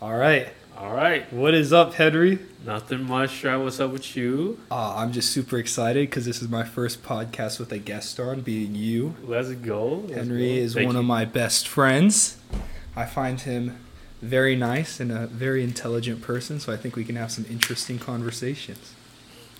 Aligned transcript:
All 0.00 0.16
right. 0.16 0.48
All 0.76 0.94
right. 0.94 1.30
What 1.32 1.54
is 1.54 1.72
up, 1.72 1.94
Henry? 1.94 2.38
Nothing 2.64 3.04
much. 3.04 3.40
Try 3.40 3.56
what's 3.56 3.80
up 3.80 3.90
with 3.90 4.16
you? 4.16 4.58
Uh, 4.70 4.94
I'm 4.96 5.12
just 5.12 5.30
super 5.30 5.58
excited 5.58 6.08
because 6.08 6.24
this 6.24 6.40
is 6.40 6.48
my 6.48 6.62
first 6.62 7.02
podcast 7.02 7.58
with 7.58 7.72
a 7.72 7.78
guest 7.78 8.20
on, 8.20 8.42
being 8.42 8.74
you. 8.76 9.16
Let's 9.24 9.50
go. 9.52 10.04
Let's 10.06 10.14
Henry 10.14 10.38
go. 10.56 10.62
is 10.62 10.74
Thank 10.74 10.86
one 10.86 10.94
you. 10.94 11.00
of 11.00 11.06
my 11.06 11.24
best 11.24 11.66
friends. 11.66 12.36
I 12.94 13.06
find 13.06 13.40
him 13.40 13.78
very 14.22 14.54
nice 14.54 15.00
and 15.00 15.10
a 15.10 15.26
very 15.26 15.64
intelligent 15.64 16.22
person, 16.22 16.60
so 16.60 16.72
I 16.72 16.76
think 16.76 16.94
we 16.94 17.04
can 17.04 17.16
have 17.16 17.32
some 17.32 17.46
interesting 17.50 17.98
conversations. 17.98 18.94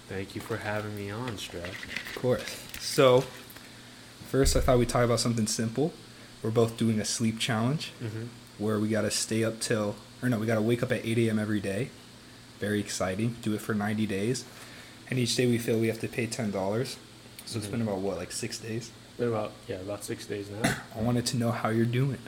Thank 0.08 0.34
you 0.36 0.40
for 0.40 0.58
having 0.58 0.94
me 0.96 1.10
on, 1.10 1.36
Strad. 1.38 1.64
Of 2.14 2.22
course. 2.22 2.62
So, 2.78 3.24
first, 4.28 4.56
I 4.56 4.60
thought 4.60 4.78
we'd 4.78 4.88
talk 4.88 5.04
about 5.04 5.20
something 5.20 5.46
simple. 5.48 5.92
We're 6.42 6.50
both 6.50 6.76
doing 6.76 7.00
a 7.00 7.04
sleep 7.04 7.40
challenge 7.40 7.92
Mm-hmm. 8.02 8.26
Where 8.58 8.78
we 8.78 8.88
got 8.88 9.02
to 9.02 9.10
stay 9.10 9.44
up 9.44 9.60
till, 9.60 9.94
or 10.22 10.28
no, 10.28 10.38
we 10.38 10.46
got 10.46 10.56
to 10.56 10.62
wake 10.62 10.82
up 10.82 10.92
at 10.92 11.04
8 11.04 11.18
a.m. 11.18 11.38
every 11.38 11.60
day. 11.60 11.90
Very 12.58 12.80
exciting. 12.80 13.36
Do 13.42 13.54
it 13.54 13.60
for 13.60 13.74
90 13.74 14.06
days. 14.06 14.44
And 15.10 15.18
each 15.18 15.36
day 15.36 15.46
we 15.46 15.58
feel 15.58 15.78
we 15.78 15.86
have 15.88 16.00
to 16.00 16.08
pay 16.08 16.26
$10. 16.26 16.96
So 17.46 17.58
it's 17.58 17.66
been 17.66 17.80
about, 17.80 17.98
what, 17.98 18.18
like 18.18 18.32
six 18.32 18.58
days? 18.58 18.90
Been 19.16 19.28
about 19.28 19.52
yeah 19.66 19.76
about 19.76 20.04
six 20.04 20.26
days 20.26 20.48
now. 20.50 20.76
I 20.96 21.00
wanted 21.00 21.26
to 21.26 21.36
know 21.36 21.50
how 21.50 21.70
you're 21.70 21.86
doing. 21.86 22.18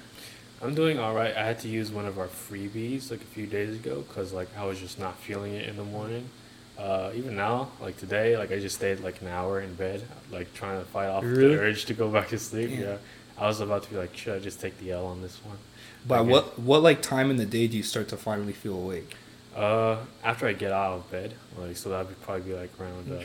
I'm 0.62 0.74
doing 0.74 0.98
all 0.98 1.14
right. 1.14 1.36
I 1.36 1.44
had 1.44 1.58
to 1.60 1.68
use 1.68 1.92
one 1.92 2.04
of 2.04 2.18
our 2.18 2.26
freebies 2.26 3.10
like 3.10 3.20
a 3.20 3.26
few 3.26 3.46
days 3.46 3.76
ago 3.76 4.04
because 4.08 4.32
like 4.32 4.48
I 4.58 4.64
was 4.64 4.80
just 4.80 4.98
not 4.98 5.16
feeling 5.16 5.54
it 5.54 5.68
in 5.68 5.76
the 5.76 5.84
morning. 5.84 6.28
Uh, 6.76 7.12
even 7.14 7.36
now, 7.36 7.68
like 7.80 7.96
today, 7.98 8.36
like 8.36 8.50
I 8.50 8.58
just 8.58 8.74
stayed 8.76 9.00
like 9.00 9.20
an 9.20 9.28
hour 9.28 9.60
in 9.60 9.74
bed, 9.74 10.02
like 10.32 10.52
trying 10.54 10.80
to 10.80 10.84
fight 10.86 11.06
off 11.08 11.22
Really? 11.22 11.54
the 11.54 11.60
urge 11.60 11.84
to 11.84 11.94
go 11.94 12.08
back 12.08 12.28
to 12.28 12.38
sleep. 12.38 12.70
Damn. 12.70 12.80
Yeah, 12.80 12.96
I 13.38 13.46
was 13.46 13.60
about 13.60 13.84
to 13.84 13.90
be 13.90 13.96
like, 13.96 14.16
should 14.16 14.34
I 14.34 14.38
just 14.40 14.60
take 14.60 14.78
the 14.78 14.90
L 14.92 15.06
on 15.06 15.22
this 15.22 15.38
one? 15.44 15.58
By 16.06 16.18
Okay. 16.18 16.30
what, 16.30 16.58
what, 16.58 16.82
like, 16.82 17.02
time 17.02 17.30
in 17.30 17.36
the 17.36 17.46
day 17.46 17.66
do 17.66 17.76
you 17.76 17.82
start 17.82 18.08
to 18.08 18.16
finally 18.16 18.52
feel 18.52 18.74
awake? 18.74 19.14
Uh, 19.54 19.98
after 20.24 20.46
I 20.46 20.52
get 20.52 20.72
out 20.72 20.92
of 20.94 21.10
bed, 21.10 21.34
like 21.58 21.76
so 21.76 21.90
that 21.90 22.06
would 22.06 22.22
probably 22.22 22.42
be 22.52 22.54
like 22.56 22.70
around 22.80 23.10
uh, 23.12 23.24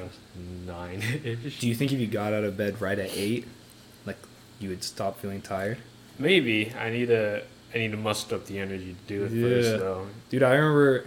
nine. 0.65 0.99
Do 1.59 1.67
you 1.67 1.75
think 1.75 1.93
if 1.93 1.99
you 1.99 2.07
got 2.07 2.33
out 2.33 2.43
of 2.43 2.57
bed 2.57 2.81
right 2.81 2.97
at 2.97 3.11
8, 3.15 3.45
like, 4.07 4.17
you 4.59 4.69
would 4.69 4.83
stop 4.83 5.19
feeling 5.19 5.41
tired? 5.41 5.77
Maybe 6.17 6.73
I 6.79 6.89
need 6.89 7.07
to 7.09 7.43
I 7.73 7.77
need 7.77 7.91
to 7.91 7.97
muster 7.97 8.35
up 8.35 8.45
the 8.47 8.57
energy 8.57 8.95
to 9.07 9.13
do 9.13 9.25
it 9.25 9.31
Yeah. 9.31 9.41
first 9.47 9.79
though. 9.83 10.07
Dude, 10.29 10.41
I 10.43 10.55
remember 10.55 11.05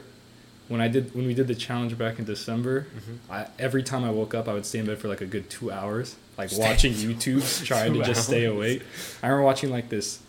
when 0.69 0.81
I 0.81 0.87
did 0.89 1.13
when 1.17 1.27
we 1.27 1.35
did 1.35 1.49
the 1.49 1.55
challenge 1.57 1.99
back 1.99 2.19
in 2.21 2.25
December. 2.25 2.87
Mhm. 2.97 3.19
I, 3.29 3.47
every 3.59 3.83
time 3.83 4.05
I 4.05 4.11
woke 4.11 4.35
up, 4.35 4.49
I 4.49 4.53
would 4.55 4.67
stay 4.67 4.79
in 4.79 4.87
bed 4.87 4.99
for 4.99 5.09
like 5.09 5.21
a 5.21 5.27
good 5.27 5.51
two 5.51 5.73
hours, 5.73 6.15
like 6.39 6.53
watching 6.53 6.93
YouTube, 6.95 7.65
trying 7.67 7.93
to 7.95 8.05
just 8.05 8.25
stay 8.29 8.45
awake. 8.45 8.83
I 9.23 9.27
remember 9.27 9.45
watching 9.47 9.71
like 9.71 9.89
this. 9.89 10.21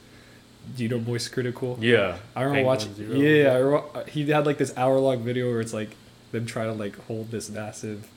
Do 0.76 0.84
you 0.84 0.90
know 0.90 1.00
Moist 1.00 1.32
Critikal? 1.32 1.78
Yeah. 1.82 2.18
I 2.36 2.44
remember 2.44 2.66
watching. 2.68 2.94
Zero. 2.96 3.16
Yeah, 3.16 3.54
I 3.54 3.58
re- 3.58 3.82
uh, 3.96 4.04
he 4.06 4.30
had 4.30 4.46
like 4.46 4.58
this 4.58 4.74
hour 4.78 4.98
long 5.00 5.24
video 5.24 5.50
where 5.50 5.62
it's 5.62 5.74
like 5.74 5.90
them 6.32 6.46
trying 6.46 6.68
to 6.68 6.74
like 6.74 6.98
hold 7.08 7.32
this 7.32 7.50
massive 7.50 8.08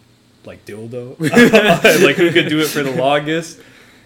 like 0.44 0.64
dildo, 0.66 1.18
like 2.04 2.16
who 2.16 2.30
could 2.32 2.48
do 2.48 2.58
it 2.60 2.66
for 2.68 2.82
the 2.82 2.90
longest. 2.92 3.60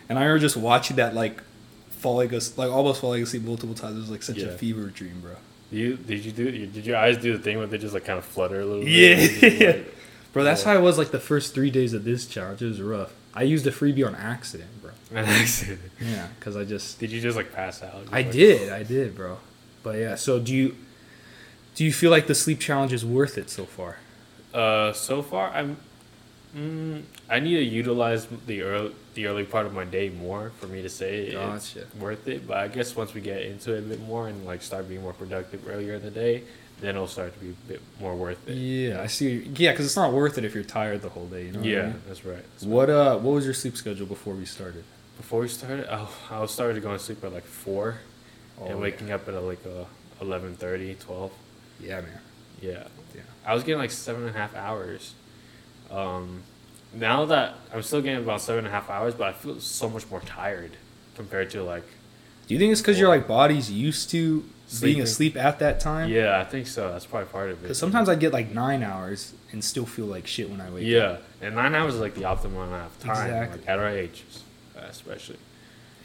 And 0.09 0.19
I 0.19 0.23
remember 0.23 0.41
just 0.41 0.57
watching 0.57 0.97
that 0.97 1.15
like 1.15 1.43
falling 1.91 2.33
as 2.35 2.57
like 2.59 2.71
almost 2.71 3.01
falling 3.01 3.23
asleep 3.23 3.43
multiple 3.43 3.75
times. 3.75 3.97
It 3.97 4.01
was 4.01 4.11
like 4.11 4.23
such 4.23 4.39
a 4.39 4.53
fever 4.53 4.87
dream, 4.87 5.21
bro. 5.21 5.33
You 5.71 5.97
did 5.97 6.25
you 6.25 6.31
do 6.33 6.51
did 6.67 6.87
your 6.87 6.97
eyes 6.97 7.17
do 7.19 7.37
the 7.37 7.43
thing 7.43 7.59
where 7.59 7.67
they 7.67 7.79
just 7.79 7.95
like 7.95 8.05
kind 8.05 8.19
of 8.19 8.25
flutter 8.25 8.61
a 8.61 8.65
little 8.65 8.85
bit? 8.85 9.43
Yeah. 9.61 9.67
Like- 9.69 9.93
Bro, 10.33 10.45
that's 10.45 10.63
Yeah. 10.65 10.73
how 10.75 10.79
I 10.79 10.83
was 10.83 10.99
like 10.99 11.13
the 11.13 11.19
first 11.19 11.55
three 11.55 11.71
days 11.71 11.95
of 11.95 12.05
this 12.05 12.27
challenge. 12.27 12.61
It 12.61 12.67
was 12.67 12.83
rough. 12.83 13.11
I 13.37 13.43
used 13.43 13.67
a 13.67 13.71
freebie 13.71 14.07
on 14.07 14.15
accident, 14.15 14.71
bro. 14.83 14.93
An 15.15 15.27
accident. 15.27 15.81
Yeah, 16.01 16.27
because 16.39 16.57
I 16.57 16.65
just 16.65 16.99
Did 16.99 17.11
you 17.13 17.21
just 17.21 17.37
like 17.37 17.53
pass 17.53 17.83
out? 17.83 18.05
I 18.11 18.23
like- 18.23 18.33
did, 18.33 18.73
I 18.73 18.83
did, 18.83 19.15
bro. 19.15 19.39
But 19.83 19.99
yeah, 19.99 20.15
so 20.17 20.41
do 20.41 20.53
you 20.55 20.75
do 21.77 21.85
you 21.85 21.93
feel 21.93 22.11
like 22.11 22.27
the 22.27 22.35
sleep 22.35 22.59
challenge 22.59 22.93
is 22.93 23.05
worth 23.05 23.37
it 23.39 23.51
so 23.51 23.65
far? 23.67 23.99
Uh, 24.55 24.93
so 24.93 25.23
far 25.23 25.51
I'm. 25.51 25.77
Mm, 26.57 27.03
I 27.29 27.39
need 27.41 27.57
to 27.57 27.63
utilize 27.65 28.27
the 28.47 28.63
early 28.63 28.93
the 29.15 29.27
early 29.27 29.45
part 29.45 29.67
of 29.67 29.75
my 29.75 29.85
day 29.85 30.09
more 30.09 30.53
for 30.59 30.67
me 30.67 30.81
to 30.83 30.89
say 30.89 31.33
Gotcha. 31.33 31.81
it's 31.83 31.95
worth 31.97 32.27
it. 32.29 32.47
But 32.49 32.57
I 32.57 32.69
guess 32.69 32.97
once 32.97 33.13
we 33.15 33.21
get 33.21 33.43
into 33.43 33.75
it 33.75 33.81
a 33.81 33.83
bit 33.83 34.01
more 34.01 34.29
and 34.29 34.47
like 34.47 34.63
start 34.63 34.89
being 34.89 35.03
more 35.03 35.13
productive 35.13 35.69
earlier 35.69 35.95
in 35.95 36.03
the 36.03 36.11
day, 36.11 36.45
then 36.81 36.95
it'll 36.97 37.07
start 37.07 37.33
to 37.35 37.39
be 37.41 37.51
a 37.51 37.69
bit 37.69 37.81
more 38.01 38.15
worth 38.15 38.49
it. 38.49 38.55
Yeah, 38.55 39.01
I 39.01 39.07
see. 39.07 39.51
Yeah, 39.57 39.71
because 39.73 39.87
it's 39.87 39.97
not 39.97 40.13
worth 40.13 40.37
it 40.39 40.45
if 40.45 40.55
you're 40.55 40.65
tired 40.65 41.03
the 41.03 41.09
whole 41.09 41.27
day. 41.27 41.47
You 41.47 41.53
know. 41.53 41.59
what 41.61 41.67
I 41.69 41.71
Yeah, 41.71 41.83
mean? 41.87 42.03
that's 42.07 42.25
right. 42.25 42.37
That's 42.53 42.65
right. 42.65 42.71
What 42.73 42.91
uh, 42.91 43.17
what 43.19 43.33
was 43.35 43.45
your 43.45 43.55
sleep 43.55 43.77
schedule 43.77 44.07
before 44.07 44.35
we 44.35 44.45
started? 44.45 44.85
Before 45.17 45.41
we 45.41 45.49
started, 45.49 45.87
oh, 45.91 46.13
I 46.31 46.41
was 46.41 46.51
started 46.51 46.83
going 46.83 46.99
to 46.99 47.03
sleep 47.03 47.25
at 47.25 47.33
like 47.33 47.45
four, 47.45 47.97
Oh, 48.61 48.67
and 48.67 48.81
waking 48.81 49.11
up 49.11 49.27
at 49.29 49.35
like 49.43 49.61
uh, 49.67 49.85
11.30, 50.25 50.99
12. 51.01 51.33
Yeah, 51.81 52.01
man. 52.03 52.21
Yeah, 52.61 52.85
Yeah. 53.15 53.21
I 53.47 53.55
was 53.55 53.63
getting 53.65 53.79
like 53.79 53.91
seven 53.91 54.27
and 54.27 54.35
a 54.35 54.39
half 54.39 54.55
hours. 54.55 55.15
Um, 55.91 56.43
now 56.95 57.25
that 57.27 57.55
I'm 57.73 57.83
still 57.83 58.01
getting 58.03 58.23
about 58.23 58.41
seven 58.41 58.61
and 58.65 58.69
a 58.69 58.71
half 58.71 58.89
hours, 58.91 59.15
but 59.15 59.29
I 59.29 59.33
feel 59.33 59.61
so 59.61 59.89
much 59.89 60.09
more 60.11 60.21
tired 60.21 60.73
compared 61.15 61.51
to 61.51 61.63
like. 61.63 61.85
Do 62.47 62.55
you 62.55 62.61
think 62.61 62.73
it's 62.73 62.81
because 62.81 62.99
your 62.99 63.09
like 63.09 63.27
body's 63.27 63.71
used 63.71 64.11
to 64.11 64.45
being 64.81 65.01
asleep 65.01 65.37
at 65.37 65.59
that 65.61 65.81
time? 65.81 66.11
Yeah, 66.11 66.39
I 66.41 66.45
think 66.45 66.67
so. 66.67 66.93
That's 66.93 67.07
probably 67.07 67.29
part 67.31 67.51
of 67.51 67.59
it. 67.59 67.63
Because 67.63 67.79
sometimes 67.79 68.09
I 68.09 68.15
get 68.15 68.33
like 68.33 68.51
nine 68.53 68.83
hours 68.83 69.33
and 69.53 69.63
still 69.63 69.87
feel 69.87 70.07
like 70.07 70.27
shit 70.27 70.51
when 70.51 70.61
I 70.61 70.71
wake 70.71 70.83
up. 70.83 70.89
Yeah, 70.89 71.17
and 71.41 71.55
nine 71.55 71.75
hours 71.75 71.95
is 71.95 72.01
like 72.01 72.15
the 72.15 72.23
optimal 72.23 72.67
amount 72.67 72.87
of 72.93 73.01
time, 73.01 73.27
Exactly. 73.27 73.59
like 73.61 73.69
at 73.69 73.79
our 73.79 73.89
age, 73.89 74.25
especially. 74.77 75.39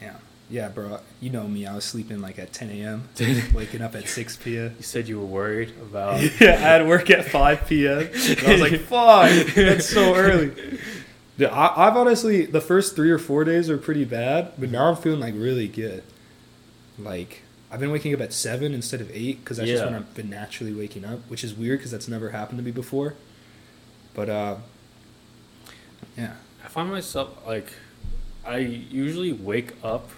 Yeah. 0.00 0.16
Yeah, 0.50 0.68
bro. 0.68 0.98
You 1.20 1.30
know 1.30 1.48
me. 1.48 1.64
I 1.66 1.74
was 1.74 1.84
sleeping 1.84 2.20
like 2.20 2.38
at 2.38 2.52
10 2.52 2.68
a.m., 2.70 3.08
waking 3.54 3.80
up 3.80 3.94
at 3.94 4.06
6 4.06 4.36
p.m. 4.36 4.74
You 4.76 4.82
said 4.82 5.08
you 5.08 5.18
were 5.18 5.24
worried 5.26 5.70
about. 5.80 6.20
yeah, 6.40 6.50
I 6.50 6.56
had 6.56 6.86
work 6.86 7.08
at 7.08 7.24
5 7.24 7.66
p.m. 7.68 7.98
I 7.98 8.52
was 8.52 8.60
like, 8.60 8.80
fuck, 8.80 9.54
that's 9.54 9.88
so 9.88 10.14
early. 10.14 10.50
Dude, 11.38 11.48
I, 11.48 11.72
I've 11.88 11.96
honestly, 11.96 12.44
the 12.44 12.60
first 12.60 12.94
three 12.94 13.10
or 13.10 13.18
four 13.18 13.44
days 13.44 13.70
are 13.70 13.78
pretty 13.78 14.04
bad, 14.04 14.52
but 14.58 14.70
now 14.70 14.90
I'm 14.90 14.96
feeling 14.96 15.20
like 15.20 15.34
really 15.34 15.68
good. 15.68 16.02
Like, 16.98 17.40
I've 17.72 17.80
been 17.80 17.90
waking 17.90 18.12
up 18.14 18.20
at 18.20 18.32
7 18.34 18.74
instead 18.74 19.00
of 19.00 19.10
8 19.10 19.40
because 19.42 19.56
that's 19.56 19.68
just 19.70 19.84
when 19.84 19.94
I've 19.94 20.14
been 20.14 20.28
naturally 20.28 20.74
waking 20.74 21.04
up, 21.06 21.20
which 21.28 21.42
is 21.42 21.54
weird 21.54 21.78
because 21.78 21.90
that's 21.90 22.06
never 22.06 22.30
happened 22.30 22.58
to 22.58 22.62
me 22.64 22.70
before. 22.70 23.14
But, 24.14 24.28
uh, 24.28 24.56
yeah. 26.16 26.34
I 26.64 26.68
find 26.68 26.90
myself 26.90 27.30
like 27.46 27.72
I 28.44 28.58
usually 28.58 29.32
wake 29.32 29.72
up 29.82 30.10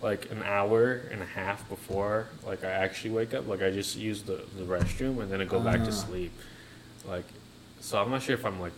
like 0.00 0.30
an 0.30 0.42
hour 0.44 0.92
and 1.10 1.20
a 1.22 1.26
half 1.26 1.68
before 1.68 2.28
like 2.46 2.62
I 2.64 2.70
actually 2.70 3.10
wake 3.10 3.34
up. 3.34 3.48
Like 3.48 3.62
I 3.62 3.70
just 3.70 3.96
use 3.96 4.22
the, 4.22 4.44
the 4.56 4.64
restroom 4.64 5.20
and 5.20 5.30
then 5.30 5.40
I 5.40 5.44
go 5.44 5.60
back 5.60 5.80
Ah. 5.80 5.86
to 5.86 5.92
sleep. 5.92 6.32
Like 7.06 7.24
so 7.80 8.00
I'm 8.00 8.10
not 8.10 8.22
sure 8.22 8.34
if 8.34 8.46
I'm 8.46 8.60
like 8.60 8.72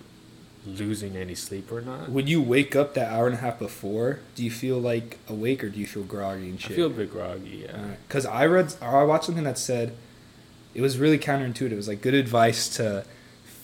losing 0.67 1.17
any 1.17 1.35
sleep 1.35 1.73
or 1.73 1.81
not. 1.81 2.11
When 2.11 2.27
you 2.27 2.43
wake 2.43 2.77
up 2.77 2.95
that 2.95 3.11
hour 3.13 3.27
and 3.27 3.35
a 3.35 3.39
half 3.41 3.59
before, 3.59 4.21
do 4.35 4.45
you 4.45 4.51
feel 4.51 4.79
like 4.79 5.19
awake 5.29 5.65
or 5.65 5.69
do 5.71 5.79
you 5.81 5.87
feel 5.87 6.03
groggy 6.03 6.51
and 6.51 6.61
shit? 6.61 6.73
I 6.73 6.75
feel 6.77 6.87
a 6.87 6.91
bit 6.91 7.11
groggy, 7.11 7.65
yeah. 7.67 7.95
Because 8.07 8.27
I 8.27 8.45
read, 8.47 8.75
or 8.83 8.99
I 8.99 9.05
watched 9.05 9.25
something 9.25 9.45
that 9.45 9.57
said 9.59 9.95
it 10.75 10.83
was 10.83 10.99
really 10.99 11.19
counterintuitive. 11.19 11.73
It 11.73 11.77
was 11.77 11.89
like 11.89 12.03
good 12.03 12.15
advice 12.15 12.69
to 12.77 13.05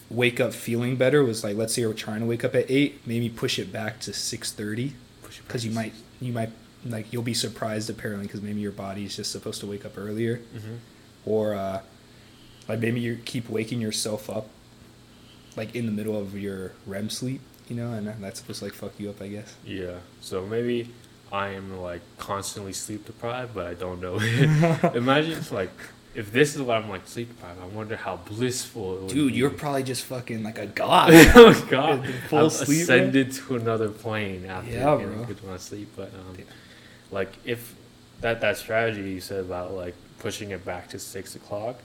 wake 0.08 0.40
up 0.40 0.52
feeling 0.54 0.96
better. 0.96 1.22
Was 1.24 1.44
like, 1.44 1.56
let's 1.56 1.74
say 1.74 1.82
you're 1.82 1.92
trying 1.92 2.20
to 2.20 2.26
wake 2.26 2.44
up 2.44 2.54
at 2.54 2.70
eight, 2.70 3.06
maybe 3.06 3.28
push 3.28 3.58
it 3.58 3.72
back 3.72 4.00
to 4.00 4.12
six 4.12 4.50
thirty, 4.52 4.94
Push 5.22 5.38
it 5.38 5.42
back 5.42 5.48
because 5.48 5.66
you 5.66 5.72
might, 5.72 5.92
you 6.20 6.32
might, 6.32 6.50
like, 6.84 7.12
you'll 7.12 7.22
be 7.22 7.34
surprised 7.34 7.90
apparently, 7.90 8.26
because 8.26 8.40
maybe 8.40 8.60
your 8.60 8.72
body's 8.72 9.16
just 9.16 9.30
supposed 9.32 9.60
to 9.60 9.66
wake 9.66 9.84
up 9.84 9.98
earlier, 9.98 10.38
Mhm. 10.56 10.78
or 11.26 11.54
uh, 11.54 11.80
like 12.68 12.78
maybe 12.80 13.00
you 13.00 13.18
keep 13.24 13.50
waking 13.50 13.80
yourself 13.80 14.30
up, 14.30 14.48
like 15.56 15.74
in 15.74 15.86
the 15.86 15.92
middle 15.92 16.18
of 16.18 16.36
your 16.38 16.72
REM 16.86 17.10
sleep, 17.10 17.40
you 17.68 17.76
know, 17.76 17.92
and 17.92 18.06
that's 18.22 18.40
supposed 18.40 18.58
to 18.60 18.66
like 18.66 18.74
fuck 18.74 18.92
you 18.98 19.10
up, 19.10 19.20
I 19.20 19.28
guess. 19.28 19.54
Yeah. 19.64 19.96
So 20.20 20.44
maybe 20.46 20.90
I 21.32 21.48
am 21.50 21.80
like 21.80 22.02
constantly 22.18 22.72
sleep 22.72 23.06
deprived, 23.06 23.54
but 23.54 23.66
I 23.66 23.74
don't 23.74 24.00
know. 24.00 24.18
Imagine 24.94 25.32
if, 25.32 25.50
like 25.52 25.70
if 26.14 26.32
this 26.32 26.54
is 26.54 26.62
what 26.62 26.76
I'm 26.78 26.88
like 26.88 27.06
sleep 27.06 27.28
deprived. 27.28 27.60
I 27.60 27.66
wonder 27.66 27.96
how 27.96 28.16
blissful 28.16 28.96
it 28.96 29.00
would 29.02 29.10
Dude, 29.10 29.32
be. 29.32 29.38
you're 29.38 29.50
probably 29.50 29.82
just 29.82 30.04
fucking 30.04 30.42
like 30.42 30.58
a 30.58 30.66
god. 30.66 31.10
oh 31.14 31.66
god, 31.70 32.06
Full 32.28 32.46
I've 32.46 32.52
sleep, 32.52 32.82
ascended 32.82 33.32
to 33.32 33.56
another 33.56 33.88
plane 33.88 34.46
after 34.46 34.70
Yeah, 34.70 34.96
getting 34.96 35.14
bro. 35.14 35.24
good 35.24 35.38
to 35.38 35.46
my 35.46 35.56
sleep. 35.56 35.88
But 35.96 36.12
um, 36.14 36.36
like 37.10 37.32
if 37.44 37.74
that 38.20 38.40
that 38.42 38.56
strategy 38.58 39.10
you 39.10 39.20
said 39.20 39.40
about 39.40 39.72
like 39.74 39.94
pushing 40.18 40.50
it 40.50 40.64
back 40.64 40.88
to 40.90 40.98
six 40.98 41.34
o'clock, 41.34 41.78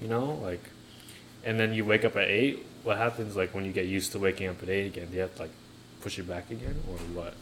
you 0.00 0.06
know, 0.08 0.34
like, 0.42 0.62
and 1.44 1.58
then 1.58 1.72
you 1.74 1.84
wake 1.84 2.04
up 2.04 2.16
at 2.16 2.28
eight. 2.28 2.66
What 2.84 2.96
happens 2.98 3.36
like 3.36 3.54
when 3.54 3.64
you 3.64 3.72
get 3.72 3.86
used 3.86 4.12
to 4.12 4.18
waking 4.18 4.48
up 4.48 4.62
at 4.62 4.68
eight 4.68 4.86
again? 4.86 5.06
Do 5.08 5.14
you 5.14 5.20
have 5.20 5.34
to 5.36 5.42
like 5.42 5.50
push 6.00 6.18
it 6.18 6.24
back 6.28 6.50
again 6.50 6.82
or 6.88 6.96
what? 7.14 7.34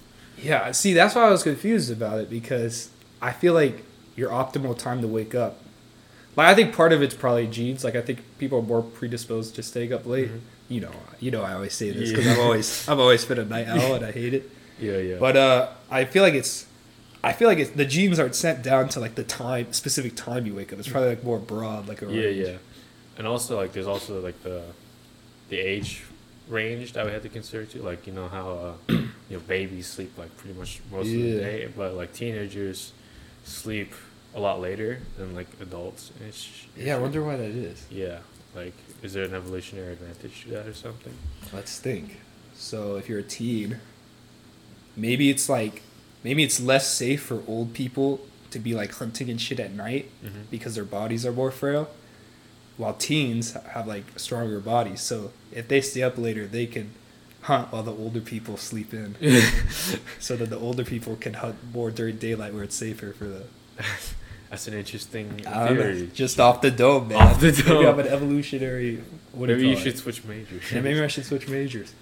Yeah, 0.43 0.71
see, 0.73 0.93
that's 0.95 1.15
why 1.15 1.23
I 1.27 1.31
was 1.31 1.43
confused 1.43 1.91
about 1.91 2.19
it 2.21 2.31
because 2.31 2.91
I 3.21 3.33
feel 3.33 3.53
like 3.55 3.85
your 4.17 4.31
optimal 4.31 4.77
time 4.79 5.01
to 5.03 5.09
wake 5.09 5.35
up. 5.35 5.59
Like, 6.37 6.47
I 6.49 6.55
think 6.55 6.75
part 6.75 6.93
of 6.93 7.03
it's 7.03 7.15
probably 7.15 7.47
genes. 7.47 7.85
Like, 7.85 7.95
I 7.97 8.01
think 8.01 8.21
people 8.39 8.59
are 8.61 8.63
more 8.63 8.83
predisposed 8.83 9.55
to 9.57 9.63
staying 9.63 9.93
up 9.93 10.07
late. 10.07 10.31
Mhm. 10.31 10.41
You 10.69 10.81
know, 10.83 10.93
you 11.19 11.31
know, 11.31 11.43
I 11.43 11.55
always 11.55 11.75
say 11.75 11.91
this 11.91 12.11
because 12.11 12.25
Yeah. 12.27 12.33
I've 12.33 12.39
always, 12.39 12.89
I've 12.89 13.01
always 13.01 13.25
been 13.25 13.39
a 13.39 13.45
night 13.45 13.67
owl 13.67 13.95
and 13.97 14.05
I 14.07 14.13
hate 14.13 14.33
it. 14.35 14.51
Yeah, 14.79 14.99
yeah. 14.99 15.17
But 15.19 15.37
uh, 15.37 15.69
I 15.91 16.05
feel 16.05 16.23
like 16.23 16.35
it's 16.35 16.67
I 17.23 17.33
feel 17.35 17.49
like 17.49 17.59
it's, 17.59 17.71
the 17.73 17.85
genes 17.85 18.19
aren't 18.19 18.35
sent 18.35 18.63
down 18.63 18.89
to 18.91 19.01
like 19.01 19.15
the 19.15 19.25
time 19.25 19.73
specific 19.75 20.15
time 20.17 20.47
you 20.47 20.55
wake 20.55 20.73
up. 20.73 20.79
It's 20.79 20.89
probably 20.89 21.11
like 21.11 21.25
more 21.25 21.39
broad, 21.39 21.87
like 21.89 22.01
a 22.01 22.07
Yeah, 22.07 22.29
yeah. 22.29 22.57
And 23.19 23.27
also 23.27 23.57
like 23.57 23.73
there's 23.73 23.87
also 23.89 24.21
like 24.23 24.43
the 24.43 24.63
the 25.51 25.59
age 25.59 26.03
range 26.49 26.95
that 26.95 27.05
we 27.07 27.13
have 27.13 27.23
to 27.23 27.29
consider 27.29 27.65
too. 27.67 27.83
Like 27.83 28.07
you 28.07 28.13
know 28.13 28.29
how 28.29 28.51
uh, 28.51 28.73
you 28.89 29.09
know 29.31 29.41
babies 29.41 29.87
sleep 29.87 30.17
like 30.19 30.35
pretty 30.39 30.59
much 30.59 30.81
most 30.91 31.07
of 31.07 31.13
the 31.13 31.39
day, 31.39 31.69
but 31.77 31.95
like 31.95 32.13
teenagers 32.15 32.93
sleep 33.45 33.93
a 34.35 34.41
lot 34.41 34.61
later 34.61 35.01
than 35.19 35.35
like 35.35 35.49
adults. 35.61 36.11
And 36.19 36.29
It's, 36.29 36.49
Yeah, 36.77 36.97
I 36.97 36.99
wonder 36.99 37.23
why 37.23 37.37
that 37.37 37.51
is. 37.51 37.85
Yeah, 37.91 38.21
like 38.55 38.75
is 39.03 39.13
there 39.13 39.25
an 39.25 39.35
evolutionary 39.35 39.93
advantage 39.93 40.43
to 40.45 40.51
that 40.51 40.67
or 40.67 40.75
something? 40.75 41.15
Let's 41.53 41.79
think. 41.79 42.21
So 42.55 42.97
if 42.97 43.09
you're 43.09 43.21
a 43.21 43.23
teen, 43.25 43.79
maybe 44.97 45.31
it's 45.31 45.49
like 45.49 45.83
maybe 46.23 46.43
it's 46.43 46.61
less 46.61 46.93
safe 46.93 47.23
for 47.23 47.43
old 47.47 47.73
people 47.75 48.21
to 48.51 48.59
be 48.59 48.75
like 48.75 48.93
hunting 48.95 49.31
and 49.31 49.41
shit 49.41 49.61
at 49.61 49.73
night 49.73 50.11
Mm-hmm. 50.25 50.43
because 50.51 50.75
their 50.75 50.85
bodies 50.85 51.25
are 51.25 51.33
more 51.33 51.51
frail. 51.51 51.89
While 52.81 52.95
teens 52.95 53.53
have 53.75 53.87
like 53.87 54.07
stronger 54.19 54.59
bodies, 54.61 55.01
so 55.03 55.33
if 55.53 55.69
they 55.69 55.81
stay 55.83 56.03
up 56.03 56.17
later, 56.17 56.47
they 56.47 56.67
can 56.67 56.87
hunt 57.43 57.71
while 57.73 57.83
the 57.83 57.93
older 57.93 58.21
people 58.21 58.57
sleep 58.57 58.95
in. 58.95 59.15
so 60.19 60.37
that 60.37 60.49
the 60.49 60.59
older 60.59 60.85
people 60.85 61.17
can 61.17 61.35
hunt 61.35 61.57
more 61.75 61.91
during 61.91 62.17
daylight 62.17 62.55
where 62.55 62.65
it's 62.65 62.75
safer 62.77 63.13
for 63.13 63.27
the 63.27 63.43
That's 64.51 64.67
an 64.67 64.75
interesting 64.75 65.29
don't 65.45 65.45
know, 65.45 65.77
theory. 65.77 66.11
just 66.13 66.41
off 66.41 66.61
the 66.61 66.71
dome, 66.71 67.09
man. 67.09 67.19
Off 67.19 67.39
the 67.41 67.53
Maybe 67.53 67.63
dome. 67.69 67.87
I'm 67.87 68.01
an 68.01 68.09
evolutionary. 68.09 69.03
What 69.33 69.49
Maybe 69.49 69.69
you 69.69 69.75
it? 69.75 69.79
should 69.79 69.97
switch 69.99 70.25
majors. 70.25 70.73
Yeah, 70.73 70.81
maybe 70.81 71.01
I 71.03 71.07
should 71.07 71.25
switch 71.27 71.47
majors. 71.49 71.93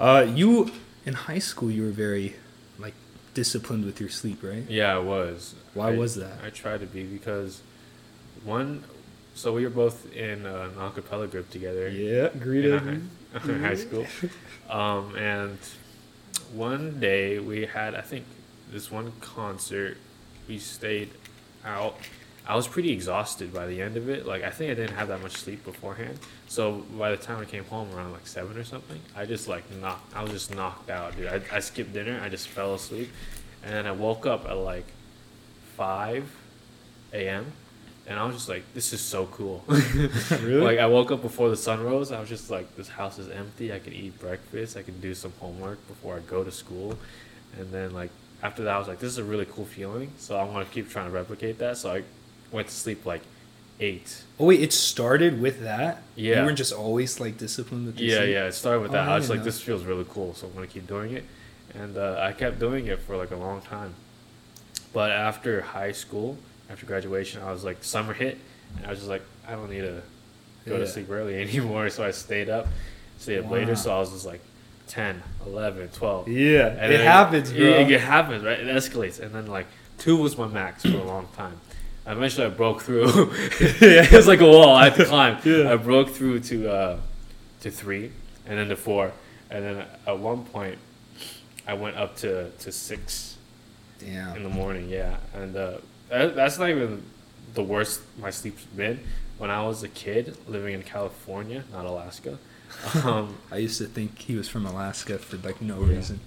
Uh, 0.00 0.26
you 0.40 0.72
in 1.06 1.14
high 1.14 1.38
school, 1.38 1.70
you 1.70 1.82
were 1.84 1.90
very 2.06 2.34
like 2.78 2.94
disciplined 3.34 3.84
with 3.84 4.00
your 4.00 4.08
sleep, 4.08 4.42
right? 4.42 4.64
Yeah, 4.68 4.96
I 4.96 4.98
was. 4.98 5.54
Why 5.74 5.88
I- 5.92 5.96
was 5.96 6.14
that? 6.16 6.38
I 6.44 6.48
tried 6.50 6.80
to 6.80 6.86
be 6.86 7.04
because 7.04 7.60
one. 8.42 8.84
So 9.34 9.52
we 9.52 9.64
were 9.64 9.70
both 9.70 10.12
in 10.12 10.46
uh, 10.46 10.70
an 10.72 10.80
acapella 10.80 11.30
group 11.30 11.50
together. 11.50 11.88
Yeah, 11.88 12.30
in 12.32 12.38
greeted. 12.38 12.80
high, 12.80 12.98
in 13.48 13.62
high 13.62 13.74
school. 13.76 14.06
Um, 14.70 15.14
and 15.16 15.58
one 16.54 16.98
day 16.98 17.38
we 17.38 17.66
had, 17.66 17.94
I 17.94 18.00
think, 18.00 18.24
this 18.72 18.90
one 18.90 19.12
concert. 19.20 19.98
We 20.48 20.58
stayed 20.58 21.10
out. 21.66 21.98
I 22.46 22.56
was 22.56 22.66
pretty 22.66 22.90
exhausted 22.90 23.52
by 23.52 23.66
the 23.66 23.82
end 23.82 23.98
of 23.98 24.08
it. 24.08 24.24
Like 24.26 24.42
I 24.42 24.48
think 24.50 24.70
I 24.70 24.74
didn't 24.74 24.96
have 24.96 25.08
that 25.08 25.22
much 25.22 25.32
sleep 25.32 25.64
beforehand. 25.64 26.18
So 26.48 26.84
by 26.98 27.10
the 27.10 27.18
time 27.18 27.40
I 27.40 27.44
came 27.44 27.64
home 27.64 27.94
around 27.94 28.12
like 28.12 28.26
seven 28.26 28.56
or 28.56 28.64
something, 28.64 29.00
I 29.14 29.26
just 29.26 29.48
like 29.48 29.64
knocked. 29.80 30.16
I 30.16 30.22
was 30.22 30.32
just 30.32 30.54
knocked 30.54 30.88
out, 30.88 31.14
dude. 31.16 31.26
I, 31.26 31.40
I 31.52 31.60
skipped 31.60 31.92
dinner. 31.92 32.18
I 32.22 32.30
just 32.30 32.48
fell 32.48 32.74
asleep, 32.74 33.10
and 33.62 33.72
then 33.74 33.86
I 33.86 33.92
woke 33.92 34.24
up 34.26 34.46
at 34.46 34.56
like 34.56 34.86
five 35.76 36.30
a.m. 37.12 37.52
And 38.06 38.18
I 38.18 38.24
was 38.26 38.34
just 38.36 38.48
like, 38.50 38.62
this 38.74 38.92
is 38.92 39.00
so 39.00 39.26
cool. 39.26 39.64
Really? 39.68 40.60
Like 40.60 40.78
I 40.78 40.86
woke 40.86 41.10
up 41.10 41.22
before 41.22 41.48
the 41.48 41.56
sun 41.56 41.82
rose. 41.82 42.12
I 42.12 42.20
was 42.20 42.28
just 42.28 42.50
like, 42.50 42.76
this 42.76 42.88
house 42.88 43.18
is 43.18 43.30
empty. 43.30 43.72
I 43.72 43.78
can 43.78 43.92
eat 43.94 44.18
breakfast. 44.20 44.76
I 44.76 44.82
can 44.82 45.00
do 45.00 45.14
some 45.14 45.32
homework 45.40 45.78
before 45.88 46.16
I 46.16 46.18
go 46.20 46.44
to 46.44 46.50
school. 46.50 46.98
And 47.58 47.70
then 47.72 47.94
like 47.94 48.10
after 48.42 48.64
that, 48.64 48.74
I 48.74 48.78
was 48.78 48.88
like, 48.88 48.98
this 48.98 49.10
is 49.10 49.18
a 49.18 49.24
really 49.24 49.46
cool 49.46 49.64
feeling. 49.64 50.10
So 50.18 50.36
I 50.36 50.44
want 50.44 50.66
to 50.68 50.74
keep 50.74 50.90
trying 50.90 51.06
to 51.06 51.12
replicate 51.12 51.58
that. 51.58 51.78
So 51.78 51.92
I 51.94 52.02
went 52.52 52.68
to 52.68 52.74
sleep 52.74 53.06
like 53.06 53.22
eight. 53.80 54.22
Oh 54.38 54.46
wait, 54.46 54.60
it 54.60 54.72
started 54.74 55.40
with 55.40 55.62
that. 55.62 56.02
Yeah. 56.14 56.40
you 56.40 56.44
weren't 56.46 56.58
just 56.58 56.72
always 56.74 57.18
like 57.20 57.38
disciplined 57.38 57.86
with 57.86 57.98
Yeah, 57.98 58.18
sleep? 58.18 58.30
yeah. 58.34 58.44
It 58.46 58.52
started 58.52 58.80
with 58.80 58.90
Oh, 58.90 58.94
that. 58.94 59.08
I 59.08 59.14
I 59.14 59.16
was 59.16 59.30
like, 59.30 59.38
know. 59.38 59.44
this 59.46 59.60
feels 59.62 59.82
really 59.84 60.06
cool. 60.10 60.34
So 60.34 60.46
I'm 60.46 60.52
gonna 60.52 60.66
keep 60.66 60.86
doing 60.86 61.12
it. 61.12 61.24
And 61.74 61.96
uh, 61.96 62.18
I 62.20 62.32
kept 62.32 62.58
doing 62.58 62.86
it 62.86 62.98
for 63.00 63.16
like 63.16 63.30
a 63.30 63.36
long 63.36 63.62
time. 63.62 63.94
But 64.92 65.10
after 65.10 65.62
high 65.62 65.92
school, 65.92 66.36
after 66.70 66.86
graduation, 66.86 67.42
I 67.42 67.50
was 67.52 67.64
like 67.64 67.82
summer 67.84 68.12
hit, 68.12 68.38
and 68.76 68.86
I 68.86 68.90
was 68.90 68.98
just 68.98 69.10
like, 69.10 69.22
I 69.46 69.52
don't 69.52 69.70
need 69.70 69.82
to 69.82 70.02
go 70.66 70.78
to 70.78 70.86
sleep 70.86 71.10
early 71.10 71.34
anymore. 71.42 71.90
So 71.90 72.04
I 72.04 72.10
stayed 72.10 72.48
up, 72.48 72.66
stayed 73.18 73.40
up 73.40 73.50
later. 73.50 73.76
So 73.76 73.94
I 73.94 73.98
was 73.98 74.10
just 74.12 74.26
like 74.26 74.40
10, 74.88 75.22
11, 75.46 75.88
12. 75.88 76.28
Yeah, 76.28 76.66
And 76.78 76.92
it 76.92 77.00
happens, 77.00 77.52
bro. 77.52 77.62
It, 77.64 77.90
it 77.90 78.00
happens, 78.00 78.44
right? 78.44 78.58
It 78.58 78.66
escalates. 78.66 79.20
And 79.20 79.34
then 79.34 79.46
like 79.46 79.66
two 79.98 80.16
was 80.16 80.36
my 80.36 80.46
max 80.46 80.82
for 80.82 80.88
a 80.96 81.04
long 81.04 81.28
time. 81.36 81.60
Eventually 82.06 82.46
I 82.46 82.50
broke 82.50 82.82
through. 82.82 83.06
it 83.50 84.12
was 84.12 84.26
like 84.26 84.40
a 84.40 84.46
wall 84.46 84.74
I 84.74 84.90
had 84.90 84.94
to 84.96 85.04
climb. 85.06 85.38
Yeah. 85.44 85.72
I 85.72 85.76
broke 85.76 86.10
through 86.10 86.40
to 86.40 86.70
uh, 86.70 87.00
to 87.60 87.70
three 87.70 88.12
and 88.46 88.58
then 88.58 88.68
to 88.68 88.76
four. 88.76 89.12
And 89.50 89.64
then 89.64 89.86
at 90.06 90.18
one 90.18 90.44
point 90.44 90.78
I 91.66 91.74
went 91.74 91.96
up 91.96 92.16
to, 92.18 92.50
to 92.50 92.72
six 92.72 93.36
in 94.36 94.42
the 94.42 94.50
morning, 94.50 94.90
yeah. 94.90 95.16
And 95.32 95.56
uh, 95.56 95.78
that's 96.08 96.58
not 96.58 96.68
even 96.70 97.02
the 97.54 97.62
worst 97.62 98.00
my 98.18 98.30
sleep's 98.30 98.64
been. 98.64 99.00
When 99.38 99.50
I 99.50 99.62
was 99.66 99.82
a 99.82 99.88
kid 99.88 100.36
living 100.46 100.74
in 100.74 100.82
California, 100.82 101.64
not 101.72 101.84
Alaska, 101.84 102.38
um, 103.04 103.36
I 103.50 103.56
used 103.58 103.78
to 103.78 103.86
think 103.86 104.18
he 104.18 104.36
was 104.36 104.48
from 104.48 104.64
Alaska 104.66 105.18
for 105.18 105.36
like 105.38 105.60
no 105.60 105.80
Yeah. 105.84 105.96
reason. 105.96 106.20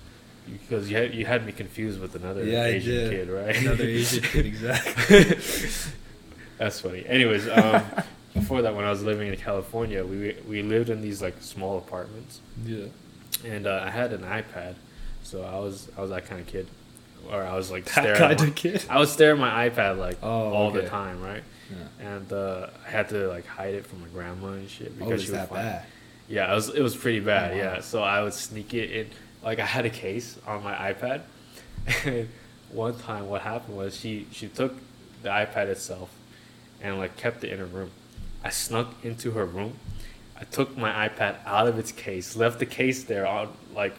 because 0.47 0.89
you 0.89 0.95
had, 0.97 1.13
you 1.13 1.25
had 1.25 1.45
me 1.45 1.51
confused 1.51 2.00
with 2.00 2.15
another 2.15 2.44
Yeah, 2.44 2.65
Asian 2.65 3.09
kid, 3.09 3.29
right? 3.29 3.56
Another 3.57 3.83
Asian 4.00 4.24
kid, 4.24 4.45
exactly. 4.45 5.38
That's 6.57 6.80
funny. 6.81 7.06
Anyways, 7.06 7.47
um, 7.50 7.83
before 8.33 8.62
that, 8.63 8.75
when 8.75 8.83
I 8.85 8.89
was 8.89 9.03
living 9.03 9.27
in 9.30 9.38
California, 9.38 10.06
we 10.06 10.35
we 10.47 10.62
lived 10.63 10.89
in 10.89 11.01
these 11.01 11.21
like 11.21 11.35
small 11.41 11.77
apartments, 11.77 12.41
Yeah. 12.65 12.85
and 13.45 13.68
uh, 13.68 13.83
I 13.85 13.89
had 13.91 14.12
an 14.13 14.21
iPad, 14.21 14.75
so 15.23 15.44
I 15.44 15.59
was 15.59 15.88
I 15.97 16.01
was 16.01 16.09
that 16.09 16.25
kind 16.25 16.41
of 16.41 16.47
kid, 16.47 16.68
or 17.31 17.44
I 17.44 17.56
was 17.56 17.71
like 17.71 17.85
That 17.85 18.18
staring. 18.18 18.38
my, 18.39 18.50
kid. 18.51 18.85
I 18.89 19.00
would 19.00 19.09
stare 19.09 19.33
at 19.33 19.38
my 19.39 19.69
iPad 19.69 19.97
like 19.97 20.18
Oh, 20.24 20.29
all 20.51 20.68
okay. 20.69 20.81
the 20.81 20.89
time, 20.89 21.21
right? 21.21 21.44
Yeah. 21.69 22.07
And 22.15 22.31
uh, 22.31 22.68
I 22.85 22.89
had 22.89 23.09
to 23.09 23.27
like 23.27 23.45
hide 23.45 23.74
it 23.75 23.85
from 23.85 24.01
my 24.01 24.07
grandma 24.07 24.47
and 24.53 24.69
shit 24.69 24.94
Oh, 25.01 25.06
because 25.06 25.21
is 25.21 25.25
she 25.27 25.31
would 25.31 25.39
that 25.41 25.53
bad? 25.53 25.85
Yeah, 26.29 26.51
it 26.51 26.56
was 26.56 26.69
it 26.69 26.81
was 26.81 26.95
pretty 26.95 27.19
bad. 27.19 27.51
Oh, 27.51 27.56
wow. 27.56 27.62
Yeah, 27.62 27.81
so 27.81 28.03
I 28.03 28.21
would 28.24 28.33
sneak 28.33 28.74
it 28.74 28.91
in. 28.91 29.07
Like 29.44 29.59
I 29.59 29.65
had 29.65 29.85
a 29.85 29.89
case 29.89 30.38
on 30.45 30.63
my 30.63 30.74
iPad, 30.74 31.21
and 32.06 32.27
one 32.71 32.97
time 32.97 33.27
what 33.30 33.41
happened 33.44 33.77
was 33.77 33.97
she 33.97 34.27
she 34.31 34.47
took 34.47 34.73
the 35.23 35.30
iPad 35.30 35.68
itself, 35.68 36.09
and 36.81 36.97
like 36.97 37.15
kept 37.18 37.44
it 37.44 37.51
in 37.51 37.59
her 37.59 37.65
room. 37.65 37.91
I 38.44 38.50
snuck 38.50 38.94
into 39.03 39.31
her 39.31 39.45
room. 39.45 39.73
I 40.39 40.44
took 40.44 40.77
my 40.77 41.07
iPad 41.07 41.38
out 41.45 41.68
of 41.68 41.80
its 41.80 41.91
case, 41.91 42.35
left 42.35 42.59
the 42.59 42.65
case 42.65 43.03
there 43.06 43.25
on 43.25 43.50
like 43.73 43.95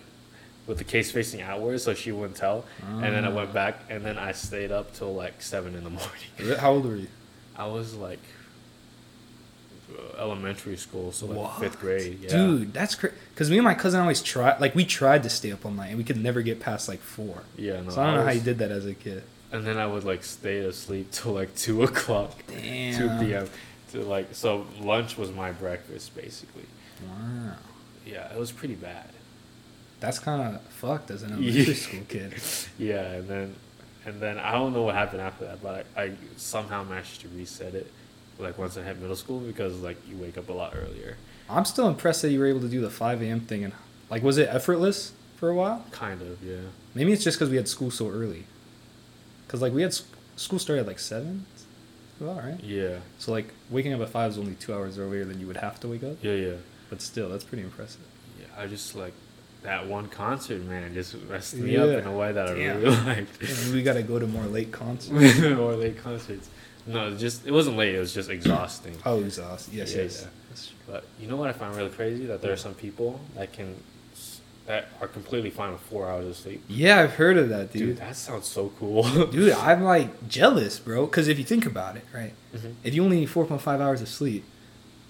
with 0.69 0.79
the 0.79 0.85
case 0.85 1.11
facing 1.11 1.41
outwards 1.43 1.83
so 1.83 1.95
she 1.95 2.13
wouldn't 2.13 2.37
tell. 2.37 2.65
And 2.87 3.03
then 3.03 3.25
I 3.25 3.29
went 3.31 3.51
Ah. 3.51 3.55
back 3.55 3.81
and 3.91 4.05
then 4.05 4.17
I 4.19 4.31
stayed 4.33 4.71
up 4.71 4.93
till 4.95 5.13
like 5.15 5.43
seven 5.43 5.75
in 5.75 5.83
the 5.83 5.91
morning. 5.99 6.59
How 6.61 6.73
old 6.75 6.85
were 6.87 6.95
you? 6.97 7.09
I 7.57 7.67
was 7.67 7.95
like 7.95 8.21
elementary 10.19 10.77
school, 10.77 11.13
so 11.13 11.27
like 11.27 11.37
What? 11.39 11.59
fifth 11.61 11.81
grade. 11.81 12.19
Yeah. 12.23 12.29
Dude, 12.29 12.73
that's 12.75 12.95
crazy. 12.95 13.15
Because 13.31 13.51
me 13.51 13.57
and 13.59 13.65
my 13.65 13.75
cousin 13.75 14.01
always 14.01 14.21
tried, 14.23 14.61
like, 14.61 14.75
we 14.75 14.85
tried 14.85 15.23
to 15.23 15.31
stay 15.31 15.51
up 15.53 15.65
all 15.65 15.73
night 15.73 15.89
and 15.89 15.99
we 15.99 16.05
could 16.05 16.21
never 16.23 16.43
get 16.43 16.61
past 16.61 16.89
like 16.89 17.01
four. 17.01 17.43
Yeah, 17.57 17.81
no. 17.81 17.91
so 17.91 18.03
I 18.03 18.07
don't 18.07 18.15
know 18.17 18.25
how 18.25 18.31
you 18.33 18.41
did 18.41 18.59
that 18.59 18.71
as 18.71 18.85
a 18.85 18.95
kid. 18.95 19.23
And 19.51 19.67
then 19.67 19.79
I 19.79 19.87
would 19.87 20.05
like 20.05 20.25
stay 20.25 20.59
asleep 20.59 21.11
till 21.13 21.33
like 21.33 21.55
two 21.57 21.83
o'clock, 21.83 22.33
Damn. 22.49 22.99
two 22.99 23.25
p.m. 23.27 23.49
To 23.93 24.03
like 24.03 24.35
so 24.35 24.67
lunch 24.81 25.17
was 25.17 25.33
my 25.33 25.53
breakfast 25.53 26.15
basically. 26.15 26.67
Wow. 27.09 27.53
Yeah, 28.05 28.31
it 28.33 28.39
was 28.39 28.53
pretty 28.53 28.75
bad. 28.75 29.09
That's 30.01 30.19
kind 30.19 30.55
of 30.55 30.63
fucked 30.63 31.11
as 31.11 31.23
an 31.23 31.33
elementary 31.35 31.75
school 31.75 32.01
kid. 32.09 32.35
Yeah, 32.79 33.03
and 33.03 33.29
then 33.29 33.55
and 34.07 34.21
then 34.21 34.39
I 34.39 34.53
don't 34.53 34.73
know 34.73 34.83
what 34.83 34.95
happened 34.95 35.21
after 35.21 35.45
that, 35.47 35.63
but 35.63 35.87
I, 35.97 36.03
I 36.03 36.13
somehow 36.37 36.85
managed 36.85 37.21
to 37.23 37.29
reset 37.29 37.75
it. 37.75 37.91
Like 38.39 38.57
once 38.57 38.77
I 38.77 38.83
hit 38.83 39.01
middle 39.01 39.17
school 39.17 39.41
because 39.41 39.81
like 39.81 39.97
you 40.09 40.17
wake 40.17 40.39
up 40.39 40.49
a 40.49 40.53
lot 40.53 40.75
earlier. 40.77 41.17
I'm 41.49 41.65
still 41.65 41.89
impressed 41.89 42.23
that 42.23 42.31
you 42.31 42.41
were 42.41 42.47
able 42.47 42.61
to 42.61 42.69
do 42.69 42.81
the 42.81 42.91
5 42.91 43.23
a.m. 43.23 43.41
thing. 43.41 43.65
And, 43.65 43.73
like, 44.11 44.23
was 44.23 44.39
it 44.39 44.49
effortless 44.51 45.13
for 45.37 45.49
a 45.49 45.55
while? 45.55 45.85
Kind 45.91 46.21
of, 46.21 46.43
yeah. 46.43 46.57
Maybe 46.95 47.13
it's 47.13 47.25
just 47.25 47.39
because 47.39 47.51
we 47.51 47.57
had 47.57 47.69
school 47.69 47.91
so 47.91 48.09
early. 48.09 48.45
Because, 49.47 49.63
like, 49.63 49.73
we 49.73 49.83
had 49.83 49.95
school 50.37 50.59
started 50.59 50.83
at 50.83 50.87
like 50.87 50.99
7. 50.99 51.47
Well, 52.21 52.31
all 52.31 52.37
right. 52.37 52.61
Yeah. 52.63 52.99
So, 53.19 53.33
like, 53.33 53.55
waking 53.71 53.95
up 53.95 54.01
at 54.01 54.11
5 54.11 54.33
is 54.33 54.39
only 54.39 54.57
two 54.57 54.75
hours 54.75 54.99
earlier 54.99 55.25
than 55.25 55.41
you 55.41 55.47
would 55.47 55.57
have 55.57 55.81
to 55.81 55.89
wake 55.89 56.05
up. 56.05 56.17
Yeah, 56.23 56.33
yeah. 56.33 56.55
But 56.91 57.01
still, 57.01 57.29
that's 57.31 57.45
pretty 57.45 57.63
impressive. 57.65 58.01
Yeah, 58.39 58.47
I 58.63 58.67
just 58.67 58.95
like 58.95 59.15
that 59.63 59.87
one 59.87 60.09
concert, 60.09 60.63
man, 60.65 60.95
just 60.95 61.17
messed 61.29 61.55
me 61.57 61.73
Yeah. 61.75 61.83
up 61.85 62.01
in 62.03 62.07
a 62.07 62.13
way 62.17 62.33
that 62.33 62.49
I 62.49 62.53
really 62.53 62.85
liked. 63.07 63.41
We 63.73 63.83
got 63.83 63.95
to 63.95 64.03
go 64.03 64.19
to 64.19 64.27
more 64.27 64.45
late 64.45 64.73
concerts. 64.73 65.41
or 65.43 65.75
late 65.75 65.99
concerts. 65.99 66.49
No, 66.87 67.15
just 67.15 67.47
it 67.47 67.51
wasn't 67.53 67.77
late. 67.77 67.95
It 67.95 67.99
was 67.99 68.15
just 68.15 68.31
exhausting. 68.31 68.97
oh, 69.05 69.21
exhaust. 69.21 69.73
Yes, 69.73 69.95
Yeah, 69.95 70.03
yes. 70.03 70.23
yeah. 70.23 70.29
But 70.91 71.05
you 71.21 71.29
know 71.29 71.37
what 71.37 71.49
I 71.51 71.53
find 71.53 71.77
really 71.77 71.91
crazy 71.91 72.25
that 72.27 72.41
there 72.41 72.51
are 72.53 72.57
some 72.57 72.75
people 72.75 73.21
that 73.35 73.53
can 73.53 73.75
that 74.67 74.89
are 75.01 75.09
completely 75.09 75.49
fine 75.51 75.73
with 75.73 75.81
four 75.83 76.09
hours 76.11 76.27
of 76.27 76.37
sleep. 76.37 76.63
Yeah, 76.69 77.01
I've 77.01 77.15
heard 77.15 77.37
of 77.39 77.49
that, 77.49 77.73
Dude, 77.73 77.83
dude. 77.89 77.97
that 77.99 78.17
sounds 78.17 78.47
so 78.47 78.71
cool. 78.79 79.03
Dude, 79.31 79.53
I'm 79.53 79.83
like 79.83 80.29
jealous, 80.29 80.79
bro. 80.79 81.07
Because 81.07 81.27
if 81.29 81.39
you 81.39 81.45
think 81.45 81.65
about 81.67 81.97
it, 81.97 82.05
right? 82.15 82.33
Mhm. 82.55 82.75
If 82.85 82.95
you 82.95 83.03
only 83.03 83.21
need 83.21 83.29
4.5 83.31 83.81
hours 83.81 84.01
of 84.03 84.09
sleep, 84.09 84.45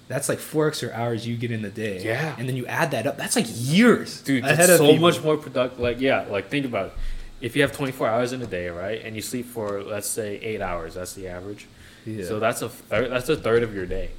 that's 0.08 0.28
like 0.28 0.38
four 0.38 0.68
extra 0.68 0.90
hours 0.90 1.26
you 1.26 1.36
get 1.36 1.50
in 1.50 1.62
the 1.62 1.70
day. 1.70 2.02
Yeah. 2.02 2.34
And 2.38 2.48
then 2.48 2.56
you 2.56 2.66
add 2.66 2.90
that 2.92 3.06
up. 3.06 3.16
That's 3.18 3.36
like 3.36 3.46
years 3.48 4.20
Dude, 4.22 4.42
ahead 4.44 4.58
that's 4.58 4.70
of 4.72 4.76
so 4.78 4.86
people. 4.86 5.00
much 5.02 5.22
more 5.22 5.36
productive. 5.36 5.78
Like, 5.78 6.00
yeah, 6.00 6.24
like 6.30 6.48
think 6.48 6.64
about 6.66 6.86
it. 6.88 6.92
if 7.40 7.54
you 7.54 7.62
have 7.62 7.72
24 7.72 8.08
hours 8.08 8.32
in 8.32 8.40
a 8.42 8.46
day, 8.46 8.68
right, 8.68 9.02
and 9.04 9.14
you 9.14 9.22
sleep 9.22 9.46
for 9.46 9.82
let's 9.84 10.08
say 10.08 10.36
eight 10.38 10.60
hours, 10.60 10.94
that's 10.94 11.12
the 11.14 11.28
average. 11.28 11.66
Yeah. 12.06 12.24
So 12.24 12.40
that's 12.40 12.62
a 12.62 12.68
third, 12.70 13.10
that's 13.12 13.28
a 13.28 13.36
third 13.36 13.62
of 13.62 13.74
your 13.74 13.84
day, 13.86 14.10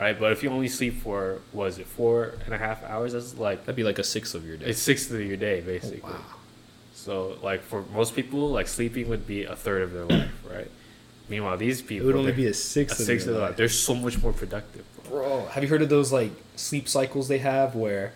right? 0.00 0.18
But 0.18 0.30
if 0.32 0.42
you 0.44 0.50
only 0.50 0.68
sleep 0.68 1.02
for 1.02 1.40
was 1.52 1.78
it 1.78 1.86
four 1.86 2.34
and 2.44 2.54
a 2.54 2.58
half 2.58 2.84
hours, 2.84 3.12
that's 3.12 3.36
like 3.36 3.60
That'd 3.66 3.74
be 3.76 3.82
like 3.84 3.98
a 3.98 4.04
sixth 4.04 4.34
of 4.36 4.46
your 4.46 4.56
day. 4.56 4.66
it's 4.66 4.80
sixth 4.80 5.10
of 5.10 5.20
your 5.20 5.36
day 5.36 5.60
basically. 5.60 6.00
Oh, 6.04 6.10
wow. 6.12 6.20
So 6.94 7.38
like 7.42 7.62
for 7.62 7.82
most 7.92 8.14
people, 8.14 8.50
like 8.50 8.68
sleeping 8.68 9.08
would 9.08 9.26
be 9.26 9.44
a 9.44 9.56
third 9.56 9.82
of 9.82 9.92
their 9.92 10.04
life, 10.04 10.30
right? 10.48 10.70
Meanwhile, 11.28 11.56
these 11.56 11.82
people. 11.82 12.04
It 12.04 12.12
would 12.12 12.18
only 12.20 12.30
they're- 12.30 12.36
be 12.36 12.46
a 12.46 12.50
a 12.50 12.54
sixth, 12.54 12.98
sixth 12.98 13.26
of 13.26 13.30
of 13.30 13.34
their 13.34 13.42
life. 13.42 13.50
life. 13.50 13.56
They're 13.56 13.68
so 13.68 13.94
much 13.96 14.22
more 14.22 14.32
productive. 14.32 14.84
Bro. 15.08 15.18
Bro, 15.18 15.46
have 15.52 15.62
you 15.62 15.68
heard 15.68 15.82
of 15.82 15.88
those 15.88 16.12
like 16.12 16.30
sleep 16.56 16.88
cycles 16.88 17.28
they 17.28 17.38
have 17.38 17.74
where 17.74 18.12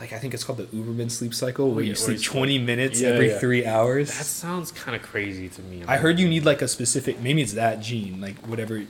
like 0.00 0.12
I 0.12 0.18
think 0.18 0.32
it's 0.34 0.44
called 0.44 0.58
the 0.58 0.64
Uberman 0.64 1.10
sleep 1.10 1.34
cycle 1.34 1.72
where 1.72 1.82
yeah, 1.84 1.90
you 1.90 1.94
sleep 1.94 2.18
you 2.18 2.22
sleep- 2.24 2.32
20 2.32 2.58
minutes 2.58 3.00
Yeah, 3.00 3.08
every 3.10 3.28
yeah. 3.30 3.38
3 3.38 3.66
hours. 3.66 4.08
That 4.16 4.24
sounds 4.24 4.72
kind 4.72 4.96
of 4.96 5.02
crazy 5.02 5.48
to 5.50 5.62
me. 5.62 5.82
I 5.86 5.96
heard 5.98 6.18
you 6.18 6.28
need 6.28 6.44
like 6.44 6.62
a 6.62 6.68
specific 6.68 7.20
maybe 7.20 7.42
it's 7.42 7.52
that 7.54 7.80
gene 7.80 8.20
like 8.20 8.36
whatever 8.46 8.82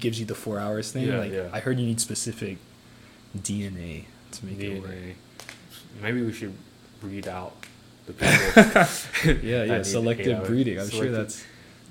gives 0.00 0.18
you 0.20 0.26
the 0.26 0.34
4 0.34 0.58
hours 0.58 0.92
thing 0.92 1.06
Yeah, 1.08 1.18
like 1.18 1.32
yeah. 1.32 1.48
I 1.52 1.60
heard 1.60 1.78
you 1.78 1.86
need 1.86 2.00
specific 2.00 2.58
DNA 3.36 4.04
to 4.32 4.46
make 4.46 4.60
it 4.60 4.80
work. 4.82 4.90
Maybe 6.02 6.22
we 6.22 6.32
should 6.32 6.54
breed 7.00 7.26
out 7.28 7.54
the 8.06 8.12
people. 9.24 9.42
Yeah, 9.48 9.64
yeah, 9.64 9.76
need 9.78 9.86
selective 9.86 10.40
eight 10.42 10.46
breeding. 10.46 10.78
I'm 10.80 10.90
sure 10.90 11.10
that's 11.10 11.42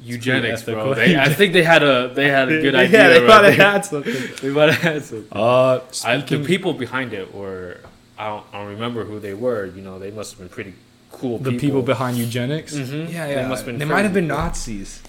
Eugenics, 0.04 0.64
bro. 0.64 0.94
They, 1.00 1.18
I 1.18 1.30
think 1.30 1.54
they 1.54 1.64
had 1.64 1.84
a 1.84 2.10
they 2.14 2.30
had 2.30 2.50
a 2.50 2.62
good 2.62 2.74
yeah, 2.74 2.80
idea. 2.82 3.10
they 3.10 3.20
right 3.22 3.28
might 3.28 3.46
have 3.54 3.56
had 3.74 3.86
something. 3.86 4.14
They 4.42 4.50
might 4.50 4.70
have 4.74 4.82
had 4.82 5.04
something. 5.04 5.28
Uh, 5.32 5.80
I, 6.06 6.18
the 6.18 6.44
people 6.44 6.74
behind 6.74 7.14
it 7.14 7.34
were 7.34 7.78
I 8.18 8.28
don't, 8.28 8.46
I 8.54 8.60
don't 8.60 8.70
remember 8.70 9.06
who 9.06 9.20
they 9.20 9.34
were. 9.34 9.66
You 9.66 9.82
know, 9.82 10.00
they 10.00 10.12
must 10.12 10.32
have 10.32 10.40
been 10.40 10.50
pretty 10.50 10.74
cool. 11.12 11.38
People. 11.40 11.52
The 11.52 11.58
people 11.60 11.82
behind 11.82 12.18
eugenics. 12.18 12.74
Mhm. 12.76 13.12
Yeah, 13.12 13.28
They 13.28 13.48
must 13.48 13.62
have 13.62 13.66
been 13.68 13.80
they 13.80 13.86
might 13.86 14.04
have 14.04 14.12
friendly. 14.12 14.22
been 14.22 14.28
Nazis. 14.28 15.02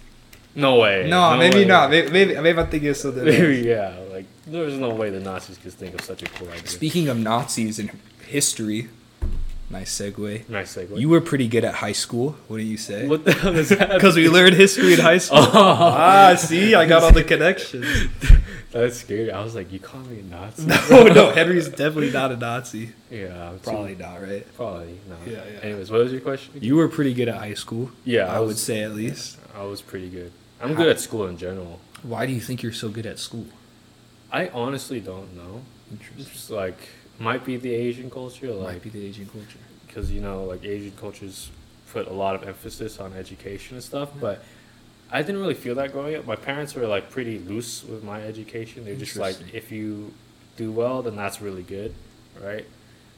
No 0.56 0.76
way. 0.78 1.08
No, 1.08 1.36
maybe 1.36 1.56
way. 1.58 1.64
not. 1.64 1.90
Maybe, 1.90 2.10
maybe 2.10 2.34
maybe 2.46 2.58
I'm 2.58 2.68
thinking 2.68 2.88
of 2.90 2.96
something. 2.96 3.26
else. 3.26 3.38
Maybe 3.38 3.58
yeah. 3.68 3.96
Like 4.12 4.26
there's 4.46 4.78
no 4.78 4.90
way 4.94 5.10
the 5.10 5.20
Nazis 5.20 5.58
could 5.58 5.72
think 5.72 5.94
of 5.94 6.02
such 6.02 6.22
a 6.22 6.26
cool 6.26 6.48
idea. 6.48 6.66
Speaking 6.68 7.08
of 7.08 7.16
Nazis 7.18 7.78
and 7.80 7.90
history, 8.26 8.88
nice 9.74 9.92
segue. 9.98 10.48
nice 10.48 10.76
segue. 10.76 10.98
You 10.98 11.08
were 11.08 11.20
pretty 11.20 11.48
good 11.48 11.64
at 11.64 11.74
high 11.74 11.92
school. 12.04 12.36
What 12.48 12.58
do 12.58 12.62
you 12.62 12.76
say? 12.76 13.06
what 13.08 13.24
the 13.24 13.32
hell 13.34 13.56
is 13.56 13.68
that? 13.70 13.90
Because 13.94 14.16
we 14.16 14.28
learned 14.28 14.54
history 14.54 14.94
in 14.94 15.00
high 15.00 15.18
school. 15.18 15.38
Oh, 15.38 15.50
ah, 15.52 16.34
see, 16.36 16.74
I 16.74 16.86
got 16.86 17.02
all 17.02 17.12
the 17.12 17.24
connections. 17.24 17.86
that's 18.70 18.98
scary. 18.98 19.30
I 19.30 19.42
was 19.42 19.54
like, 19.54 19.72
you 19.72 19.80
call 19.80 20.00
me 20.02 20.20
a 20.20 20.22
Nazi? 20.22 20.66
no, 20.90 21.04
no, 21.18 21.30
Henry's 21.32 21.68
definitely 21.68 22.12
not 22.12 22.30
a 22.32 22.36
Nazi. 22.36 22.92
Yeah, 23.10 23.50
I'm 23.50 23.58
too- 23.58 23.70
Probably 23.70 23.96
not, 23.96 24.22
right? 24.22 24.44
Probably 24.56 24.98
not. 25.08 25.18
Yeah, 25.26 25.42
yeah. 25.52 25.60
Anyways, 25.66 25.90
what 25.90 26.00
was 26.00 26.12
your 26.12 26.20
question? 26.20 26.52
You 26.60 26.76
were 26.76 26.88
pretty 26.88 27.14
good 27.14 27.28
at 27.28 27.36
high 27.36 27.54
school. 27.54 27.90
Yeah, 28.04 28.32
I, 28.32 28.36
I 28.36 28.40
would 28.40 28.58
say 28.58 28.82
at 28.82 28.94
least. 28.94 29.38
I 29.56 29.64
was 29.64 29.82
pretty 29.82 30.08
good. 30.08 30.32
I'm 30.60 30.74
good 30.74 30.88
at 30.88 31.00
school 31.00 31.26
in 31.26 31.36
general. 31.36 31.80
Why 32.02 32.26
do 32.26 32.32
you 32.32 32.40
think 32.40 32.62
you're 32.62 32.72
so 32.84 32.88
good 32.88 33.06
at 33.06 33.18
school? 33.18 33.46
I 34.30 34.48
honestly 34.48 35.00
don't 35.00 35.36
know. 35.36 35.62
It's 36.18 36.30
just 36.30 36.50
like 36.50 36.78
might 37.24 37.44
be 37.44 37.56
the 37.56 37.74
Asian 37.74 38.10
culture, 38.10 38.52
Might 38.54 38.82
be 38.82 38.90
the 38.90 39.04
Asian 39.06 39.26
culture. 39.26 39.58
because 39.86 40.12
you 40.12 40.20
know, 40.20 40.44
like 40.44 40.64
Asian 40.64 40.92
cultures 41.04 41.50
put 41.92 42.06
a 42.06 42.12
lot 42.12 42.34
of 42.36 42.42
emphasis 42.46 42.98
on 43.00 43.12
education 43.14 43.76
and 43.76 43.82
stuff. 43.84 44.10
But 44.20 44.44
I 45.10 45.22
didn't 45.22 45.40
really 45.40 45.54
feel 45.54 45.74
that 45.76 45.92
growing 45.92 46.16
up. 46.16 46.26
My 46.26 46.36
parents 46.36 46.74
were 46.74 46.86
like 46.86 47.10
pretty 47.10 47.38
loose 47.38 47.82
with 47.84 48.02
my 48.04 48.20
education. 48.22 48.84
They're 48.84 48.96
just 49.06 49.16
like, 49.16 49.36
if 49.52 49.72
you 49.72 50.12
do 50.56 50.70
well, 50.70 51.02
then 51.02 51.16
that's 51.16 51.40
really 51.40 51.62
good, 51.62 51.94
right? 52.42 52.66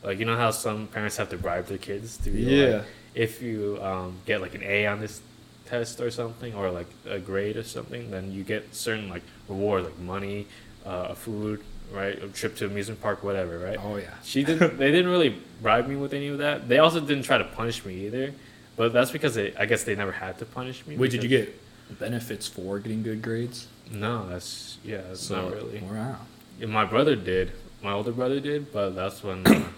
Like 0.05 0.19
you 0.21 0.25
know 0.25 0.37
how 0.37 0.51
some 0.53 0.87
parents 0.87 1.17
have 1.17 1.31
to 1.31 1.37
bribe 1.39 1.67
their 1.67 1.79
kids 1.79 2.17
to 2.19 2.31
be 2.31 2.43
Yeah. 2.43 2.67
like, 2.77 2.85
if 3.15 3.43
you 3.43 3.79
um, 3.83 4.17
get 4.27 4.41
like 4.41 4.55
an 4.55 4.63
A 4.63 4.87
on 4.87 5.01
this 5.01 5.21
test 5.67 6.01
or 6.01 6.11
something, 6.13 6.55
or 6.55 6.71
like 6.71 6.87
a 7.09 7.19
grade 7.19 7.57
or 7.57 7.65
something, 7.65 8.11
then 8.13 8.31
you 8.33 8.45
get 8.45 8.73
certain 8.75 9.09
like 9.09 9.23
rewards, 9.49 9.85
like 9.87 9.99
money, 9.99 10.47
uh, 10.85 11.15
food, 11.15 11.61
right, 11.93 12.23
a 12.23 12.29
trip 12.29 12.57
to 12.57 12.67
amusement 12.67 13.01
park, 13.01 13.23
whatever, 13.23 13.59
right? 13.59 13.79
Oh 13.83 13.97
yeah. 13.97 14.15
She 14.23 14.45
didn't. 14.45 14.79
They 14.79 14.91
didn't 14.91 15.11
really 15.11 15.41
bribe 15.63 15.87
me 15.89 15.97
with 15.97 16.13
any 16.13 16.29
of 16.29 16.39
that. 16.39 16.69
They 16.69 16.79
also 16.79 17.01
didn't 17.01 17.25
try 17.25 17.39
to 17.39 17.45
punish 17.45 17.85
me 17.85 18.07
either, 18.07 18.35
but 18.77 18.93
that's 18.93 19.11
because 19.11 19.35
they, 19.35 19.55
I 19.57 19.67
guess 19.67 19.85
they 19.85 19.95
never 19.95 20.13
had 20.13 20.39
to 20.39 20.45
punish 20.45 20.87
me. 20.87 20.97
Wait, 20.97 21.11
did 21.11 21.23
you 21.23 21.29
get 21.29 21.61
benefits 21.99 22.47
for 22.47 22.79
getting 22.79 23.03
good 23.03 23.23
grades? 23.23 23.69
No, 23.91 24.29
that's 24.29 24.79
yeah, 24.85 25.03
that's 25.09 25.31
not 25.31 25.53
really. 25.53 25.79
Wow. 25.81 26.17
Yeah, 26.59 26.67
My 26.67 26.85
brother 26.85 27.17
did. 27.17 27.53
My 27.83 27.93
older 27.93 28.13
brother 28.13 28.41
did, 28.41 28.73
but 28.73 28.91
that's 28.91 29.23
when. 29.23 29.47
Uh, 29.47 29.69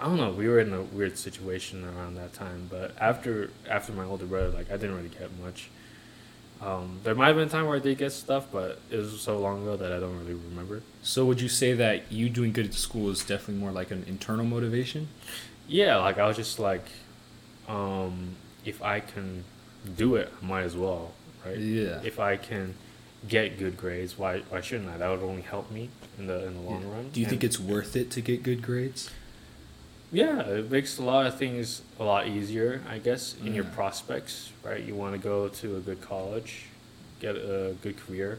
I 0.00 0.04
don't 0.06 0.16
know. 0.16 0.30
We 0.30 0.48
were 0.48 0.60
in 0.60 0.72
a 0.72 0.82
weird 0.82 1.18
situation 1.18 1.84
around 1.84 2.14
that 2.16 2.32
time, 2.32 2.68
but 2.70 2.94
after 3.00 3.50
after 3.68 3.92
my 3.92 4.04
older 4.04 4.26
brother, 4.26 4.48
like 4.50 4.70
I 4.70 4.76
didn't 4.76 4.96
really 4.96 5.08
get 5.08 5.30
much. 5.42 5.68
Um, 6.60 6.98
there 7.04 7.14
might 7.14 7.28
have 7.28 7.36
been 7.36 7.46
a 7.46 7.50
time 7.50 7.66
where 7.66 7.76
I 7.76 7.80
did 7.80 7.98
get 7.98 8.10
stuff, 8.12 8.46
but 8.50 8.80
it 8.90 8.96
was 8.96 9.20
so 9.20 9.38
long 9.38 9.62
ago 9.62 9.76
that 9.76 9.92
I 9.92 10.00
don't 10.00 10.18
really 10.18 10.34
remember. 10.34 10.82
So 11.02 11.24
would 11.24 11.40
you 11.40 11.48
say 11.48 11.72
that 11.74 12.10
you 12.10 12.28
doing 12.28 12.52
good 12.52 12.66
at 12.66 12.74
school 12.74 13.10
is 13.10 13.24
definitely 13.24 13.60
more 13.62 13.70
like 13.70 13.90
an 13.90 14.04
internal 14.08 14.44
motivation? 14.44 15.08
Yeah, 15.68 15.96
like 15.98 16.18
I 16.18 16.26
was 16.26 16.36
just 16.36 16.58
like, 16.58 16.84
um, 17.68 18.36
if 18.64 18.82
I 18.82 19.00
can 19.00 19.44
do 19.96 20.16
it, 20.16 20.32
I 20.42 20.44
might 20.44 20.62
as 20.62 20.76
well, 20.76 21.12
right? 21.46 21.58
Yeah. 21.58 22.00
If 22.02 22.18
I 22.18 22.36
can 22.36 22.74
get 23.28 23.58
good 23.58 23.76
grades, 23.76 24.18
why 24.18 24.40
why 24.48 24.60
shouldn't 24.60 24.88
I? 24.88 24.98
That 24.98 25.10
would 25.10 25.22
only 25.22 25.42
help 25.42 25.70
me 25.70 25.90
in 26.18 26.26
the 26.26 26.46
in 26.46 26.54
the 26.54 26.60
long 26.60 26.88
run. 26.90 27.10
Do 27.10 27.20
you 27.20 27.26
think 27.26 27.44
it's 27.44 27.60
worth 27.60 27.94
it 27.94 28.10
to 28.12 28.20
get 28.20 28.42
good 28.42 28.62
grades? 28.62 29.10
Yeah, 30.10 30.40
it 30.40 30.70
makes 30.70 30.98
a 30.98 31.02
lot 31.02 31.26
of 31.26 31.36
things 31.36 31.82
a 32.00 32.04
lot 32.04 32.26
easier, 32.28 32.80
I 32.88 32.98
guess, 32.98 33.34
in 33.44 33.54
your 33.54 33.64
prospects, 33.64 34.50
right? 34.64 34.82
You 34.82 34.94
want 34.94 35.12
to 35.14 35.18
go 35.18 35.48
to 35.48 35.76
a 35.76 35.80
good 35.80 36.00
college, 36.00 36.64
get 37.20 37.36
a 37.36 37.74
good 37.82 37.96
career, 37.98 38.38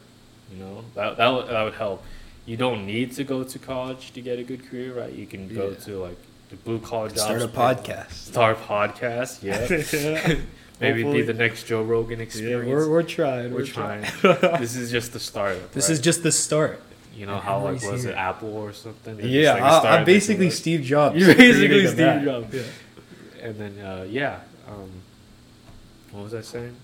you 0.52 0.58
know, 0.58 0.84
that, 0.96 1.18
that, 1.18 1.28
would, 1.28 1.48
that 1.48 1.64
would 1.64 1.76
help. 1.76 2.04
You 2.48 2.58
don't 2.58 2.88
need 2.88 3.12
to 3.14 3.24
go 3.24 3.44
to 3.44 3.60
college 3.60 4.12
to 4.14 4.22
get 4.22 4.40
a 4.40 4.44
good 4.44 4.68
career, 4.68 4.94
right? 5.00 5.14
You 5.14 5.28
can 5.28 5.48
go 5.54 5.70
Yeah. 5.70 5.76
to 5.86 6.00
like 6.00 6.18
the 6.50 6.56
blue 6.56 6.80
collar 6.80 7.10
jobs. 7.10 7.22
Start 7.22 7.42
a 7.44 7.48
podcast. 7.48 8.12
Start 8.14 8.58
a 8.58 8.60
podcast, 8.62 9.44
yeah. 9.44 10.36
Maybe 10.82 11.04
Hopefully. 11.04 11.22
be 11.22 11.28
the 11.28 11.34
next 11.34 11.64
Joe 11.68 11.84
Rogan 11.84 12.18
Yeah, 12.20 12.24
experience. 12.24 12.68
we're, 12.70 12.90
we're 12.90 13.04
trying. 13.04 13.52
We're 13.52 13.60
We're, 13.60 13.66
trying. 13.66 14.04
trying. 14.06 14.60
this 14.62 14.76
is 14.76 14.90
just 14.90 15.14
the 15.14 15.20
start. 15.20 15.72
this 15.74 15.86
right? 15.90 15.94
is 15.94 16.00
just 16.00 16.24
the 16.24 16.32
start. 16.32 16.82
You 17.20 17.26
know 17.28 17.34
and 17.36 17.44
how 17.44 17.64
like 17.64 17.82
was 17.84 18.04
here. 18.04 18.12
it 18.14 18.16
Apple 18.16 18.56
or 18.56 18.72
something? 18.74 19.18
They 19.18 19.24
just, 19.24 19.34
Yeah, 19.34 19.54
like, 19.54 19.64
I, 19.86 19.98
I'm 19.98 20.06
basically 20.06 20.46
like- 20.46 20.54
Steve 20.54 20.82
Jobs. 20.84 21.16
You're 21.20 21.36
basically 21.36 21.86
Steve 21.88 21.98
Mac. 21.98 22.24
Jobs. 22.24 22.54
Yeah. 22.56 23.46
and 23.46 23.56
then 23.60 23.74
uh, 23.86 24.06
yeah, 24.10 24.40
um, 24.68 24.90
what 26.12 26.24
was 26.24 26.34
I 26.34 26.42
saying? 26.42 26.76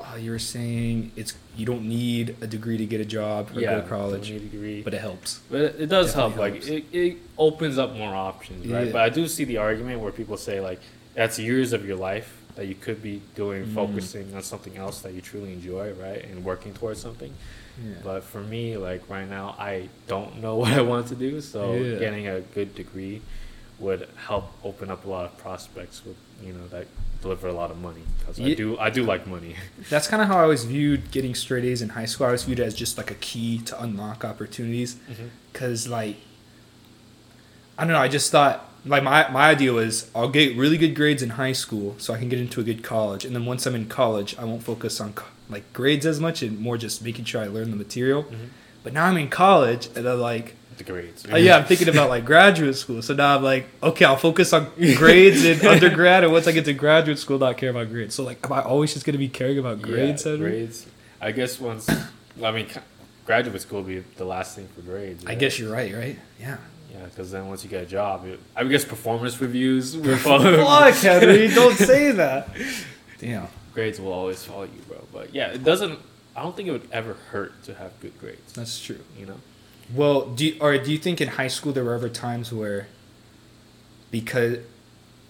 Oh, 0.00 0.16
you 0.16 0.32
were 0.32 0.38
saying 0.40 1.12
it's 1.16 1.34
you 1.56 1.64
don't 1.64 1.88
need 1.88 2.36
a 2.40 2.46
degree 2.46 2.76
to 2.76 2.84
get 2.86 3.00
a 3.00 3.04
job 3.04 3.50
or 3.54 3.60
yeah, 3.60 3.76
go 3.76 3.80
to 3.82 3.86
college, 3.88 4.22
don't 4.28 4.32
need 4.40 4.42
a 4.48 4.48
degree, 4.50 4.82
but 4.82 4.92
it 4.92 5.00
helps. 5.00 5.40
but 5.50 5.60
it, 5.60 5.80
it 5.82 5.86
does 5.86 6.12
help. 6.14 6.34
Definitely 6.36 6.60
Like 6.78 6.84
it, 6.92 6.98
it 6.98 7.16
opens 7.38 7.78
up 7.78 7.94
more 7.94 8.14
options, 8.14 8.66
right? 8.66 8.86
Yeah. 8.86 8.92
But 8.92 9.02
I 9.02 9.08
do 9.08 9.26
see 9.28 9.44
the 9.44 9.58
argument 9.58 10.00
where 10.00 10.10
people 10.12 10.36
say 10.36 10.60
like 10.60 10.80
that's 11.14 11.38
years 11.38 11.72
of 11.72 11.86
your 11.86 11.96
life 11.96 12.36
that 12.56 12.66
you 12.66 12.74
could 12.74 13.02
be 13.02 13.20
doing, 13.34 13.64
Mm. 13.66 13.74
focusing 13.74 14.34
on 14.34 14.42
something 14.42 14.76
else 14.76 15.00
that 15.02 15.12
you 15.12 15.20
truly 15.20 15.52
enjoy, 15.52 15.92
right, 15.92 16.24
and 16.24 16.44
working 16.44 16.72
towards 16.74 17.00
something. 17.00 17.32
Yeah. 17.82 17.94
But 18.04 18.24
for 18.24 18.40
me, 18.40 18.76
like 18.76 19.08
right 19.08 19.28
now, 19.28 19.56
I 19.58 19.88
don't 20.06 20.40
know 20.42 20.56
what 20.56 20.72
I 20.72 20.82
want 20.82 21.08
to 21.08 21.14
do. 21.14 21.40
So 21.40 21.74
Yeah. 21.74 21.98
getting 21.98 22.28
a 22.28 22.40
good 22.40 22.74
degree 22.74 23.22
would 23.80 24.08
help 24.26 24.52
open 24.62 24.90
up 24.90 25.04
a 25.04 25.08
lot 25.10 25.24
of 25.24 25.36
prospects 25.38 26.04
with 26.04 26.16
you 26.42 26.52
know 26.52 26.66
that 26.68 26.86
deliver 27.20 27.48
a 27.48 27.52
lot 27.52 27.70
of 27.70 27.78
money 27.80 28.02
because 28.18 28.38
I 28.40 28.54
do 28.54 28.78
I 28.78 28.90
do 28.90 29.02
like 29.02 29.26
money. 29.26 29.56
That's 29.90 30.06
kind 30.06 30.22
of 30.22 30.28
how 30.28 30.38
I 30.38 30.42
always 30.42 30.64
viewed 30.64 31.10
getting 31.10 31.34
straight 31.34 31.64
A's 31.64 31.82
in 31.82 31.88
high 31.90 32.04
school. 32.04 32.26
I 32.26 32.28
always 32.30 32.44
viewed 32.44 32.60
it 32.60 32.64
as 32.64 32.74
just 32.74 32.96
like 32.98 33.10
a 33.10 33.14
key 33.16 33.58
to 33.62 33.82
unlock 33.82 34.24
opportunities. 34.24 34.94
Mm-hmm. 35.10 35.26
Cause 35.54 35.88
like, 35.88 36.16
I 37.78 37.82
don't 37.84 37.92
know. 37.92 37.98
I 37.98 38.08
just 38.08 38.30
thought 38.30 38.70
like 38.86 39.02
my 39.02 39.28
my 39.30 39.48
idea 39.50 39.72
was 39.72 40.10
I'll 40.14 40.28
get 40.28 40.56
really 40.56 40.76
good 40.78 40.94
grades 40.94 41.22
in 41.22 41.30
high 41.30 41.52
school 41.52 41.96
so 41.98 42.14
I 42.14 42.18
can 42.18 42.28
get 42.28 42.38
into 42.38 42.60
a 42.60 42.64
good 42.64 42.84
college, 42.84 43.24
and 43.24 43.34
then 43.34 43.44
once 43.46 43.66
I'm 43.66 43.74
in 43.74 43.86
college, 43.86 44.36
I 44.38 44.44
won't 44.44 44.62
focus 44.62 45.00
on 45.00 45.14
co- 45.14 45.26
like 45.48 45.72
grades 45.72 46.06
as 46.06 46.20
much 46.20 46.42
and 46.42 46.58
more 46.58 46.76
just 46.78 47.02
making 47.02 47.24
sure 47.26 47.42
I 47.42 47.46
learn 47.48 47.70
the 47.70 47.76
material. 47.76 48.24
Mhm. 48.24 48.48
But 48.82 48.92
now 48.92 49.04
I'm 49.06 49.16
in 49.16 49.28
college, 49.28 49.88
and 49.96 50.06
I'm 50.06 50.20
like, 50.20 50.56
The 50.76 50.84
grades. 50.84 51.24
oh, 51.32 51.36
yeah, 51.36 51.56
I'm 51.56 51.64
thinking 51.64 51.88
about 51.88 52.08
like 52.10 52.24
graduate 52.24 52.76
school. 52.76 53.00
So 53.00 53.14
now 53.14 53.36
I'm 53.36 53.42
like, 53.42 53.66
okay, 53.82 54.04
I'll 54.04 54.16
focus 54.16 54.52
on 54.52 54.68
grades 54.96 55.44
in 55.44 55.66
undergrad, 55.74 56.24
and 56.24 56.32
once 56.32 56.46
I 56.46 56.52
get 56.52 56.64
to 56.66 56.72
graduate 56.74 57.18
school, 57.18 57.38
not 57.38 57.56
care 57.56 57.70
about 57.70 57.88
grades. 57.90 58.14
So 58.14 58.24
like, 58.24 58.38
am 58.44 58.52
I 58.52 58.62
always 58.62 58.92
just 58.92 59.06
gonna 59.06 59.18
be 59.18 59.28
caring 59.28 59.58
about 59.58 59.80
grades? 59.80 60.26
Yeah, 60.26 60.36
grades. 60.36 60.86
I 61.20 61.32
guess 61.32 61.58
once 61.60 61.88
I 62.42 62.50
mean 62.50 62.66
graduate 63.24 63.62
school 63.62 63.80
would 63.82 63.88
be 63.88 64.00
the 64.16 64.24
last 64.26 64.54
thing 64.56 64.68
for 64.74 64.82
grades. 64.82 65.24
I 65.26 65.34
guess 65.34 65.58
you're 65.58 65.72
right, 65.72 65.94
right? 65.94 66.18
Yeah. 66.38 66.56
Yeah, 66.92 67.06
because 67.06 67.30
then 67.32 67.48
once 67.48 67.64
you 67.64 67.70
get 67.70 67.82
a 67.82 67.86
job, 67.86 68.24
it, 68.26 68.38
I 68.54 68.62
guess 68.64 68.84
performance 68.84 69.40
reviews 69.40 69.96
will 70.04 70.16
follow. 70.18 70.62
Fuck, 70.64 70.94
Henry, 70.96 71.48
don't 71.48 71.74
say 71.92 72.10
that. 72.12 72.48
Damn. 73.18 73.48
Grades 73.74 74.00
will 74.00 74.12
always 74.12 74.44
follow 74.44 74.62
you, 74.64 74.80
bro. 74.88 75.04
But 75.12 75.34
yeah, 75.34 75.48
it 75.48 75.64
doesn't. 75.64 75.98
I 76.36 76.42
don't 76.42 76.56
think 76.56 76.68
it 76.68 76.72
would 76.72 76.88
ever 76.92 77.14
hurt 77.30 77.62
to 77.64 77.74
have 77.74 77.98
good 78.00 78.18
grades. 78.18 78.52
That's 78.54 78.80
true. 78.82 79.00
You 79.18 79.26
know. 79.26 79.40
Well, 79.94 80.26
do 80.26 80.46
you, 80.46 80.56
or 80.60 80.78
do 80.78 80.90
you 80.90 80.98
think 80.98 81.20
in 81.20 81.28
high 81.28 81.48
school 81.48 81.72
there 81.72 81.84
were 81.84 81.94
ever 81.94 82.08
times 82.08 82.52
where 82.52 82.86
because 84.10 84.58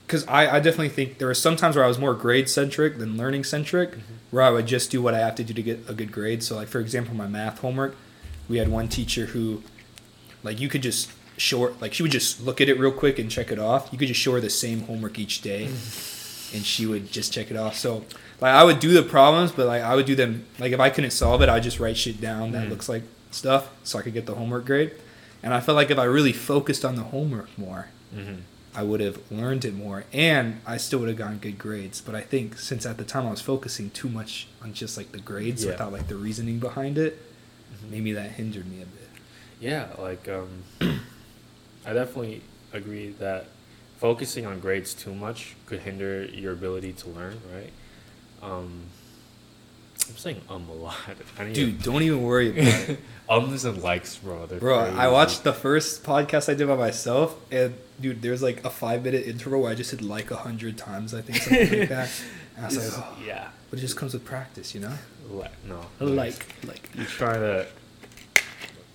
because 0.07 0.27
I, 0.27 0.57
I 0.57 0.61
definitely 0.61 0.91
think 0.91 1.19
there 1.19 1.29
were 1.29 1.35
some 1.35 1.57
times 1.57 1.77
where 1.77 1.85
I 1.85 1.89
was 1.89 1.99
more 1.99 2.15
grade 2.15 2.49
centric 2.49 2.99
than 2.99 3.17
learning 3.17 3.45
centric, 3.45 3.93
Mm-hmm. 3.93 4.01
where 4.31 4.43
I 4.43 4.51
would 4.51 4.67
just 4.67 4.91
do 4.91 5.01
what 5.01 5.15
I 5.15 5.19
have 5.21 5.35
to 5.37 5.45
do 5.45 5.55
to 5.55 5.63
get 5.63 5.89
a 5.89 5.95
good 5.95 6.13
grade. 6.13 6.43
So, 6.43 6.57
like 6.57 6.69
for 6.69 6.81
example, 6.81 7.15
my 7.15 7.27
math 7.27 7.61
homework, 7.61 7.97
we 8.49 8.59
had 8.59 8.69
one 8.69 8.89
teacher 8.89 9.27
who, 9.27 9.63
like, 10.43 10.61
you 10.61 10.69
could 10.69 10.83
just 10.83 11.11
short 11.37 11.81
like 11.81 11.93
she 11.93 12.01
would 12.03 12.13
just 12.13 12.41
look 12.41 12.61
at 12.61 12.69
it 12.69 12.79
real 12.79 12.93
quick 12.93 13.19
and 13.19 13.29
check 13.31 13.51
it 13.51 13.59
off. 13.59 13.89
You 13.93 13.99
could 13.99 14.09
just 14.09 14.21
show 14.21 14.33
her 14.33 14.41
the 14.41 14.51
same 14.51 14.83
homework 14.83 15.19
each 15.19 15.41
day, 15.41 15.65
and 16.55 16.65
she 16.65 16.85
would 16.87 17.11
just 17.11 17.33
check 17.33 17.51
it 17.51 17.57
off. 17.57 17.77
So, 17.77 18.05
like, 18.41 18.53
I 18.55 18.65
would 18.65 18.81
do 18.81 18.93
the 18.93 19.03
problems, 19.03 19.53
but 19.53 19.67
like 19.67 19.83
I 19.83 19.95
would 19.95 20.07
do 20.07 20.15
them 20.15 20.45
like 20.59 20.73
if 20.73 20.81
I 20.81 20.91
couldn't 20.91 21.13
solve 21.13 21.43
it, 21.43 21.49
I'd 21.49 21.63
just 21.63 21.81
write 21.81 21.97
shit 21.97 22.21
down 22.21 22.53
that 22.53 22.67
Mm. 22.67 22.71
looks 22.71 22.89
like 22.89 23.03
stuff 23.31 23.71
so 23.85 23.99
I 23.99 24.03
could 24.03 24.15
get 24.15 24.27
the 24.27 24.35
homework 24.35 24.65
grade. 24.67 24.93
And 25.43 25.53
I 25.53 25.61
felt 25.61 25.77
like 25.77 25.91
if 25.91 25.99
I 25.99 26.05
really 26.05 26.33
focused 26.33 26.85
on 26.85 26.97
the 26.97 27.03
homework 27.05 27.57
more, 27.59 27.89
Mm-hmm. 28.15 28.41
I 28.77 28.83
would 28.83 29.01
have 29.01 29.19
learned 29.31 29.65
it 29.65 29.75
more 29.75 30.05
and 30.13 30.61
I 30.67 30.79
still 30.79 30.99
would 31.01 31.09
have 31.09 31.19
gotten 31.19 31.39
good 31.39 31.59
grades. 31.59 32.01
But 32.01 32.15
I 32.17 32.21
think 32.23 32.59
since 32.59 32.85
at 32.87 32.97
the 32.99 33.05
time 33.05 33.27
I 33.27 33.31
was 33.31 33.41
focusing 33.41 33.91
too 33.91 34.09
much 34.09 34.49
on 34.63 34.73
just 34.73 34.97
like 34.97 35.13
the 35.13 35.19
grades 35.21 35.65
Yeah. 35.65 35.73
without 35.73 35.93
like 35.93 36.09
the 36.09 36.17
reasoning 36.17 36.59
behind 36.59 36.99
it, 36.99 37.21
Mhm. 37.73 37.91
maybe 37.91 38.13
that 38.13 38.33
hindered 38.33 38.67
me 38.67 38.83
a 38.83 38.87
bit. 38.87 39.09
Yeah, 39.61 39.87
like 39.99 40.29
um, 40.29 40.65
I 41.87 41.93
definitely 41.93 42.43
agree 42.73 43.11
that 43.19 43.47
focusing 43.99 44.45
on 44.47 44.59
grades 44.61 44.95
too 44.95 45.15
much 45.15 45.55
could 45.67 45.81
hinder 45.81 46.25
your 46.25 46.53
ability 46.53 46.93
to 46.95 47.09
learn, 47.11 47.39
right? 47.55 47.71
Um, 48.45 48.83
I'm 50.09 50.17
saying 50.17 50.41
um 50.51 50.69
a 50.69 50.73
lot. 50.75 50.97
Dude, 51.55 51.83
don't 51.83 52.03
even 52.03 52.23
worry 52.23 52.51
about 52.51 52.89
it. 52.91 52.99
ums 53.29 53.65
and 53.65 53.83
likes, 53.83 54.17
bro. 54.17 54.45
they're 54.47 54.59
Bro, 54.59 54.79
I 54.97 55.09
watched 55.09 55.45
the 55.45 55.53
first 55.53 56.05
podcast 56.05 56.51
I 56.51 56.55
did 56.55 56.69
by 56.69 56.77
myself 56.77 57.37
and 57.51 57.75
dude, 58.01 58.21
there's 58.21 58.43
like 58.43 58.63
a 58.65 58.71
five 58.71 59.03
minute 59.05 59.27
interval 59.27 59.63
where 59.63 59.71
I 59.71 59.75
just 59.75 59.93
hit 59.93 60.03
like 60.03 60.31
a 60.31 60.37
hundred 60.37 60.77
times, 60.77 61.15
I 61.15 61.23
think, 61.23 61.39
something 61.43 61.81
like 61.81 61.89
that. 61.89 62.11
And 62.57 62.65
I 62.67 62.69
was 62.69 62.77
It's- 62.77 62.97
like, 62.97 63.07
oh. 63.07 63.17
yeah, 63.27 63.49
But 63.71 63.79
it 63.81 63.83
just 63.83 63.97
comes 63.97 64.13
with 64.15 64.25
practice, 64.25 64.75
you 64.77 64.81
know? 64.81 64.93
li- 65.31 65.49
no, 65.67 65.81
Like, 65.99 66.47
like. 66.69 66.89
you're 66.95 67.05
trying 67.07 67.41
to 67.41 67.67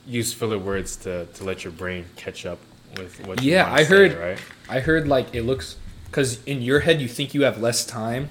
use 0.05 0.33
filler 0.33 0.57
words 0.57 0.95
to 0.97 1.25
to 1.25 1.43
let 1.43 1.63
your 1.63 1.73
brain 1.73 2.05
catch 2.15 2.45
up 2.45 2.59
with 2.97 3.19
what. 3.27 3.41
you 3.43 3.51
Yeah, 3.53 3.71
I 3.71 3.83
say, 3.83 3.89
heard- 3.89 4.13
right. 4.17 4.39
I 4.69 4.79
heard 4.79 5.07
like 5.07 5.33
it 5.35 5.43
looks 5.43 5.75
because 6.05 6.41
in 6.45 6.61
your 6.61 6.79
head 6.81 7.01
you 7.01 7.07
think 7.07 7.33
you 7.33 7.43
have 7.43 7.59
less 7.59 7.85
time 7.85 8.29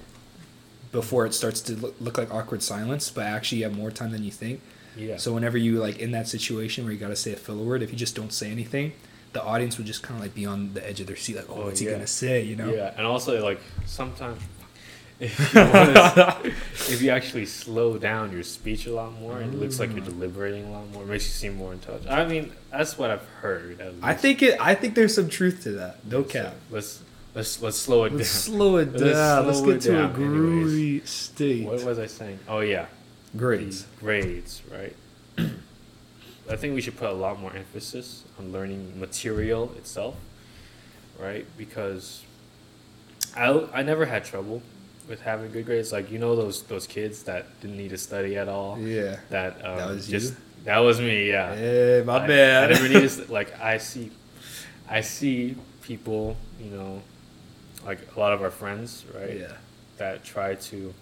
before 0.92 1.26
it 1.26 1.34
starts 1.34 1.60
to 1.62 1.74
look, 1.76 1.94
look 2.00 2.16
like 2.18 2.32
awkward 2.32 2.62
silence, 2.62 3.10
but 3.10 3.24
actually 3.26 3.58
you 3.58 3.64
have 3.64 3.76
more 3.76 3.90
time 3.90 4.10
than 4.10 4.24
you 4.24 4.30
think. 4.30 4.60
Yeah. 4.96 5.16
So 5.16 5.32
whenever 5.34 5.56
you 5.58 5.78
like 5.78 5.98
in 5.98 6.10
that 6.12 6.26
situation 6.28 6.84
where 6.84 6.92
you 6.92 6.98
got 6.98 7.08
to 7.08 7.16
say 7.16 7.32
a 7.32 7.36
filler 7.36 7.62
word, 7.64 7.82
if 7.82 7.90
you 7.92 7.96
just 7.96 8.14
don't 8.16 8.32
say 8.32 8.50
anything, 8.50 8.92
the 9.32 9.42
audience 9.42 9.76
would 9.78 9.86
just 9.86 10.02
kind 10.02 10.18
of 10.18 10.24
like 10.24 10.34
be 10.34 10.46
on 10.46 10.72
the 10.74 10.84
edge 10.88 11.00
of 11.00 11.06
their 11.06 11.14
seat, 11.16 11.36
like, 11.36 11.48
oh, 11.50 11.54
Oh, 11.62 11.64
what's 11.66 11.80
he 11.80 11.86
gonna 11.86 12.06
say? 12.06 12.42
You 12.42 12.56
know? 12.56 12.72
Yeah, 12.72 12.94
and 12.96 13.06
also 13.06 13.42
like 13.44 13.60
sometimes 13.86 14.40
if 15.20 15.38
you, 15.54 15.60
wanna- 15.60 16.40
if 16.44 17.02
you 17.02 17.10
actually 17.10 17.44
slow 17.46 17.98
down 17.98 18.32
your 18.32 18.42
speech 18.42 18.86
a 18.86 18.92
lot 18.92 19.12
more, 19.20 19.40
it 19.40 19.52
looks 19.54 19.78
like 19.78 19.90
you're 19.92 20.00
Mm. 20.00 20.06
deliberating 20.06 20.64
a 20.64 20.70
lot 20.70 20.88
more. 20.92 21.02
It 21.02 21.06
makes 21.08 21.24
you 21.26 21.32
seem 21.32 21.56
more 21.56 21.72
intelligent. 21.72 22.10
I 22.10 22.26
mean, 22.26 22.52
that's 22.70 22.96
what 22.96 23.10
I've 23.10 23.24
heard. 23.42 23.80
at 23.80 23.92
I 24.02 24.14
think 24.14 24.42
it. 24.42 24.56
I 24.60 24.74
think 24.74 24.94
there's 24.94 25.14
some 25.14 25.28
truth 25.28 25.62
to 25.64 25.72
that. 25.72 26.04
No 26.06 26.22
So, 26.22 26.28
cap. 26.30 26.54
let's 26.70 27.02
let's 27.38 27.62
let's 27.62 27.78
slow 27.78 28.04
it 28.04 28.12
Let's 28.12 28.46
down. 28.46 28.54
slow 28.54 28.76
it 28.76 28.92
Let's 28.92 29.12
down. 29.14 29.46
Let's 29.46 29.60
get 29.62 29.80
to 29.82 29.90
a 29.90 30.08
down, 30.08 30.14
anyways. 30.16 30.72
groovy 30.72 31.06
state. 31.06 31.64
What 31.66 31.84
was 31.84 31.98
I 31.98 32.06
saying? 32.06 32.38
Oh 32.48 32.60
yeah, 32.60 32.86
Grades. 33.36 33.84
the 33.84 34.00
grades, 34.00 34.62
right? 34.70 34.94
I 36.50 36.56
think 36.56 36.74
we 36.74 36.80
should 36.80 36.96
put 36.96 37.10
a 37.10 37.14
lot 37.14 37.38
more 37.40 37.54
emphasis 37.54 38.24
on 38.38 38.52
learning 38.52 38.98
material 38.98 39.72
itself, 39.76 40.16
right? 41.18 41.46
Because 41.56 42.24
I 43.36 43.66
I 43.72 43.82
never 43.82 44.06
had 44.06 44.24
trouble 44.24 44.62
with 45.08 45.20
having 45.22 45.50
good 45.52 45.66
grades. 45.66 45.92
Like 45.92 46.10
you 46.10 46.18
know 46.18 46.34
those 46.36 46.62
those 46.64 46.86
kids 46.86 47.22
that 47.24 47.60
didn't 47.60 47.76
need 47.76 47.90
to 47.90 47.98
study 47.98 48.36
at 48.36 48.48
all. 48.48 48.78
Yeah. 48.78 49.16
That 49.30 49.64
um, 49.64 49.76
That 49.76 49.88
was 49.90 50.08
just 50.08 50.32
you? 50.32 50.38
that 50.64 50.78
was 50.78 51.00
me. 51.00 51.28
Yeah. 51.30 51.54
Hey, 51.54 52.02
my 52.04 52.24
I, 52.24 52.26
bad. 52.26 52.70
I 52.70 52.72
never 52.74 52.88
needed 52.88 53.10
to, 53.26 53.32
like 53.32 53.58
I 53.60 53.78
see, 53.78 54.10
I 54.88 55.02
see 55.02 55.54
people. 55.82 56.36
You 56.60 56.70
know, 56.70 57.02
like 57.88 58.00
a 58.14 58.20
lot 58.20 58.32
of 58.32 58.42
our 58.42 58.50
friends, 58.50 59.04
right? 59.18 59.38
Yeah. 59.40 59.52
that 59.96 60.22
try 60.24 60.54
to 60.70 60.94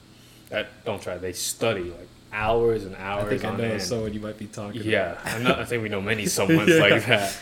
that 0.51 0.68
don't 0.87 1.03
try 1.03 1.18
they 1.18 1.33
study 1.35 1.83
like 1.99 2.09
hours 2.33 2.85
and 2.85 2.94
hours 2.96 3.25
I 3.25 3.29
think 3.29 3.44
I 3.44 3.57
know 3.57 3.64
end. 3.64 3.83
someone 3.83 4.12
you 4.14 4.20
might 4.20 4.38
be 4.38 4.46
talking 4.46 4.83
yeah 4.85 5.18
not, 5.42 5.59
i 5.59 5.64
think 5.64 5.83
we 5.83 5.88
know 5.88 6.01
many 6.01 6.25
someoone's 6.38 6.68
Yeah. 6.70 6.81
like 6.88 7.05
that 7.07 7.37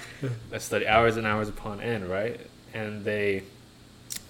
that 0.51 0.63
study 0.63 0.87
hours 0.87 1.17
and 1.19 1.27
hours 1.27 1.49
upon 1.49 1.81
end 1.81 2.09
right 2.09 2.41
and 2.73 3.05
they 3.05 3.43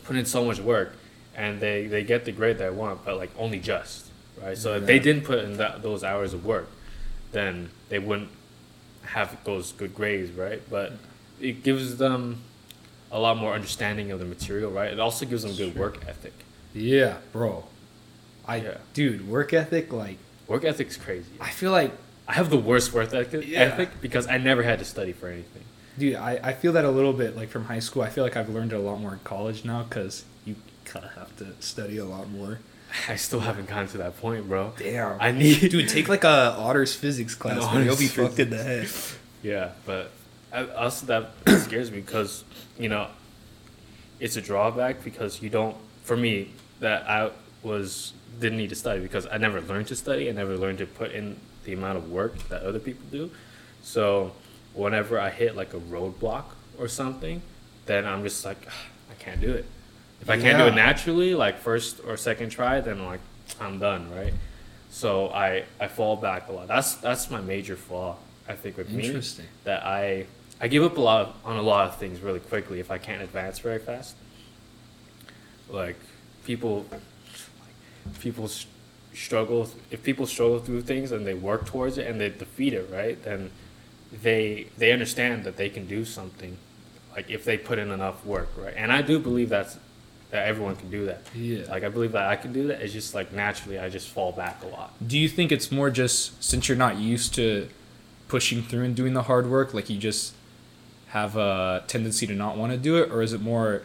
put 0.05 0.17
in 0.17 0.27
so 0.27 0.45
much 0.45 0.59
work 0.61 0.91
and 1.37 1.61
they 1.61 1.87
they 1.87 2.03
get 2.03 2.25
the 2.25 2.33
grade 2.33 2.59
they 2.59 2.69
want 2.71 3.05
but 3.07 3.17
like 3.17 3.31
only 3.39 3.61
just 3.61 4.07
right 4.43 4.57
so 4.59 4.75
if 4.77 4.85
they 4.87 4.99
didn't 4.99 5.25
put 5.25 5.39
in 5.47 5.57
that, 5.59 5.83
those 5.83 6.03
hours 6.05 6.35
of 6.35 6.45
work 6.45 6.69
then 7.33 7.71
they 7.91 7.99
wouldn't 8.01 8.31
have 9.17 9.29
those 9.45 9.73
good 9.73 9.95
grades 9.95 10.31
right 10.33 10.63
but 10.71 10.93
it 11.41 11.63
gives 11.63 11.97
them 11.99 12.41
a 13.15 13.19
lot 13.19 13.37
more 13.39 13.55
understanding 13.55 14.11
of 14.13 14.19
the 14.19 14.25
material 14.27 14.71
right 14.71 14.93
it 14.93 15.01
also 15.01 15.25
gives 15.25 15.43
them 15.45 15.55
good 15.57 15.75
work 15.77 15.97
ethic 16.07 16.35
Yeah, 16.75 17.15
bro. 17.33 17.65
I 18.47 18.57
Yeah. 18.57 18.79
dude, 18.93 19.29
work 19.29 19.53
ethic 19.55 19.93
like 19.93 20.19
Work 20.49 20.65
ethic's 20.65 20.97
crazy. 20.99 21.31
I 21.41 21.49
feel 21.51 21.71
like 21.73 21.91
I 22.29 22.35
have 22.35 22.51
the 22.51 22.59
worst 22.59 22.93
work 22.93 23.15
ethic, 23.15 23.45
Yeah. 23.47 23.61
ethic 23.61 23.89
because 24.03 24.27
I 24.27 24.37
never 24.39 24.63
had 24.63 24.79
to 24.81 24.85
study 24.85 25.13
for 25.13 25.29
anything. 25.29 25.63
dude, 25.99 26.17
I, 26.17 26.33
I 26.43 26.53
feel 26.53 26.73
that 26.73 26.85
a 26.85 26.91
little 26.91 27.13
bit 27.15 27.37
like 27.37 27.49
from 27.49 27.65
high 27.67 27.79
school. 27.79 28.03
I 28.03 28.11
feel 28.11 28.25
like 28.25 28.37
I've 28.37 28.51
learned 28.51 28.73
it 28.73 28.77
a 28.77 28.81
lot 28.91 28.99
more 29.01 29.13
in 29.15 29.21
college 29.25 29.65
now 29.65 29.81
cuz 29.89 30.25
you 30.45 30.57
kind 30.85 31.05
of 31.07 31.13
have 31.13 31.35
to 31.39 31.47
study 31.61 31.97
a 31.99 32.05
lot 32.05 32.29
more. 32.29 32.59
I 33.09 33.17
still 33.17 33.41
haven't 33.41 33.69
gotten 33.69 33.89
to 33.95 33.99
that 33.99 34.21
point, 34.21 34.49
bro. 34.49 34.73
Damn. 34.77 35.17
I 35.21 35.31
need 35.31 35.71
Dude, 35.71 35.89
take 35.89 36.09
like 36.09 36.25
a 36.25 36.55
honors 36.59 36.95
physics 36.95 37.35
class, 37.43 37.65
An 37.65 37.75
man. 37.75 37.85
You'll 37.87 37.97
be 37.97 38.11
honors 38.11 38.13
fucked 38.17 38.39
in 38.41 38.51
the 38.51 38.63
head. 38.63 38.89
Yeah, 39.43 39.71
but 39.87 40.11
Also 40.77 41.07
that 41.07 41.31
scares 41.61 41.91
me 41.91 42.01
because 42.01 42.45
you 42.79 42.89
know 42.89 43.09
it's 44.21 44.37
a 44.37 44.41
drawback 44.41 45.03
because 45.05 45.43
you 45.43 45.51
don't. 45.51 45.77
For 46.03 46.17
me, 46.17 46.51
that 46.81 47.09
I 47.09 47.31
was 47.63 48.13
didn't 48.41 48.59
need 48.59 48.71
to 48.71 48.75
study 48.77 49.01
because 49.01 49.27
I 49.31 49.39
never 49.39 49.61
learned 49.61 49.89
to 49.89 49.97
study. 49.97 50.29
I 50.29 50.33
never 50.33 50.57
learned 50.57 50.79
to 50.79 50.87
put 50.87 51.13
in 51.13 51.37
the 51.65 51.73
amount 51.73 51.99
of 51.99 52.11
work 52.11 52.37
that 52.49 52.63
other 52.63 52.79
people 52.79 53.05
do. 53.11 53.31
So 53.83 54.33
whenever 54.75 55.19
I 55.21 55.31
hit 55.31 55.57
like 55.57 55.73
a 55.75 55.81
roadblock 55.81 56.45
or 56.79 56.89
something, 56.89 57.43
then 57.87 58.07
I'm 58.07 58.23
just 58.23 58.45
like 58.45 58.59
"Ah, 58.69 58.87
I 59.11 59.15
can't 59.15 59.41
do 59.41 59.53
it. 59.53 59.65
If 60.21 60.31
I 60.31 60.39
can't 60.39 60.59
do 60.59 60.65
it 60.67 60.75
naturally, 60.75 61.35
like 61.35 61.59
first 61.59 62.01
or 62.07 62.17
second 62.17 62.51
try, 62.51 62.81
then 62.81 63.05
like 63.05 63.21
I'm 63.61 63.79
done, 63.79 64.11
right? 64.15 64.33
So 64.91 65.29
I 65.29 65.65
I 65.81 65.89
fall 65.89 66.17
back 66.17 66.49
a 66.49 66.53
lot. 66.53 66.69
That's 66.69 66.95
that's 66.95 67.31
my 67.31 67.41
major 67.41 67.77
flaw. 67.77 68.17
I 68.49 68.55
think 68.55 68.77
with 68.77 68.91
me 68.91 69.05
that 69.65 69.85
I 69.85 70.27
I 70.65 70.67
give 70.67 70.83
up 70.83 70.97
a 70.97 71.01
lot 71.03 71.21
of, 71.27 71.35
on 71.45 71.57
a 71.57 71.63
lot 71.63 71.89
of 71.89 71.97
things 71.97 72.23
really 72.23 72.41
quickly 72.41 72.81
if 72.81 72.91
I 72.91 72.97
can't 72.97 73.21
advance 73.21 73.59
very 73.59 73.79
fast. 73.79 74.17
Like 75.69 75.97
people, 76.47 76.87
people 78.21 78.45
s- 78.47 78.65
struggle. 79.13 79.69
If 79.91 80.03
people 80.03 80.27
struggle 80.27 80.61
through 80.61 80.81
things 80.81 81.13
and 81.13 81.27
they 81.27 81.35
work 81.35 81.67
towards 81.67 81.99
it 81.99 82.07
and 82.07 82.19
they 82.19 82.31
defeat 82.31 82.73
it, 82.73 82.89
right? 82.91 83.23
Then 83.23 83.51
they 84.11 84.69
they 84.79 84.91
understand 84.91 85.45
that 85.45 85.59
they 85.59 85.69
can 85.69 85.87
do 85.87 86.03
something. 86.03 86.57
Like 87.15 87.29
if 87.29 87.45
they 87.45 87.59
put 87.59 87.79
in 87.79 87.91
enough 87.91 88.25
work, 88.25 88.49
right? 88.57 88.73
And 88.75 88.91
I 88.91 89.03
do 89.03 89.19
believe 89.19 89.51
that's 89.51 89.77
that 90.31 90.47
everyone 90.49 90.77
can 90.77 90.91
do 90.91 91.05
that. 91.05 91.27
Yeah. 91.35 91.65
Like 91.69 91.85
I 91.85 91.91
believe 91.91 92.13
that 92.13 92.27
I 92.27 92.37
can 92.37 92.55
do 92.55 92.69
that. 92.69 92.81
It's 92.81 92.95
just 92.95 93.15
like 93.15 93.35
naturally 93.35 93.79
I 93.79 93.91
just 93.91 94.09
fall 94.09 94.33
back 94.33 94.63
a 94.63 94.69
lot. 94.69 94.95
Do 95.07 95.19
you 95.19 95.29
think 95.29 95.53
it's 95.53 95.71
more 95.71 95.91
just 95.91 96.43
since 96.43 96.71
you're 96.71 96.79
not 96.79 96.97
used 96.97 97.35
to 97.35 97.69
pushing 98.29 98.63
through 98.63 98.85
and 98.85 98.97
doing 98.97 99.13
the 99.13 99.25
hard 99.25 99.51
work, 99.51 99.75
like 99.75 99.91
you 99.91 99.99
just 99.99 100.33
have 101.15 101.37
a 101.37 101.85
tendency 101.87 102.27
to 102.27 102.35
not 102.35 102.57
want 102.57 102.73
to 102.73 102.77
do 102.79 102.97
it, 103.01 103.11
or 103.13 103.23
is 103.23 103.33
it 103.33 103.41
more 103.41 103.83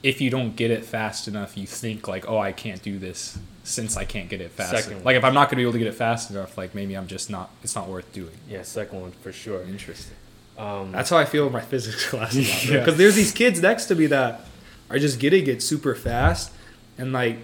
if 0.00 0.20
you 0.20 0.30
don't 0.30 0.54
get 0.54 0.70
it 0.70 0.84
fast 0.84 1.26
enough, 1.26 1.56
you 1.58 1.66
think 1.66 2.06
like, 2.06 2.28
oh, 2.28 2.38
I 2.38 2.52
can't 2.52 2.80
do 2.80 3.00
this 3.00 3.36
since 3.64 3.96
I 3.96 4.04
can't 4.04 4.28
get 4.28 4.40
it 4.40 4.52
fast. 4.52 4.84
Second 4.84 5.04
Like 5.04 5.16
if 5.16 5.24
I'm 5.24 5.34
not 5.34 5.48
gonna 5.50 5.56
be 5.56 5.62
able 5.62 5.72
to 5.72 5.78
get 5.78 5.88
it 5.88 5.94
fast 5.94 6.30
enough, 6.30 6.56
like 6.56 6.76
maybe 6.76 6.96
I'm 6.96 7.08
just 7.08 7.30
not. 7.30 7.50
It's 7.64 7.74
not 7.74 7.88
worth 7.88 8.10
doing. 8.12 8.30
Yeah, 8.48 8.62
second 8.62 9.00
one 9.00 9.10
for 9.10 9.32
sure. 9.32 9.62
Interesting. 9.64 10.14
Um, 10.56 10.92
That's 10.92 11.10
how 11.10 11.18
I 11.18 11.24
feel 11.24 11.48
in 11.48 11.52
my 11.52 11.60
physics 11.72 12.08
class 12.08 12.34
a 12.36 12.38
lot. 12.38 12.64
Yeah. 12.64 12.78
Because 12.78 12.96
there's 12.96 13.16
these 13.16 13.32
kids 13.32 13.60
next 13.60 13.86
to 13.86 13.96
me 13.96 14.06
that 14.06 14.42
are 14.88 15.00
just 15.00 15.18
getting 15.18 15.46
it 15.48 15.62
super 15.64 15.96
fast, 15.96 16.52
and 16.96 17.12
like, 17.12 17.38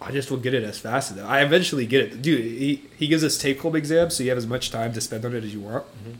I 0.00 0.12
just 0.12 0.30
will 0.30 0.36
get 0.38 0.52
it 0.54 0.62
as 0.62 0.78
fast 0.78 1.10
as 1.10 1.16
them. 1.16 1.26
I 1.26 1.40
eventually 1.40 1.86
get 1.86 2.02
it. 2.04 2.20
Dude, 2.22 2.44
he, 2.44 2.84
he 2.98 3.08
gives 3.08 3.24
us 3.24 3.38
take 3.38 3.60
home 3.60 3.74
exams, 3.74 4.14
so 4.16 4.22
you 4.22 4.28
have 4.28 4.38
as 4.38 4.46
much 4.46 4.70
time 4.70 4.92
to 4.92 5.00
spend 5.00 5.24
on 5.24 5.34
it 5.34 5.42
as 5.42 5.54
you 5.54 5.60
want. 5.60 5.84
Mhm. 6.04 6.16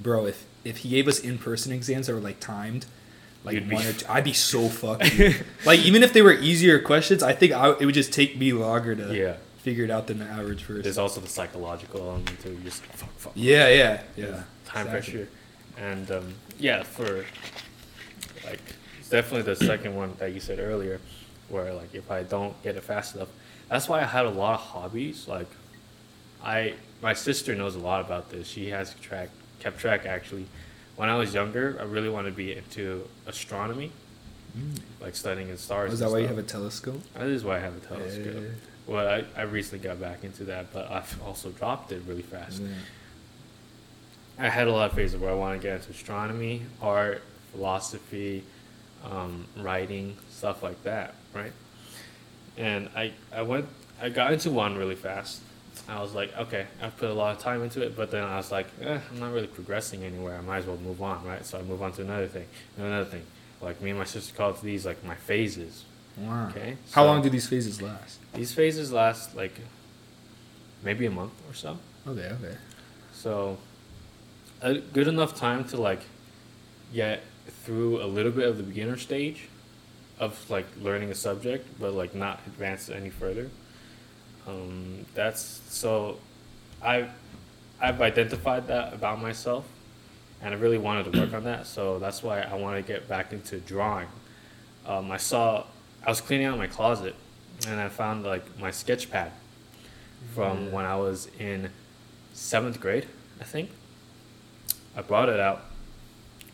Bro, 0.00 0.26
if 0.26 0.45
if 0.66 0.78
he 0.78 0.88
gave 0.90 1.08
us 1.08 1.20
in 1.20 1.38
person 1.38 1.72
exams 1.72 2.06
that 2.06 2.14
were 2.14 2.20
like 2.20 2.40
timed, 2.40 2.86
like 3.44 3.54
You'd 3.54 3.68
be- 3.68 3.76
one 3.76 3.86
or 3.86 3.92
two, 3.92 4.06
I'd 4.08 4.24
be 4.24 4.32
so 4.32 4.68
fucked. 4.68 5.04
like 5.64 5.80
even 5.80 6.02
if 6.02 6.12
they 6.12 6.22
were 6.22 6.32
easier 6.32 6.80
questions, 6.80 7.22
I 7.22 7.32
think 7.32 7.52
I, 7.52 7.70
it 7.70 7.86
would 7.86 7.94
just 7.94 8.12
take 8.12 8.36
me 8.36 8.52
longer 8.52 8.94
to 8.96 9.16
yeah. 9.16 9.36
figure 9.58 9.84
it 9.84 9.90
out 9.90 10.08
than 10.08 10.18
the 10.18 10.24
average 10.24 10.66
person. 10.66 10.82
There's 10.82 10.98
also 10.98 11.20
the 11.20 11.28
psychological 11.28 12.00
element 12.00 12.40
too. 12.40 12.50
You 12.50 12.60
just 12.64 12.82
fuck, 12.82 13.10
fuck. 13.16 13.32
Yeah, 13.34 13.68
yeah, 13.68 14.02
yeah. 14.16 14.42
Time 14.64 14.86
exactly. 14.88 14.90
pressure, 14.90 15.28
and 15.78 16.10
um, 16.10 16.34
yeah, 16.58 16.82
for 16.82 17.24
like 18.44 18.60
it's 18.98 19.08
definitely 19.08 19.42
the 19.42 19.56
second 19.64 19.94
one 19.94 20.14
that 20.18 20.32
you 20.32 20.40
said 20.40 20.58
earlier, 20.58 21.00
where 21.48 21.72
like 21.72 21.94
if 21.94 22.10
I 22.10 22.24
don't 22.24 22.60
get 22.64 22.74
it 22.76 22.82
fast 22.82 23.14
enough, 23.14 23.28
that's 23.68 23.88
why 23.88 24.00
I 24.00 24.04
had 24.04 24.26
a 24.26 24.30
lot 24.30 24.54
of 24.54 24.60
hobbies. 24.60 25.28
Like, 25.28 25.48
I 26.42 26.74
my 27.00 27.12
sister 27.12 27.54
knows 27.54 27.76
a 27.76 27.78
lot 27.78 28.04
about 28.04 28.30
this. 28.30 28.48
She 28.48 28.70
has 28.70 28.94
track 28.94 29.28
kept 29.60 29.78
track 29.78 30.06
actually. 30.06 30.46
When 30.96 31.08
I 31.08 31.16
was 31.16 31.34
younger, 31.34 31.76
I 31.78 31.84
really 31.84 32.08
wanted 32.08 32.30
to 32.30 32.36
be 32.36 32.56
into 32.56 33.06
astronomy, 33.26 33.92
like 35.00 35.14
studying 35.14 35.48
the 35.48 35.58
stars. 35.58 35.92
Is 35.92 35.98
that 36.00 36.10
why 36.10 36.18
you 36.18 36.26
have 36.26 36.38
a 36.38 36.42
telescope? 36.42 37.02
That 37.14 37.26
is 37.26 37.44
why 37.44 37.56
I 37.56 37.60
have 37.60 37.76
a 37.76 37.80
telescope. 37.80 38.44
Eh. 38.44 38.54
Well, 38.86 39.06
I, 39.06 39.24
I 39.38 39.42
recently 39.42 39.86
got 39.86 40.00
back 40.00 40.24
into 40.24 40.44
that, 40.44 40.72
but 40.72 40.90
I've 40.90 41.20
also 41.22 41.50
dropped 41.50 41.92
it 41.92 42.02
really 42.06 42.22
fast. 42.22 42.62
Yeah. 42.62 42.68
I 44.38 44.48
had 44.48 44.68
a 44.68 44.72
lot 44.72 44.90
of 44.90 44.96
phases 44.96 45.20
where 45.20 45.30
I 45.30 45.34
wanted 45.34 45.56
to 45.60 45.62
get 45.62 45.76
into 45.76 45.90
astronomy, 45.90 46.62
art, 46.80 47.22
philosophy, 47.52 48.44
um, 49.04 49.46
writing, 49.56 50.16
stuff 50.30 50.62
like 50.62 50.82
that, 50.84 51.14
right? 51.34 51.52
And 52.56 52.88
I, 52.94 53.12
I 53.34 53.42
went, 53.42 53.66
I 54.00 54.08
got 54.08 54.32
into 54.32 54.50
one 54.50 54.76
really 54.76 54.94
fast. 54.94 55.40
I 55.88 56.00
was 56.00 56.14
like, 56.14 56.36
okay, 56.36 56.66
I've 56.82 56.96
put 56.96 57.10
a 57.10 57.14
lot 57.14 57.36
of 57.36 57.40
time 57.40 57.62
into 57.62 57.80
it, 57.82 57.94
but 57.96 58.10
then 58.10 58.24
I 58.24 58.36
was 58.36 58.50
like, 58.50 58.66
eh, 58.82 58.98
I'm 59.10 59.20
not 59.20 59.32
really 59.32 59.46
progressing 59.46 60.02
anywhere. 60.02 60.36
I 60.36 60.40
might 60.40 60.58
as 60.58 60.66
well 60.66 60.76
move 60.78 61.00
on, 61.00 61.24
right? 61.24 61.44
So 61.46 61.58
I 61.58 61.62
move 61.62 61.80
on 61.82 61.92
to 61.92 62.02
another 62.02 62.26
thing, 62.26 62.46
and 62.76 62.86
another 62.86 63.04
thing. 63.08 63.22
Like 63.60 63.80
me 63.80 63.90
and 63.90 63.98
my 63.98 64.04
sister 64.04 64.34
call 64.34 64.50
it 64.50 64.60
these 64.60 64.84
like 64.84 65.02
my 65.04 65.14
phases. 65.14 65.84
Wow. 66.18 66.48
Okay. 66.50 66.76
How 66.92 67.02
So 67.02 67.06
long 67.06 67.22
do 67.22 67.30
these 67.30 67.46
phases 67.48 67.80
last? 67.80 68.18
these 68.34 68.52
phases 68.52 68.90
last 68.92 69.34
like 69.36 69.58
maybe 70.82 71.06
a 71.06 71.10
month 71.10 71.32
or 71.48 71.54
so? 71.54 71.78
Okay, 72.06 72.28
okay. 72.40 72.56
So, 73.12 73.58
a 74.60 74.74
good 74.74 75.08
enough 75.08 75.34
time 75.36 75.64
to 75.68 75.76
like 75.80 76.02
get 76.92 77.22
through 77.64 78.02
a 78.02 78.06
little 78.06 78.32
bit 78.32 78.48
of 78.48 78.56
the 78.56 78.62
beginner 78.62 78.96
stage 78.96 79.48
of 80.18 80.48
like 80.50 80.66
learning 80.80 81.10
a 81.10 81.14
subject, 81.14 81.68
but 81.80 81.92
like 81.94 82.14
not 82.14 82.40
advance 82.46 82.88
any 82.90 83.10
further. 83.10 83.50
Um, 84.46 85.04
that's 85.14 85.60
so. 85.68 86.18
I 86.82 87.08
I've 87.80 88.00
identified 88.00 88.68
that 88.68 88.92
about 88.94 89.20
myself, 89.20 89.66
and 90.42 90.54
I 90.54 90.58
really 90.58 90.78
wanted 90.78 91.12
to 91.12 91.20
work 91.20 91.32
on 91.34 91.44
that. 91.44 91.66
So 91.66 91.98
that's 91.98 92.22
why 92.22 92.40
I 92.40 92.54
want 92.54 92.76
to 92.76 92.82
get 92.82 93.08
back 93.08 93.32
into 93.32 93.58
drawing. 93.60 94.08
Um, 94.86 95.10
I 95.10 95.16
saw 95.16 95.64
I 96.04 96.10
was 96.10 96.20
cleaning 96.20 96.46
out 96.46 96.58
my 96.58 96.66
closet, 96.68 97.14
and 97.66 97.80
I 97.80 97.88
found 97.88 98.24
like 98.24 98.58
my 98.60 98.70
sketch 98.70 99.10
pad 99.10 99.32
from 100.34 100.66
Yeah. 100.66 100.70
when 100.70 100.84
I 100.84 100.96
was 100.96 101.28
in 101.38 101.70
seventh 102.34 102.80
grade, 102.80 103.06
I 103.40 103.44
think. 103.44 103.70
I 104.96 105.02
brought 105.02 105.28
it 105.28 105.40
out. 105.40 105.62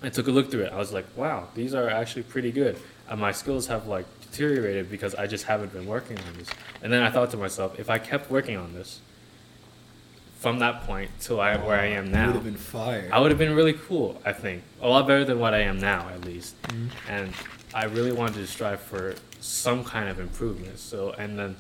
I 0.02 0.08
took 0.08 0.26
a 0.26 0.30
look 0.32 0.50
through 0.50 0.62
it. 0.62 0.72
I 0.72 0.76
was 0.78 0.92
like, 0.92 1.06
wow, 1.16 1.48
these 1.54 1.74
are 1.74 1.88
actually 1.88 2.24
pretty 2.24 2.50
good. 2.50 2.76
And 3.08 3.20
my 3.20 3.30
skills 3.30 3.68
have 3.68 3.86
like 3.86 4.06
deteriorated 4.32 4.90
because 4.90 5.14
I 5.14 5.26
just 5.26 5.44
haven't 5.44 5.72
been 5.72 5.86
working 5.86 6.18
on 6.18 6.38
this. 6.38 6.48
And 6.82 6.92
then 6.92 7.02
I 7.02 7.10
thought 7.10 7.30
to 7.32 7.36
myself, 7.36 7.78
if 7.78 7.90
I 7.90 7.98
kept 7.98 8.30
working 8.30 8.56
on 8.56 8.72
this 8.74 9.00
from 10.40 10.58
that 10.58 10.82
point 10.82 11.10
till 11.20 11.40
I 11.40 11.56
where 11.56 11.78
I 11.78 11.86
am 11.86 12.10
now, 12.10 12.26
would 12.26 12.34
have 12.36 12.44
been 12.44 12.56
fired. 12.56 13.12
I 13.12 13.20
would 13.20 13.30
have 13.30 13.38
been 13.38 13.54
really 13.54 13.74
cool, 13.74 14.20
I 14.24 14.32
think. 14.32 14.64
A 14.80 14.88
lot 14.88 15.06
better 15.06 15.24
than 15.24 15.38
what 15.38 15.54
I 15.54 15.60
am 15.60 15.78
now, 15.78 16.08
at 16.08 16.24
least. 16.24 16.60
Mhm. 16.62 16.88
And 17.08 17.32
I 17.74 17.84
really 17.84 18.12
wanted 18.12 18.34
to 18.34 18.46
strive 18.46 18.80
for 18.80 19.14
some 19.40 19.84
kind 19.84 20.08
of 20.08 20.18
improvement. 20.18 20.78
So, 20.78 21.12
and 21.12 21.38
then 21.38 21.56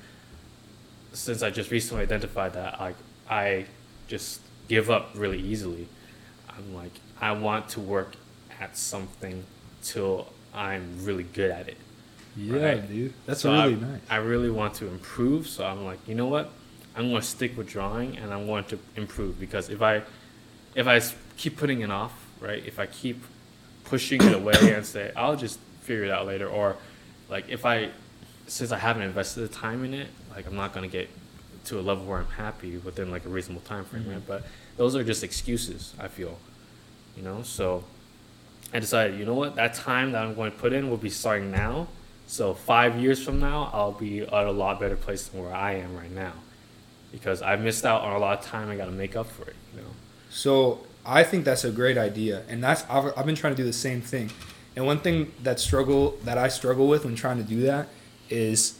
since 1.12 1.42
I 1.42 1.50
just 1.50 1.70
recently 1.70 2.02
identified 2.02 2.54
that, 2.54 2.80
like, 2.80 2.96
I 3.28 3.66
just 4.08 4.40
give 4.68 4.90
up 4.90 5.10
really 5.14 5.38
easily. 5.40 5.88
I'm 6.48 6.74
like, 6.74 6.92
I 7.20 7.32
want 7.32 7.68
to 7.70 7.80
work 7.80 8.14
at 8.60 8.76
something 8.76 9.44
till 9.82 10.32
I'm 10.54 11.04
really 11.04 11.22
good 11.24 11.50
at 11.50 11.68
it. 11.68 11.76
Yeah, 12.36 12.64
right. 12.64 12.88
dude. 12.88 13.14
That's 13.26 13.40
So 13.40 13.52
really 13.52 13.74
I, 13.74 13.78
nice. 13.78 14.00
I 14.10 14.16
really 14.16 14.50
want 14.50 14.74
to 14.74 14.88
improve, 14.88 15.46
so 15.46 15.64
I'm 15.64 15.84
like, 15.84 16.06
you 16.06 16.14
know 16.14 16.26
what? 16.26 16.50
I'm 16.94 17.08
going 17.08 17.20
to 17.20 17.26
stick 17.26 17.56
with 17.56 17.68
drawing, 17.68 18.16
and 18.18 18.32
I'm 18.32 18.46
going 18.46 18.64
to 18.64 18.78
improve 18.96 19.40
because 19.40 19.70
if 19.70 19.82
I, 19.82 20.02
if 20.74 20.86
I 20.86 21.00
keep 21.36 21.56
putting 21.56 21.80
it 21.80 21.90
off, 21.90 22.12
right? 22.40 22.62
If 22.64 22.78
I 22.78 22.86
keep 22.86 23.22
pushing 23.84 24.22
it 24.22 24.34
away 24.34 24.54
and 24.74 24.84
say 24.84 25.12
I'll 25.16 25.36
just 25.36 25.58
figure 25.82 26.04
it 26.04 26.10
out 26.10 26.26
later, 26.26 26.48
or 26.48 26.76
like 27.28 27.48
if 27.48 27.64
I, 27.64 27.90
since 28.46 28.72
I 28.72 28.78
haven't 28.78 29.02
invested 29.02 29.40
the 29.42 29.48
time 29.48 29.84
in 29.84 29.94
it, 29.94 30.08
like 30.34 30.46
I'm 30.46 30.56
not 30.56 30.72
going 30.72 30.88
to 30.88 30.92
get 30.92 31.08
to 31.66 31.78
a 31.78 31.82
level 31.82 32.04
where 32.04 32.18
I'm 32.18 32.26
happy 32.26 32.76
within 32.78 33.10
like 33.10 33.24
a 33.24 33.28
reasonable 33.28 33.62
time 33.62 33.84
frame, 33.84 34.08
right? 34.08 34.18
Mm-hmm. 34.18 34.26
But 34.26 34.44
those 34.76 34.96
are 34.96 35.04
just 35.04 35.22
excuses. 35.22 35.94
I 35.98 36.08
feel, 36.08 36.38
you 37.16 37.22
know. 37.22 37.42
So 37.42 37.84
I 38.72 38.80
decided, 38.80 39.18
you 39.18 39.24
know 39.24 39.34
what? 39.34 39.54
That 39.54 39.74
time 39.74 40.12
that 40.12 40.24
I'm 40.24 40.34
going 40.34 40.50
to 40.50 40.58
put 40.58 40.72
in 40.72 40.90
will 40.90 40.96
be 40.96 41.10
starting 41.10 41.50
now. 41.50 41.88
So 42.32 42.54
five 42.54 42.98
years 42.98 43.22
from 43.22 43.40
now, 43.40 43.68
I'll 43.74 43.92
be 43.92 44.22
at 44.22 44.32
a 44.32 44.50
lot 44.50 44.80
better 44.80 44.96
place 44.96 45.28
than 45.28 45.42
where 45.42 45.54
I 45.54 45.74
am 45.74 45.94
right 45.94 46.10
now, 46.10 46.32
because 47.12 47.42
I 47.42 47.56
missed 47.56 47.84
out 47.84 48.00
on 48.00 48.16
a 48.16 48.18
lot 48.18 48.38
of 48.38 48.44
time. 48.46 48.70
I 48.70 48.76
got 48.76 48.86
to 48.86 48.90
make 48.90 49.14
up 49.14 49.26
for 49.26 49.42
it. 49.42 49.54
You 49.74 49.82
know. 49.82 49.88
So 50.30 50.86
I 51.04 51.24
think 51.24 51.44
that's 51.44 51.62
a 51.62 51.70
great 51.70 51.98
idea, 51.98 52.44
and 52.48 52.64
that's 52.64 52.86
I've, 52.88 53.12
I've 53.18 53.26
been 53.26 53.34
trying 53.34 53.52
to 53.52 53.56
do 53.58 53.66
the 53.66 53.72
same 53.74 54.00
thing. 54.00 54.30
And 54.74 54.86
one 54.86 55.00
thing 55.00 55.30
that 55.42 55.60
struggle 55.60 56.16
that 56.24 56.38
I 56.38 56.48
struggle 56.48 56.88
with 56.88 57.04
when 57.04 57.16
trying 57.16 57.36
to 57.36 57.42
do 57.42 57.60
that 57.64 57.88
is, 58.30 58.78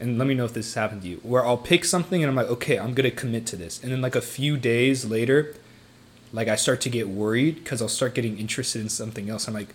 and 0.00 0.18
let 0.18 0.26
me 0.26 0.34
know 0.34 0.44
if 0.44 0.52
this 0.52 0.66
has 0.66 0.74
happened 0.74 1.02
to 1.02 1.08
you, 1.08 1.20
where 1.22 1.46
I'll 1.46 1.56
pick 1.56 1.84
something 1.84 2.24
and 2.24 2.28
I'm 2.28 2.34
like, 2.34 2.48
okay, 2.48 2.80
I'm 2.80 2.94
gonna 2.94 3.12
commit 3.12 3.46
to 3.46 3.56
this, 3.56 3.80
and 3.80 3.92
then 3.92 4.00
like 4.00 4.16
a 4.16 4.20
few 4.20 4.56
days 4.56 5.04
later, 5.04 5.54
like 6.32 6.48
I 6.48 6.56
start 6.56 6.80
to 6.80 6.90
get 6.90 7.08
worried 7.08 7.62
because 7.62 7.80
I'll 7.80 7.86
start 7.86 8.16
getting 8.16 8.38
interested 8.38 8.82
in 8.82 8.88
something 8.88 9.30
else. 9.30 9.46
I'm 9.46 9.54
like, 9.54 9.72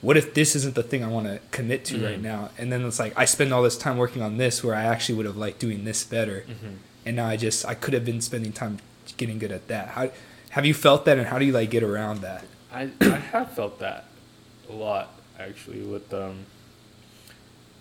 what 0.00 0.16
if 0.16 0.32
this 0.34 0.54
isn't 0.54 0.74
the 0.74 0.82
thing 0.82 1.02
I 1.02 1.08
want 1.08 1.26
to 1.26 1.40
commit 1.50 1.84
to 1.86 2.04
right 2.04 2.18
Mhm. 2.18 2.22
now? 2.22 2.50
And 2.58 2.70
then 2.72 2.84
it's 2.84 2.98
like 2.98 3.12
I 3.16 3.24
spend 3.24 3.52
all 3.52 3.62
this 3.62 3.76
time 3.76 3.96
working 3.96 4.22
on 4.22 4.36
this 4.36 4.62
where 4.62 4.74
I 4.74 4.84
actually 4.84 5.16
would 5.16 5.26
have 5.26 5.36
liked 5.36 5.58
doing 5.58 5.84
this 5.84 6.04
better 6.04 6.44
and 7.04 7.16
now 7.16 7.26
I 7.26 7.36
just 7.36 7.64
I 7.66 7.74
could 7.74 7.94
have 7.94 8.04
been 8.04 8.20
spending 8.20 8.52
time 8.52 8.78
getting 9.16 9.38
good 9.38 9.50
at 9.52 9.66
that. 9.68 9.88
How 9.88 10.10
have 10.50 10.64
you 10.66 10.74
felt 10.74 11.04
that, 11.06 11.18
and 11.18 11.26
how 11.28 11.38
do 11.38 11.44
you 11.44 11.52
like 11.52 11.70
get 11.70 11.82
around 11.82 12.20
that? 12.22 12.44
I 12.72 12.90
I 13.00 13.16
have 13.32 13.52
felt 13.52 13.78
that 13.80 14.04
a 14.68 14.72
lot 14.72 15.14
actually 15.38 15.80
with 15.80 16.12
um 16.12 16.46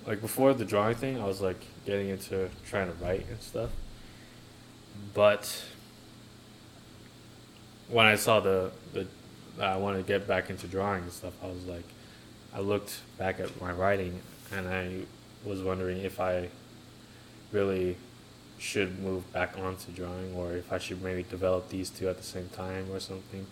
like 0.05 0.21
before 0.21 0.53
the 0.53 0.63
drawing 0.65 0.95
thing 0.95 1.19
I 1.19 1.25
was 1.25 1.41
like 1.41 1.59
getting 1.85 2.07
into 2.09 2.49
trying 2.69 2.87
to 2.87 3.03
write 3.03 3.25
and 3.29 3.41
stuff. 3.41 3.69
But 5.13 5.61
when 7.89 8.05
I 8.05 8.15
saw 8.15 8.39
the 8.39 8.71
the 8.93 9.07
I 9.59 9.75
wanted 9.77 9.97
to 9.97 10.03
get 10.03 10.27
back 10.27 10.49
into 10.49 10.67
drawing 10.67 11.03
and 11.03 11.11
stuff, 11.11 11.33
I 11.43 11.47
was 11.47 11.65
like 11.65 11.83
I 12.57 12.61
looked 12.61 13.01
back 13.19 13.39
at 13.39 13.61
my 13.61 13.71
writing 13.71 14.19
and 14.51 14.67
I 14.67 15.01
was 15.45 15.61
wondering 15.61 15.99
if 15.99 16.19
I 16.19 16.49
really 17.51 17.97
should 18.57 18.97
move 18.99 19.31
back 19.31 19.55
onto 19.59 19.91
drawing 19.91 20.33
or 20.33 20.53
if 20.53 20.73
I 20.73 20.79
should 20.79 21.03
maybe 21.03 21.21
develop 21.21 21.69
these 21.69 21.91
two 21.91 22.09
at 22.09 22.17
the 22.17 22.23
same 22.23 22.49
time 22.49 22.87
or 22.91 22.99
something. 22.99 23.45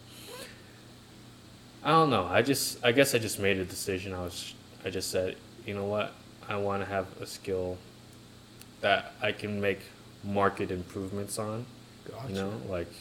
I 1.83 1.89
don't 1.91 2.09
know. 2.09 2.25
I 2.25 2.41
just 2.41 2.83
I 2.83 2.91
guess 2.93 3.13
I 3.13 3.19
just 3.19 3.39
made 3.39 3.57
a 3.59 3.65
decision. 3.65 4.11
I 4.11 4.21
was 4.21 4.55
I 4.83 4.89
just 4.89 5.11
said, 5.11 5.35
you 5.67 5.75
know 5.75 5.85
what? 5.85 6.11
I 6.49 6.55
want 6.57 6.81
to 6.83 6.89
have 6.89 7.05
a 7.21 7.27
skill 7.27 7.77
that 8.81 9.13
I 9.21 9.33
can 9.33 9.61
make 9.61 9.81
market 10.23 10.71
improvements 10.71 11.37
on. 11.37 11.67
Gotcha. 12.09 12.29
You 12.29 12.35
know, 12.35 12.53
like 12.67 12.91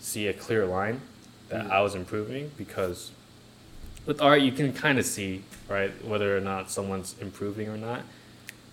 see 0.00 0.28
a 0.28 0.32
clear 0.32 0.64
line 0.64 1.00
that 1.48 1.66
Yeah. 1.66 1.76
I 1.76 1.80
was 1.80 1.96
improving 1.96 2.52
because 2.56 3.10
with 4.06 4.20
art 4.20 4.42
you 4.42 4.52
can 4.52 4.72
kind 4.72 4.98
of 4.98 5.06
see 5.06 5.42
right 5.68 5.92
whether 6.04 6.36
or 6.36 6.40
not 6.40 6.70
someone's 6.70 7.14
improving 7.20 7.68
or 7.68 7.76
not. 7.76 8.02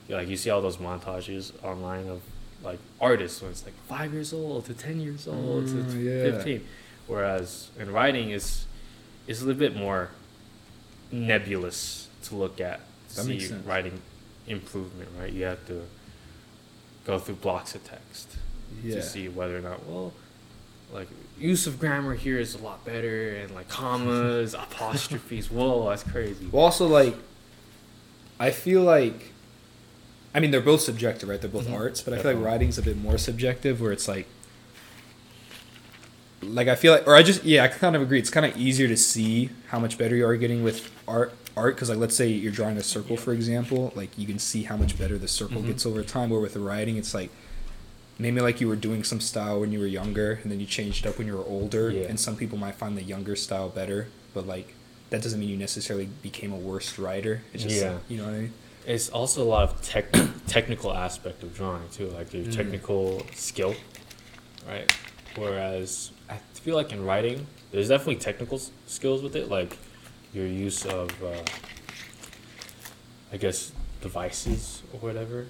Like 0.10 0.28
you 0.28 0.38
see 0.38 0.50
all 0.50 0.62
those 0.62 0.78
montages 0.78 1.52
online 1.64 2.08
of 2.08 2.22
like 2.64 2.80
artists 3.00 3.42
when 3.42 3.52
it's 3.52 3.64
like 3.64 3.76
five 3.88 4.12
years 4.12 4.34
old 4.34 4.66
to 4.66 4.74
ten 4.74 5.00
years 5.00 5.28
old 5.28 5.68
to 5.68 5.74
Mm, 5.74 6.04
yeah. 6.04 6.32
fifteen, 6.32 6.66
whereas 7.08 7.70
in 7.80 7.92
writing 7.92 8.32
is 8.32 8.66
is 9.28 9.42
a 9.42 9.46
little 9.46 9.60
bit 9.60 9.76
more 9.76 10.10
nebulous 11.12 12.08
to 12.24 12.36
look 12.36 12.60
at 12.60 12.80
to 13.10 13.16
That 13.16 13.24
see 13.24 13.54
writing 13.66 14.02
improvement. 14.48 15.10
Right, 15.20 15.32
you 15.32 15.44
have 15.46 15.66
to 15.68 15.84
go 17.06 17.18
through 17.20 17.36
blocks 17.36 17.76
of 17.76 17.84
text 17.84 18.36
Yeah. 18.84 18.96
to 18.96 19.02
see 19.04 19.28
whether 19.30 19.58
or 19.58 19.62
not 19.62 19.86
well 19.88 20.14
like 20.94 21.08
use 21.40 21.66
of 21.68 21.80
grammar 21.80 22.16
here 22.16 22.40
is 22.40 22.54
a 22.56 22.58
lot 22.58 22.84
better 22.86 23.36
and 23.38 23.54
like 23.56 23.70
commas 23.70 24.54
apostrophes 24.66 25.50
whoa 25.50 25.90
that's 25.90 26.04
crazy 26.04 26.48
Well, 26.52 26.64
also 26.66 26.88
like, 26.88 27.16
I 28.40 28.52
feel 28.52 28.82
like, 28.84 29.32
I 30.34 30.40
mean, 30.40 30.52
they're 30.52 30.62
both 30.62 30.82
subjective, 30.82 31.28
right? 31.30 31.40
They're 31.42 31.50
both 31.50 31.68
Mhm. 31.68 31.74
arts, 31.74 32.02
but 32.02 32.14
I 32.14 32.22
feel 32.22 32.34
like 32.36 32.44
writing's 32.44 32.78
a 32.78 32.82
bit 32.82 32.98
more 32.98 33.18
subjective, 33.18 33.82
where 33.82 33.92
it's 33.92 34.08
like, 34.08 34.28
like 36.42 36.68
I 36.68 36.76
feel 36.76 36.94
like, 36.94 37.06
or 37.08 37.16
I 37.16 37.24
just 37.24 37.44
yeah, 37.44 37.64
I 37.64 37.68
kind 37.68 37.96
of 37.96 38.02
agree. 38.02 38.18
It's 38.20 38.30
kind 38.30 38.46
of 38.46 38.56
easier 38.58 38.88
to 38.88 38.96
see 38.96 39.50
how 39.68 39.80
much 39.80 39.98
better 39.98 40.16
you 40.16 40.26
are 40.26 40.38
getting 40.38 40.64
with 40.64 40.90
art, 41.08 41.34
art, 41.58 41.76
because 41.76 41.90
like 41.90 41.98
let's 41.98 42.16
say 42.16 42.28
you're 42.30 42.52
drawing 42.52 42.78
a 42.78 42.84
circle, 42.84 43.18
for 43.18 43.34
example, 43.34 43.92
like 43.96 44.18
you 44.18 44.26
can 44.26 44.40
see 44.40 44.64
how 44.64 44.78
much 44.78 44.98
better 44.98 45.18
the 45.18 45.28
circle 45.28 45.62
Mhm. 45.62 45.68
gets 45.68 45.86
over 45.86 46.02
time. 46.02 46.30
Where 46.30 46.40
with 46.40 46.54
the 46.54 46.60
writing, 46.62 46.96
it's 46.98 47.14
like. 47.14 47.30
Maybe 48.22 48.42
like 48.42 48.60
you 48.60 48.68
were 48.68 48.76
doing 48.76 49.04
some 49.06 49.22
style 49.22 49.62
when 49.62 49.72
you 49.72 49.80
were 49.80 49.88
younger, 49.88 50.40
and 50.44 50.52
then 50.52 50.60
you 50.60 50.66
changed 50.66 51.08
up 51.08 51.18
when 51.18 51.26
you 51.26 51.36
were 51.38 51.46
older. 51.46 51.90
Yeah. 51.90 52.04
And 52.10 52.20
some 52.20 52.36
people 52.36 52.58
might 52.58 52.76
find 52.76 52.98
the 52.98 53.02
younger 53.04 53.36
style 53.36 53.70
better, 53.70 54.08
but 54.34 54.46
like 54.46 54.76
that 55.10 55.22
doesn't 55.24 55.40
mean 55.40 55.50
you 55.50 55.58
necessarily 55.58 56.08
became 56.22 56.52
a 56.52 56.58
worse 56.58 57.00
writer. 57.00 57.42
It's 57.54 57.64
just 57.64 57.78
Yeah. 57.78 57.98
you 58.10 58.18
know 58.18 58.26
what 58.26 58.34
I 58.36 58.38
mean. 58.40 58.54
It's 58.86 59.10
also 59.10 59.42
a 59.44 59.50
lot 59.50 59.64
of 59.70 59.82
tech 59.82 60.12
technical 60.48 60.94
aspect 60.94 61.44
of 61.44 61.56
drawing 61.56 61.88
too, 61.92 62.08
like 62.10 62.34
your 62.34 62.44
Mm. 62.44 62.56
technical 62.56 63.26
skill, 63.36 63.74
right? 64.68 64.92
Whereas 65.36 66.12
I 66.30 66.38
feel 66.56 66.76
like 66.76 66.92
in 66.92 67.04
writing, 67.06 67.48
there's 67.72 67.88
definitely 67.88 68.18
technical 68.18 68.60
skills 68.86 69.22
with 69.24 69.36
it, 69.36 69.50
like 69.50 69.78
your 70.34 70.46
use 70.46 70.86
of, 70.86 71.10
uh, 71.24 71.44
I 73.32 73.38
guess, 73.38 73.72
devices 74.02 74.82
or 74.94 75.00
whatever, 75.00 75.48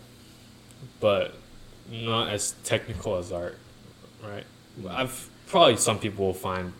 but 0.99 1.35
not 1.91 2.29
as 2.29 2.53
technical 2.63 3.17
as 3.17 3.31
art, 3.31 3.57
right? 4.23 4.43
I've 4.89 5.29
probably 5.47 5.77
some 5.77 5.99
people 5.99 6.25
will 6.27 6.33
find 6.33 6.73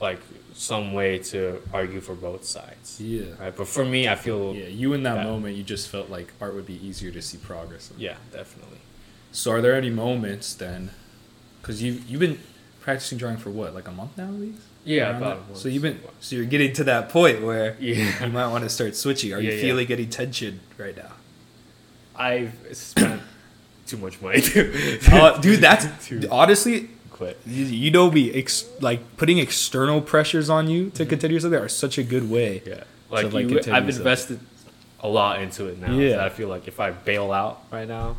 like 0.00 0.20
some 0.54 0.92
way 0.92 1.18
to 1.18 1.60
argue 1.72 2.00
for 2.00 2.14
both 2.14 2.44
sides, 2.44 3.00
Yeah. 3.00 3.24
right? 3.40 3.56
But 3.56 3.66
for 3.68 3.84
me, 3.84 4.08
I 4.08 4.14
feel 4.14 4.54
Yeah, 4.54 4.66
you 4.66 4.92
in 4.92 5.02
that 5.04 5.16
Yeah. 5.18 5.24
moment, 5.24 5.56
you 5.56 5.62
just 5.64 5.88
felt 5.88 6.10
like 6.10 6.32
art 6.40 6.54
would 6.54 6.66
be 6.66 6.78
easier 6.86 7.10
to 7.10 7.22
see 7.22 7.38
progress. 7.38 7.90
in. 7.90 8.00
Yeah, 8.00 8.16
definitely. 8.32 8.78
So, 9.32 9.50
are 9.50 9.60
there 9.60 9.74
any 9.74 9.90
moments 9.90 10.54
then? 10.54 10.90
Because 11.60 11.82
you 11.82 12.00
you've 12.06 12.20
been 12.20 12.38
practicing 12.80 13.18
drawing 13.18 13.38
for 13.38 13.50
what, 13.50 13.74
like 13.74 13.88
a 13.88 13.92
month 13.92 14.16
now, 14.16 14.24
at 14.26 14.34
least? 14.34 14.58
Yeah, 14.84 15.16
about 15.16 15.48
that? 15.48 15.56
So 15.58 15.68
you've 15.68 15.82
been 15.82 16.00
so 16.20 16.36
you're 16.36 16.44
getting 16.44 16.72
to 16.74 16.84
that 16.84 17.08
point 17.08 17.42
where 17.42 17.76
Yeah. 17.80 18.24
you 18.26 18.30
might 18.32 18.48
want 18.48 18.62
to 18.64 18.70
start 18.70 18.94
switching. 18.94 19.32
Are 19.32 19.40
you 19.40 19.48
Yeah, 19.50 19.54
yeah. 19.56 19.62
feeling 19.62 19.90
any 19.90 20.06
tension 20.06 20.60
right 20.78 20.96
now? 20.96 21.12
I've 22.14 22.52
spent 22.74 23.22
too 23.86 23.96
much 23.98 24.20
money 24.22 24.40
to, 24.52 24.98
Uh, 25.12 25.38
dude, 25.38 25.60
that's 25.60 25.86
to 26.08 26.28
honestly 26.30 26.88
quit. 27.10 27.38
You, 27.46 27.64
you 27.64 27.90
know 27.90 28.10
me, 28.10 28.32
ex- 28.32 28.64
like 28.80 29.16
putting 29.16 29.38
external 29.38 30.00
pressures 30.00 30.48
on 30.50 30.68
you 30.68 30.90
to 30.90 31.06
continue 31.06 31.38
something 31.40 31.60
are 31.60 31.68
such 31.68 31.98
a 31.98 32.02
good 32.02 32.28
way. 32.30 32.62
Yeah, 32.66 32.84
like, 33.10 33.32
like, 33.32 33.48
you, 33.48 33.60
I've 33.72 33.88
invested 33.88 34.40
a 35.00 35.08
lot 35.08 35.40
into 35.42 35.66
it 35.66 35.78
now. 35.78 35.92
Yeah. 35.92 36.10
that 36.16 36.20
I 36.20 36.28
feel 36.30 36.48
like 36.48 36.66
if 36.66 36.80
I 36.80 36.90
bail 36.90 37.30
out 37.30 37.62
right 37.70 37.86
now, 37.86 38.16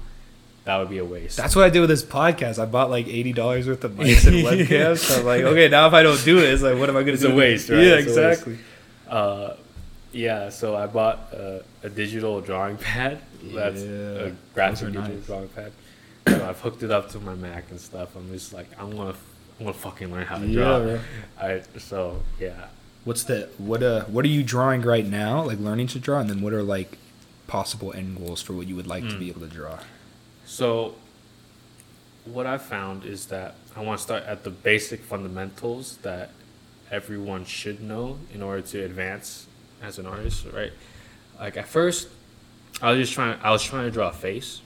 that 0.66 0.78
would 0.78 0.90
be 0.90 0.98
a 1.00 1.06
waste. 1.06 1.38
That's 1.38 1.56
what 1.56 1.66
I 1.66 1.70
did 1.70 1.80
with 1.82 1.90
this 1.90 2.04
podcast. 2.04 2.58
I 2.62 2.66
bought 2.66 2.90
like 2.90 3.08
eighty 3.08 3.34
dollars 3.34 3.68
worth 3.68 3.84
of 3.84 3.92
mics 4.00 4.26
and 4.28 4.38
webcams. 4.46 4.98
So 5.00 5.20
I'm 5.20 5.26
like, 5.26 5.42
okay, 5.44 5.68
now 5.68 5.88
if 5.88 5.94
I 5.94 6.04
don't 6.04 6.24
do 6.24 6.38
it, 6.40 6.46
it's 6.46 6.64
like, 6.64 6.78
what 6.78 6.90
am 6.90 6.96
I 6.98 7.02
gonna 7.02 7.14
It's 7.14 7.22
do? 7.24 7.32
a 7.32 7.36
waste, 7.36 7.70
right? 7.70 7.80
Yeah, 7.84 7.96
It's 7.96 8.08
exactly. 8.08 8.58
uh, 9.10 9.56
yeah. 10.12 10.50
So 10.50 10.76
I 10.76 10.88
bought 10.88 11.34
uh, 11.34 11.60
a 11.84 11.90
digital 11.90 12.40
drawing 12.42 12.78
pad. 12.90 13.20
That's 13.54 13.82
Yeah, 13.82 13.90
a 13.90 14.32
graphic 14.54 14.88
are 14.88 14.92
digital 14.92 15.16
nice. 15.16 15.26
drawing 15.26 15.48
pad. 15.50 15.72
So 16.28 16.48
I've 16.50 16.60
hooked 16.60 16.82
it 16.84 16.92
up 16.92 17.10
to 17.12 17.20
my 17.20 17.36
Mac 17.36 17.70
and 17.70 17.80
stuff. 17.80 18.16
I'm 18.16 18.30
just 18.32 18.52
like, 18.54 18.68
I'm 18.80 18.96
gonna, 18.96 19.12
I'm 19.60 19.66
gonna 19.66 19.74
fucking 19.74 20.12
learn 20.12 20.26
how 20.26 20.38
to 20.40 20.52
draw. 20.52 20.84
Yeah. 20.86 21.00
I 21.40 21.62
so 21.78 22.22
yeah. 22.40 22.68
What's 23.04 23.24
the 23.24 23.50
what? 23.60 23.84
Uh, 23.84 24.06
what 24.06 24.26
are 24.26 24.30
you 24.30 24.42
drawing 24.44 24.82
right 24.82 25.06
now? 25.06 25.44
Like 25.44 25.60
learning 25.60 25.88
to 25.88 26.00
draw, 26.00 26.20
and 26.20 26.30
then 26.30 26.42
what 26.42 26.54
are 26.54 26.64
like 26.64 26.98
possible 27.48 27.94
end 27.94 28.18
goals 28.18 28.42
for 28.42 28.54
what 28.54 28.68
you 28.68 28.76
would 28.76 28.88
like 28.88 29.04
to 29.08 29.16
Mm. 29.16 29.20
be 29.20 29.30
able 29.30 29.42
to 29.42 29.48
draw? 29.48 29.78
So, 30.48 30.96
what 32.26 32.48
I 32.48 32.58
found 32.58 33.06
is 33.06 33.28
that 33.28 33.56
I 33.76 33.82
want 33.82 34.00
to 34.00 34.04
start 34.04 34.24
at 34.24 34.44
the 34.44 34.50
basic 34.50 35.02
fundamentals 35.02 35.98
that 35.98 36.32
everyone 36.90 37.46
should 37.46 37.82
know 37.82 38.18
in 38.34 38.42
order 38.42 38.62
to 38.62 38.84
advance 38.84 39.46
as 39.84 40.00
an 40.00 40.06
artist, 40.08 40.46
right? 40.52 40.72
Like 41.40 41.58
at 41.58 41.68
first, 41.68 42.08
I 42.82 42.92
was 42.92 43.00
just 43.00 43.14
trying. 43.14 43.40
I 43.42 43.52
was 43.52 43.64
trying 43.64 43.86
to 43.86 43.92
draw 43.92 44.10
a 44.10 44.14
face, 44.14 44.62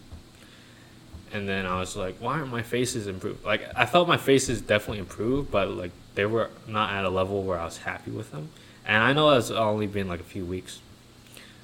and 1.32 1.48
then 1.48 1.66
I 1.66 1.80
was 1.80 1.96
like, 1.96 2.18
"Why 2.20 2.40
aren't 2.40 2.52
my 2.52 2.64
faces 2.64 3.08
improved?" 3.08 3.46
Like 3.46 3.64
I 3.76 3.86
felt 3.86 4.08
my 4.08 4.18
faces 4.18 4.62
definitely 4.62 5.00
improved, 5.00 5.52
but 5.52 5.70
like 5.70 5.92
they 6.16 6.26
were 6.26 6.50
not 6.68 6.92
at 6.94 7.06
a 7.06 7.10
level 7.10 7.44
where 7.44 7.60
I 7.60 7.66
was 7.66 7.78
happy 7.78 8.12
with 8.12 8.32
them. 8.32 8.50
And 8.86 9.04
I 9.04 9.14
know 9.14 9.30
it's 9.38 9.52
only 9.52 9.86
been 9.88 10.08
like 10.08 10.20
a 10.20 10.24
few 10.24 10.44
weeks, 10.46 10.80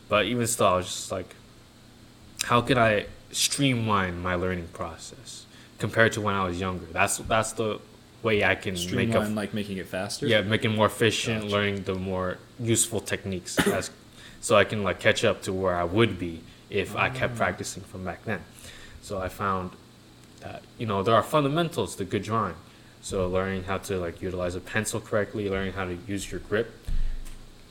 but 0.08 0.26
even 0.26 0.46
still, 0.48 0.68
I 0.68 0.76
was 0.78 0.86
just 0.86 1.12
like, 1.12 1.34
how 2.44 2.62
can 2.62 2.78
I 2.78 3.08
streamline 3.32 4.22
my 4.22 4.36
learning 4.36 4.68
process 4.72 5.46
compared 5.80 6.14
to 6.14 6.22
when 6.22 6.36
I 6.36 6.46
was 6.46 6.60
younger? 6.60 6.86
That's 6.92 7.18
that's 7.18 7.54
the 7.54 7.80
way 8.22 8.44
I 8.44 8.54
can 8.56 8.74
make 8.76 8.84
Streamline, 8.84 9.32
a 9.32 9.36
like 9.36 9.54
making 9.54 9.78
it 9.78 9.88
faster. 9.88 10.28
yeah, 10.28 10.42
make 10.42 10.64
it 10.64 10.70
more 10.70 10.86
efficient, 10.86 11.42
Gotcha. 11.42 11.54
learning 11.54 11.84
the 11.84 11.96
more 11.96 12.38
useful 12.60 13.00
techniques 13.00 13.58
as 13.68 13.90
so 14.46 14.56
I 14.56 14.64
can 14.64 14.84
like 14.84 15.00
catch 15.00 15.26
up 15.26 15.42
to 15.42 15.52
where 15.52 15.76
I 15.76 15.84
would 15.84 16.20
be 16.20 16.40
if 16.70 16.96
I 16.96 17.10
kept 17.10 17.36
practicing 17.36 17.82
from 17.82 18.06
back 18.06 18.26
then. 18.26 18.42
So 19.02 19.20
I 19.20 19.28
found 19.28 19.72
that 20.42 20.62
you 20.78 20.86
know 20.86 21.02
there 21.02 21.16
are 21.16 21.24
fundamentals 21.24 21.96
to 21.96 22.06
good 22.06 22.22
drawing. 22.22 22.54
So 23.02 23.28
learning 23.28 23.64
how 23.64 23.80
to 23.80 23.98
like 23.98 24.22
utilize 24.22 24.54
a 24.54 24.60
pencil 24.60 25.02
correctly, 25.02 25.50
learning 25.50 25.74
how 25.74 25.86
to 25.86 25.98
use 26.08 26.32
your 26.32 26.42
grip. 26.42 26.72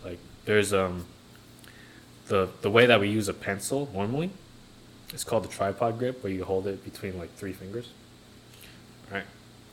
Like 0.05 0.19
there's 0.47 0.73
um 0.73 1.05
the 2.27 2.49
the 2.63 2.71
way 2.73 2.87
that 2.87 2.99
we 2.99 3.09
use 3.09 3.29
a 3.29 3.35
pencil 3.35 3.89
normally, 3.95 4.31
it's 5.13 5.23
called 5.23 5.45
the 5.45 5.49
tripod 5.49 5.97
grip, 5.97 6.25
where 6.25 6.33
you 6.33 6.43
hold 6.45 6.67
it 6.67 6.83
between 6.85 7.17
like 7.17 7.33
three 7.37 7.53
fingers. 7.53 7.91
Right. 9.13 9.27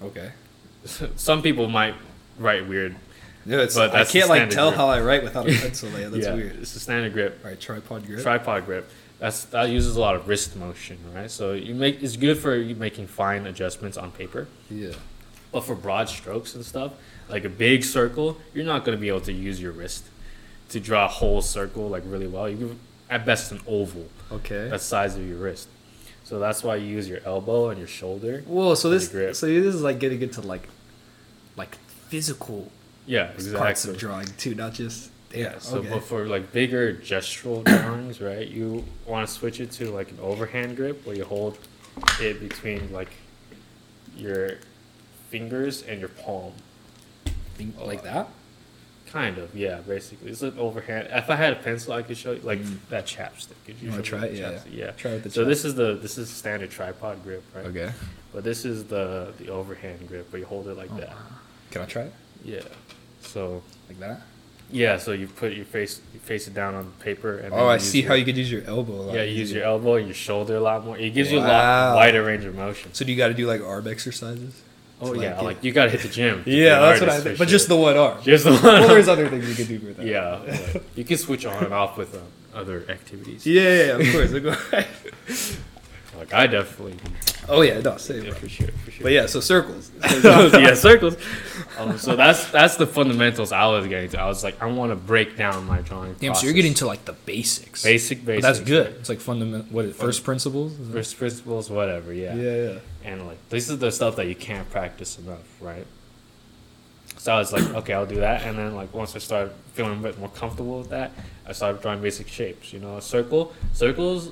Okay. 0.03 0.33
Some 1.15 1.41
people 1.41 1.67
might 1.67 1.95
write 2.37 2.67
weird. 2.67 2.95
Yeah, 3.45 3.59
it's, 3.61 3.75
But 3.75 3.95
I 3.95 4.05
can't 4.05 4.29
like 4.29 4.49
tell 4.49 4.69
grip. 4.69 4.77
how 4.77 4.87
I 4.87 5.01
write 5.01 5.23
without 5.23 5.49
a 5.49 5.53
pencil. 5.61 5.89
Yeah, 5.97 6.09
that's 6.09 6.25
yeah, 6.25 6.33
weird. 6.35 6.55
It's 6.57 6.75
a 6.75 6.79
standard 6.79 7.13
grip. 7.13 7.39
All 7.43 7.49
right, 7.49 7.59
tripod 7.59 8.05
grip. 8.05 8.21
Tripod 8.21 8.65
grip. 8.65 8.89
That's 9.19 9.45
that 9.45 9.69
uses 9.69 9.95
a 9.95 9.99
lot 9.99 10.15
of 10.15 10.27
wrist 10.27 10.55
motion, 10.55 10.97
right? 11.13 11.29
So 11.29 11.53
you 11.53 11.75
make 11.75 12.01
it's 12.03 12.17
good 12.17 12.37
for 12.37 12.55
you 12.55 12.75
making 12.75 13.07
fine 13.07 13.45
adjustments 13.47 13.97
on 13.97 14.11
paper. 14.11 14.47
yeah. 14.69 14.93
But 15.51 15.65
for 15.65 15.75
broad 15.75 16.07
strokes 16.07 16.55
and 16.55 16.65
stuff, 16.65 16.93
like 17.27 17.43
a 17.43 17.49
big 17.49 17.83
circle, 17.83 18.37
you're 18.53 18.63
not 18.63 18.85
going 18.85 18.97
to 18.97 19.01
be 19.01 19.09
able 19.09 19.19
to 19.21 19.33
use 19.33 19.61
your 19.61 19.73
wrist 19.73 20.05
to 20.69 20.79
draw 20.79 21.05
a 21.05 21.09
whole 21.09 21.41
circle 21.41 21.89
like 21.89 22.03
really 22.05 22.27
well. 22.27 22.47
You 22.49 22.55
can, 22.57 22.79
at 23.09 23.25
best 23.25 23.51
an 23.51 23.59
oval 23.67 24.07
Okay. 24.31 24.69
that's 24.69 24.85
size 24.85 25.17
of 25.17 25.27
your 25.27 25.37
wrist. 25.39 25.67
So 26.23 26.39
that's 26.39 26.63
why 26.63 26.77
you 26.77 26.87
use 26.87 27.09
your 27.09 27.19
elbow 27.25 27.67
and 27.69 27.77
your 27.77 27.89
shoulder. 27.89 28.43
Whoa, 28.47 28.75
so 28.75 28.89
this 28.89 29.09
so 29.37 29.45
this 29.47 29.75
is 29.75 29.81
like 29.81 29.99
getting 29.99 30.21
into 30.21 30.39
like 30.39 30.69
like 31.57 31.75
physical 32.07 32.71
Yeah, 33.05 33.25
parts 33.27 33.45
exactly. 33.47 33.91
of 33.91 33.97
drawing 33.97 34.27
too, 34.37 34.55
not 34.55 34.73
just 34.73 35.09
Yeah. 35.33 35.57
So, 35.59 35.77
okay. 35.77 35.89
but 35.89 36.03
for 36.03 36.25
like 36.27 36.51
bigger 36.51 36.93
gestural 36.93 37.63
drawings, 37.65 38.21
right? 38.21 38.47
You 38.47 38.83
want 39.05 39.27
to 39.27 39.33
switch 39.33 39.59
it 39.59 39.71
to 39.73 39.89
like 39.91 40.11
an 40.11 40.19
overhand 40.21 40.75
grip 40.75 41.05
where 41.05 41.15
you 41.15 41.25
hold 41.25 41.57
it 42.19 42.39
between 42.39 42.91
like 42.93 43.09
your 44.15 44.57
fingers 45.29 45.83
and 45.83 45.99
your 45.99 46.09
palm. 46.09 46.53
Like 47.79 48.03
that. 48.03 48.27
Kind 49.07 49.37
of, 49.37 49.55
yeah. 49.55 49.81
Basically, 49.81 50.31
it's 50.31 50.41
an 50.41 50.57
overhand. 50.57 51.09
If 51.11 51.29
I 51.29 51.35
had 51.35 51.53
a 51.53 51.57
pencil, 51.57 51.93
I 51.93 52.01
could 52.01 52.17
show 52.17 52.31
you 52.31 52.39
like 52.41 52.59
Mm. 52.59 52.77
that 52.89 53.05
chapstick. 53.05 53.55
Could 53.65 53.75
You 53.81 53.89
wanna 53.91 54.01
try 54.03 54.25
it? 54.25 54.33
Yeah, 54.35 54.59
yeah. 54.71 54.91
Try 54.91 55.13
with 55.15 55.23
the. 55.23 55.31
So 55.31 55.43
this 55.43 55.65
is 55.65 55.75
the 55.75 55.95
this 55.95 56.17
is 56.17 56.29
standard 56.29 56.71
tripod 56.71 57.21
grip, 57.23 57.43
right? 57.53 57.65
Okay. 57.65 57.91
But 58.33 58.43
this 58.45 58.63
is 58.65 58.85
the 58.85 59.33
the 59.37 59.49
overhand 59.49 60.07
grip 60.07 60.31
where 60.31 60.39
you 60.39 60.45
hold 60.45 60.67
it 60.69 60.77
like 60.77 60.89
Oh, 60.93 60.97
that. 60.99 61.09
wow. 61.09 61.15
Can 61.71 61.81
I 61.81 61.85
try 61.85 62.03
it 62.03 62.13
Yeah. 62.43 62.61
So 63.21 63.61
like 63.87 63.99
that? 63.99 64.21
yeah, 64.73 64.97
so 64.97 65.11
you 65.11 65.27
put 65.27 65.51
your 65.53 65.65
face 65.65 65.99
you 66.13 66.19
face 66.21 66.47
it 66.47 66.53
down 66.53 66.75
on 66.75 66.85
the 66.85 67.03
paper 67.03 67.37
and. 67.37 67.53
Oh, 67.53 67.67
I 67.67 67.77
see 67.77 67.99
your- 68.01 68.09
how 68.09 68.13
you 68.15 68.25
could 68.25 68.37
use 68.37 68.51
your 68.51 68.63
elbow. 68.65 68.93
A 68.93 69.03
lot 69.03 69.15
Yeah, 69.15 69.23
you 69.23 69.35
use 69.39 69.51
your 69.51 69.63
elbow 69.63 69.95
and 69.95 70.07
your 70.07 70.15
shoulder 70.15 70.55
a 70.55 70.59
lot 70.61 70.85
more. 70.85 70.97
It 70.97 71.13
gives 71.13 71.31
you 71.31 71.39
a 71.39 71.41
lot 71.41 71.95
wider 71.95 72.23
range 72.23 72.45
of 72.45 72.55
motion. 72.55 72.93
So 72.93 73.03
do 73.05 73.11
you 73.11 73.17
got 73.17 73.27
to 73.27 73.33
do 73.33 73.45
like 73.47 73.61
arm 73.61 73.87
exercises? 73.87 74.61
Oh 75.03 75.13
to, 75.13 75.19
yeah, 75.19 75.31
get- 75.31 75.43
like 75.43 75.63
you 75.63 75.71
gotta 75.71 75.89
hit 75.89 76.01
the 76.01 76.09
gym. 76.09 76.43
to 76.43 76.49
yeah, 76.63 76.79
that's 76.79 77.01
what 77.01 77.09
I. 77.09 77.19
Think. 77.19 77.37
But 77.37 77.47
just 77.47 77.67
the 77.67 77.75
one 77.75 77.97
arm. 77.97 78.21
just 78.23 78.45
the 78.45 78.51
one. 78.51 78.63
well, 78.63 78.87
there's 78.87 79.07
other 79.07 79.27
things 79.29 79.49
you 79.49 79.55
can 79.65 79.79
do 79.79 79.85
with 79.87 79.97
that. 79.97 80.05
yeah, 80.05 80.41
like, 80.73 80.83
you 80.95 81.03
can 81.03 81.17
switch 81.17 81.45
on 81.45 81.63
and 81.63 81.73
off 81.73 81.97
with 81.97 82.13
um, 82.15 82.21
other 82.53 82.85
activities. 82.87 83.45
Yeah, 83.45 83.61
yeah, 83.61 83.97
yeah, 83.97 84.07
of 84.07 84.71
course. 84.71 84.87
Like 86.17 86.33
I 86.33 86.45
definitely 86.45 86.97
oh 87.49 87.61
yeah, 87.61 87.79
no, 87.79 87.97
same. 87.97 88.25
yeah, 88.25 88.33
for 88.33 88.47
sure, 88.47 88.67
for 88.67 88.90
sure. 88.90 88.90
But 89.01 89.11
yeah, 89.11 89.25
so 89.25 89.39
circles. 89.39 89.91
yeah, 90.23 90.73
circles. 90.73 91.17
Um, 91.77 91.97
so 91.97 92.15
that's 92.15 92.49
that's 92.51 92.75
the 92.75 92.85
fundamentals 92.87 93.51
I 93.51 93.65
was 93.67 93.87
getting 93.87 94.09
to. 94.11 94.19
I 94.21 94.27
was 94.27 94.43
like, 94.43 94.61
I 94.61 94.65
want 94.67 94.91
to 94.91 94.95
break 94.95 95.37
down 95.37 95.65
my 95.65 95.81
drawing. 95.81 96.13
Damn, 96.19 96.35
so 96.35 96.45
you're 96.45 96.53
getting 96.53 96.73
to 96.75 96.85
like 96.87 97.05
the 97.05 97.13
basics. 97.13 97.83
basic, 97.83 98.19
But 98.19 98.25
basic. 98.27 98.41
that's 98.43 98.59
good. 98.59 98.87
It's 98.99 99.09
like 99.09 99.19
fundamental. 99.19 99.67
What 99.71 99.85
is 99.85 99.91
it, 99.91 99.97
first 99.97 100.23
principles? 100.23 100.77
Is 100.79 100.91
First 100.91 101.17
principles, 101.17 101.69
whatever. 101.69 102.13
Yeah. 102.13 102.35
yeah, 102.35 102.55
yeah. 102.73 102.79
and 103.03 103.25
like 103.27 103.37
this 103.49 103.69
is 103.69 103.79
the 103.79 103.91
stuff 103.91 104.15
that 104.17 104.27
you 104.27 104.35
can't 104.35 104.69
practice 104.69 105.17
enough, 105.17 105.45
right? 105.61 105.85
So 107.17 107.31
I 107.33 107.37
was 107.37 107.53
like, 107.53 107.63
okay, 107.75 107.93
I'll 107.93 108.05
do 108.07 108.15
that, 108.15 108.43
and 108.43 108.57
then 108.57 108.75
like 108.75 108.93
once 108.93 109.15
I 109.15 109.19
started 109.19 109.53
feeling 109.73 109.99
a 109.99 110.01
bit 110.01 110.17
more 110.19 110.29
comfortable 110.29 110.79
with 110.79 110.89
that, 110.89 111.11
I 111.45 111.51
started 111.53 111.81
drawing 111.81 112.01
basic 112.01 112.27
shapes. 112.27 112.73
You 112.73 112.79
know, 112.79 112.97
a 112.97 113.01
circle, 113.01 113.53
circles. 113.73 114.29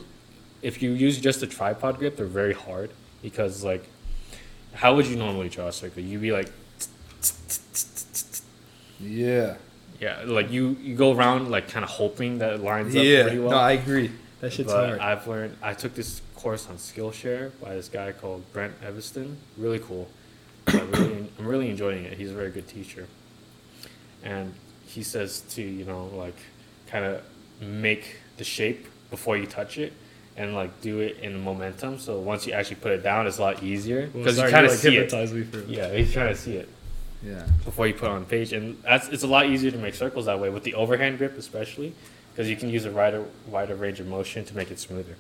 If 0.62 0.82
you 0.82 0.92
use 0.92 1.20
just 1.20 1.42
a 1.42 1.48
tripod 1.48 2.00
grip, 2.00 2.18
they're 2.18 2.26
very 2.26 2.54
hard 2.54 2.90
because 3.22 3.64
like, 3.64 3.86
how 4.80 4.96
would 4.96 5.06
you 5.08 5.18
normally 5.18 5.50
draw 5.50 5.68
a 5.68 5.74
circle? 5.74 6.02
You'd 6.02 6.22
be 6.22 6.32
like, 6.32 6.50
Yeah. 9.00 9.56
yeah, 10.00 10.22
like 10.26 10.52
you 10.52 10.78
you 10.82 10.96
go 10.96 11.14
around 11.14 11.50
like 11.50 11.68
kind 11.70 11.84
of 11.84 11.90
hoping 11.92 12.40
that 12.40 12.54
it 12.54 12.62
lines 12.62 12.96
up 12.96 13.04
Yeah. 13.04 13.24
pretty 13.24 13.40
well. 13.40 13.52
No, 13.52 13.58
I 13.58 13.74
agree. 13.74 14.12
That 14.42 14.54
shit's 14.54 14.72
but 14.72 14.88
hard. 14.88 15.00
I've 15.00 15.28
learned. 15.28 15.58
I 15.62 15.74
took 15.74 15.96
this 15.96 16.22
course 16.36 16.68
on 16.70 16.78
Skillshare 16.78 17.52
by 17.62 17.76
this 17.76 17.90
guy 17.90 18.14
called 18.14 18.44
Brent 18.54 18.74
Eviston. 18.82 19.36
Really 19.58 19.80
cool. 19.80 20.08
I 20.68 20.80
really, 20.80 21.28
I'm 21.38 21.46
really 21.48 21.70
enjoying 21.70 22.06
it. 22.06 22.18
He's 22.18 22.32
a 22.32 22.34
very 22.34 22.52
good 22.52 22.68
teacher, 22.68 23.08
and 24.24 24.54
he 24.86 25.04
says 25.04 25.42
to 25.56 25.62
you 25.62 25.84
know 25.86 26.06
like 26.14 26.38
kind 26.88 27.04
of 27.06 27.22
make 27.62 28.18
the 28.38 28.44
shape 28.46 28.88
before 29.10 29.36
you 29.38 29.46
touch 29.46 29.78
it 29.78 29.92
and 30.40 30.56
like 30.56 30.82
do 30.82 31.00
it 31.02 31.18
in 31.22 31.44
momentum. 31.44 32.00
So 32.00 32.20
once 32.20 32.48
you 32.48 32.54
actually 32.54 32.78
put 32.78 32.94
it 32.94 33.04
down, 33.04 33.28
it's 33.28 33.38
a 33.38 33.42
lot 33.42 33.62
easier 33.62 34.08
because 34.08 34.38
you 34.38 34.48
kind 34.50 34.66
of 34.66 34.72
see 34.72 34.98
it. 34.98 35.14
me 35.14 35.44
for 35.44 35.60
Yeah, 35.68 35.94
he's 35.94 36.12
trying 36.14 36.30
to 36.34 36.36
see 36.40 36.56
it 36.56 36.70
Yeah. 37.22 37.46
before 37.66 37.86
you 37.88 37.94
put 37.94 38.06
it 38.06 38.12
on 38.12 38.26
page, 38.26 38.54
and 38.54 38.82
that's 38.82 39.10
it's 39.10 39.24
a 39.24 39.28
lot 39.28 39.46
easier 39.48 39.70
to 39.70 39.78
make 39.78 39.94
circles 39.94 40.26
that 40.26 40.40
way 40.40 40.50
with 40.50 40.64
the 40.64 40.74
overhand 40.74 41.18
grip, 41.20 41.38
especially 41.38 41.94
because 42.32 42.50
you 42.50 42.56
can 42.56 42.70
use 42.70 42.86
a 42.86 42.92
wider 42.92 43.26
wider 43.48 43.76
range 43.76 44.00
of 44.00 44.08
motion 44.08 44.46
to 44.46 44.56
make 44.56 44.72
it 44.72 44.80
smoother. 44.80 45.16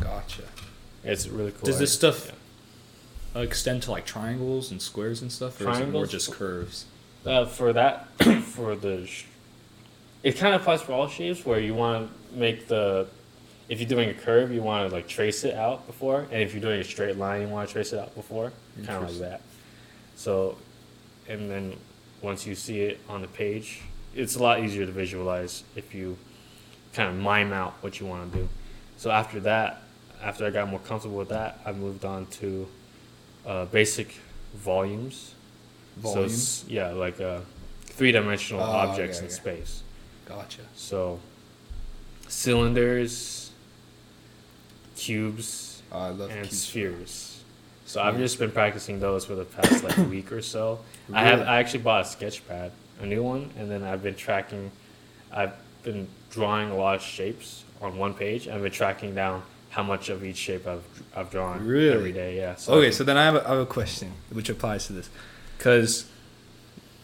Gotcha. 0.00 0.42
It's 1.04 1.28
really 1.28 1.52
cool. 1.52 1.62
Does 1.64 1.78
this 1.78 1.92
stuff 1.92 2.32
extend 3.36 3.82
to 3.84 3.90
like 3.92 4.04
triangles 4.06 4.70
and 4.72 4.82
squares 4.82 5.22
and 5.22 5.30
stuff, 5.30 5.60
or 5.60 5.70
is 5.70 5.78
it 5.78 5.88
more 5.90 6.06
just 6.06 6.32
curves? 6.32 6.84
Uh, 7.24 7.44
for 7.44 7.72
that, 7.72 8.08
for 8.42 8.74
the, 8.74 9.06
sh- 9.06 9.26
it 10.22 10.36
kind 10.36 10.54
of 10.54 10.62
applies 10.62 10.80
for 10.82 10.92
all 10.92 11.08
shapes 11.08 11.44
where 11.44 11.58
you 11.60 11.74
want 11.74 12.08
to 12.32 12.38
make 12.38 12.66
the, 12.68 13.06
if 13.68 13.80
you're 13.80 13.88
doing 13.88 14.08
a 14.10 14.14
curve, 14.14 14.50
you 14.52 14.62
want 14.62 14.88
to 14.88 14.94
like 14.94 15.06
trace 15.08 15.44
it 15.44 15.54
out 15.54 15.86
before, 15.86 16.26
and 16.32 16.42
if 16.42 16.52
you're 16.54 16.60
doing 16.62 16.80
a 16.80 16.84
straight 16.84 17.16
line, 17.16 17.42
you 17.42 17.48
want 17.48 17.68
to 17.68 17.72
trace 17.72 17.92
it 17.92 17.98
out 17.98 18.14
before, 18.14 18.52
kind 18.84 19.04
of 19.04 19.10
like 19.10 19.30
that. 19.30 19.40
So, 20.16 20.56
and 21.28 21.50
then 21.50 21.76
once 22.22 22.46
you 22.46 22.54
see 22.54 22.80
it 22.82 22.98
on 23.08 23.20
the 23.22 23.28
page, 23.28 23.82
it's 24.14 24.36
a 24.36 24.42
lot 24.42 24.60
easier 24.60 24.86
to 24.86 24.92
visualize 24.92 25.62
if 25.76 25.94
you 25.94 26.16
kind 26.94 27.08
of 27.10 27.16
mime 27.16 27.52
out 27.52 27.74
what 27.82 28.00
you 28.00 28.06
want 28.06 28.32
to 28.32 28.38
do. 28.38 28.48
So 28.96 29.10
after 29.10 29.38
that, 29.40 29.82
after 30.22 30.46
I 30.46 30.50
got 30.50 30.68
more 30.68 30.80
comfortable 30.80 31.18
with 31.18 31.28
that, 31.28 31.60
I 31.64 31.72
moved 31.72 32.04
on 32.04 32.26
to 32.26 32.66
uh, 33.46 33.64
basic 33.66 34.16
volumes. 34.54 35.34
So 36.02 36.10
Volumes. 36.14 36.32
s- 36.32 36.64
yeah, 36.68 36.88
like 36.90 37.20
uh, 37.20 37.40
three 37.84 38.10
dimensional 38.12 38.62
Oh, 38.62 38.66
objects 38.66 39.20
in 39.20 39.28
space. 39.30 39.82
Gotcha. 40.26 40.62
So 40.74 41.20
cylinders, 42.26 43.47
cubes, 44.98 45.82
Oh, 45.90 45.98
I 45.98 46.08
love 46.10 46.30
and 46.30 46.42
cubes. 46.42 46.58
spheres. 46.60 47.34
So 47.86 48.02
I've 48.02 48.18
just 48.18 48.38
been 48.38 48.50
practicing 48.50 49.00
those 49.00 49.24
for 49.24 49.34
the 49.34 49.44
past 49.44 49.82
like 49.82 49.96
week 50.10 50.30
or 50.32 50.42
so. 50.42 50.80
I 51.12 51.22
have 51.24 51.40
I 51.40 51.58
actually 51.60 51.80
bought 51.80 52.02
a 52.02 52.04
sketch 52.04 52.46
pad, 52.46 52.72
a 53.00 53.06
new 53.06 53.22
one, 53.22 53.50
and 53.58 53.70
then 53.70 53.82
I've 53.84 54.02
been 54.02 54.14
tracking. 54.14 54.70
I've 55.32 55.54
been 55.82 56.06
drawing 56.30 56.70
a 56.70 56.76
lot 56.76 56.96
of 56.96 57.02
shapes 57.02 57.64
on 57.80 57.96
one 57.96 58.12
page. 58.12 58.46
and 58.46 58.54
I've 58.56 58.62
been 58.62 58.72
tracking 58.72 59.14
down 59.14 59.42
how 59.70 59.82
much 59.82 60.08
of 60.10 60.22
each 60.24 60.36
shape 60.36 60.66
I've 60.66 60.84
I've 61.16 61.30
drawn 61.30 61.64
Really? 61.66 61.94
every 61.96 62.12
day. 62.12 62.36
Yeah. 62.36 62.56
So 62.56 62.74
Okay, 62.74 62.90
so 62.90 63.04
then 63.04 63.16
I 63.16 63.24
have, 63.24 63.36
a, 63.36 63.46
I 63.46 63.50
have 63.52 63.58
a 63.60 63.66
question 63.66 64.12
which 64.30 64.50
applies 64.50 64.86
to 64.88 64.92
this. 64.92 65.08
because 65.56 66.06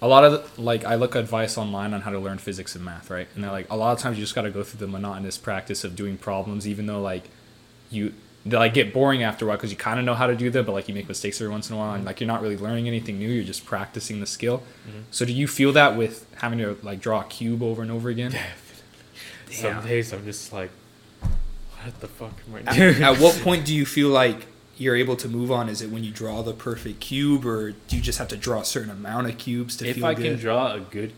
a 0.02 0.08
lot 0.08 0.24
of 0.24 0.32
the, 0.32 0.60
like 0.60 0.84
I 0.84 0.96
look 0.96 1.14
advice 1.14 1.56
online 1.56 1.94
on 1.94 2.02
how 2.02 2.10
to 2.10 2.18
learn 2.18 2.36
physics 2.36 2.74
and 2.74 2.84
math, 2.84 3.08
right? 3.10 3.28
And 3.34 3.42
they're 3.42 3.50
like 3.50 3.70
a 3.70 3.76
lot 3.76 3.92
of 3.92 4.00
times 4.00 4.18
you 4.18 4.22
just 4.24 4.34
got 4.34 4.42
to 4.42 4.50
go 4.50 4.62
through 4.62 4.80
the 4.80 4.92
monotonous 4.92 5.38
practice 5.38 5.82
of 5.84 5.96
doing 5.96 6.18
problems, 6.18 6.68
even 6.68 6.84
though 6.84 7.00
like 7.00 7.24
you 7.94 8.12
they 8.46 8.56
like 8.56 8.74
get 8.74 8.92
boring 8.92 9.22
after 9.22 9.46
a 9.46 9.48
while 9.48 9.56
because 9.56 9.70
you 9.70 9.76
kind 9.76 9.98
of 9.98 10.04
know 10.04 10.14
how 10.14 10.26
to 10.26 10.36
do 10.36 10.50
them, 10.50 10.66
but 10.66 10.72
like 10.72 10.86
you 10.86 10.94
make 10.94 11.08
mistakes 11.08 11.40
every 11.40 11.50
once 11.50 11.70
in 11.70 11.76
a 11.76 11.78
while, 11.78 11.90
and 11.90 12.00
mm-hmm. 12.00 12.06
like 12.08 12.20
you're 12.20 12.28
not 12.28 12.42
really 12.42 12.56
learning 12.56 12.86
anything 12.88 13.18
new. 13.18 13.28
You're 13.28 13.44
just 13.44 13.64
practicing 13.64 14.20
the 14.20 14.26
skill. 14.26 14.58
Mm-hmm. 14.86 15.00
So 15.10 15.24
do 15.24 15.32
you 15.32 15.48
feel 15.48 15.72
that 15.72 15.96
with 15.96 16.26
having 16.36 16.58
to 16.58 16.76
like 16.82 17.00
draw 17.00 17.22
a 17.22 17.24
cube 17.24 17.62
over 17.62 17.80
and 17.80 17.90
over 17.90 18.10
again? 18.10 18.36
some 19.50 19.82
days 19.86 20.12
I'm 20.12 20.24
just 20.24 20.52
like, 20.52 20.70
what 21.20 22.00
the 22.00 22.08
fuck 22.08 22.32
am 22.48 22.56
I 22.56 22.70
At, 22.70 22.76
doing? 22.76 23.02
at 23.02 23.18
what 23.18 23.40
point 23.40 23.64
do 23.66 23.74
you 23.74 23.86
feel 23.86 24.08
like 24.10 24.46
you're 24.76 24.96
able 24.96 25.16
to 25.16 25.28
move 25.28 25.50
on? 25.50 25.68
Is 25.70 25.80
it 25.80 25.90
when 25.90 26.04
you 26.04 26.10
draw 26.10 26.42
the 26.42 26.52
perfect 26.52 27.00
cube, 27.00 27.46
or 27.46 27.72
do 27.72 27.96
you 27.96 28.02
just 28.02 28.18
have 28.18 28.28
to 28.28 28.36
draw 28.36 28.60
a 28.60 28.64
certain 28.64 28.90
amount 28.90 29.28
of 29.28 29.38
cubes 29.38 29.76
to 29.78 29.84
feel? 29.84 29.90
if 29.90 29.96
feel 29.96 30.06
I 30.06 30.14
good? 30.14 30.22
can 30.24 30.38
draw 30.38 30.72
a 30.74 30.80
good 30.80 31.12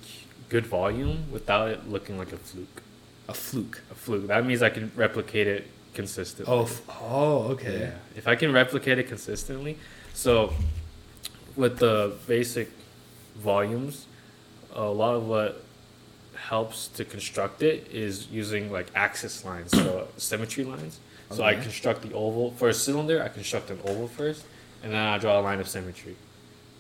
good 0.49 0.67
volume 0.67 1.25
without 1.33 1.69
it 1.69 1.89
looking 1.89 2.17
like 2.17 2.31
a 2.33 2.37
fluke, 2.37 2.83
a 3.27 3.35
fluke. 3.35 3.83
a 3.91 3.95
fluke 3.97 4.29
that 4.29 4.47
means 4.47 4.62
I 4.62 4.71
can 4.71 4.93
replicate 4.95 5.49
it 5.49 5.67
consistently. 5.97 6.55
Oh, 6.55 6.71
oh, 7.01 7.39
okay. 7.55 7.81
Yeah. 7.81 7.95
If 8.15 8.29
I 8.29 8.37
can 8.37 8.53
replicate 8.53 8.99
it 8.99 9.09
consistently, 9.09 9.79
so 10.15 10.53
with 11.57 11.79
the 11.79 12.15
basic 12.29 12.71
volumes, 13.35 14.07
a 14.73 14.85
lot 14.85 15.15
of 15.15 15.27
what 15.27 15.65
helps 16.37 16.87
to 16.89 17.05
construct 17.05 17.63
it 17.63 17.89
is 17.91 18.29
using 18.29 18.71
like 18.71 18.89
axis 18.95 19.45
lines, 19.45 19.73
so 19.73 20.07
symmetry 20.17 20.65
lines. 20.65 21.01
So 21.31 21.43
I 21.43 21.55
construct 21.55 22.03
the 22.03 22.13
oval 22.13 22.53
for 22.53 22.69
a 22.69 22.75
cylinder. 22.75 23.21
I 23.21 23.27
construct 23.27 23.71
an 23.71 23.81
oval 23.85 24.07
first, 24.07 24.45
and 24.85 24.93
then 24.93 25.01
I 25.01 25.19
draw 25.19 25.41
a 25.41 25.43
line 25.43 25.59
of 25.59 25.67
symmetry 25.67 26.15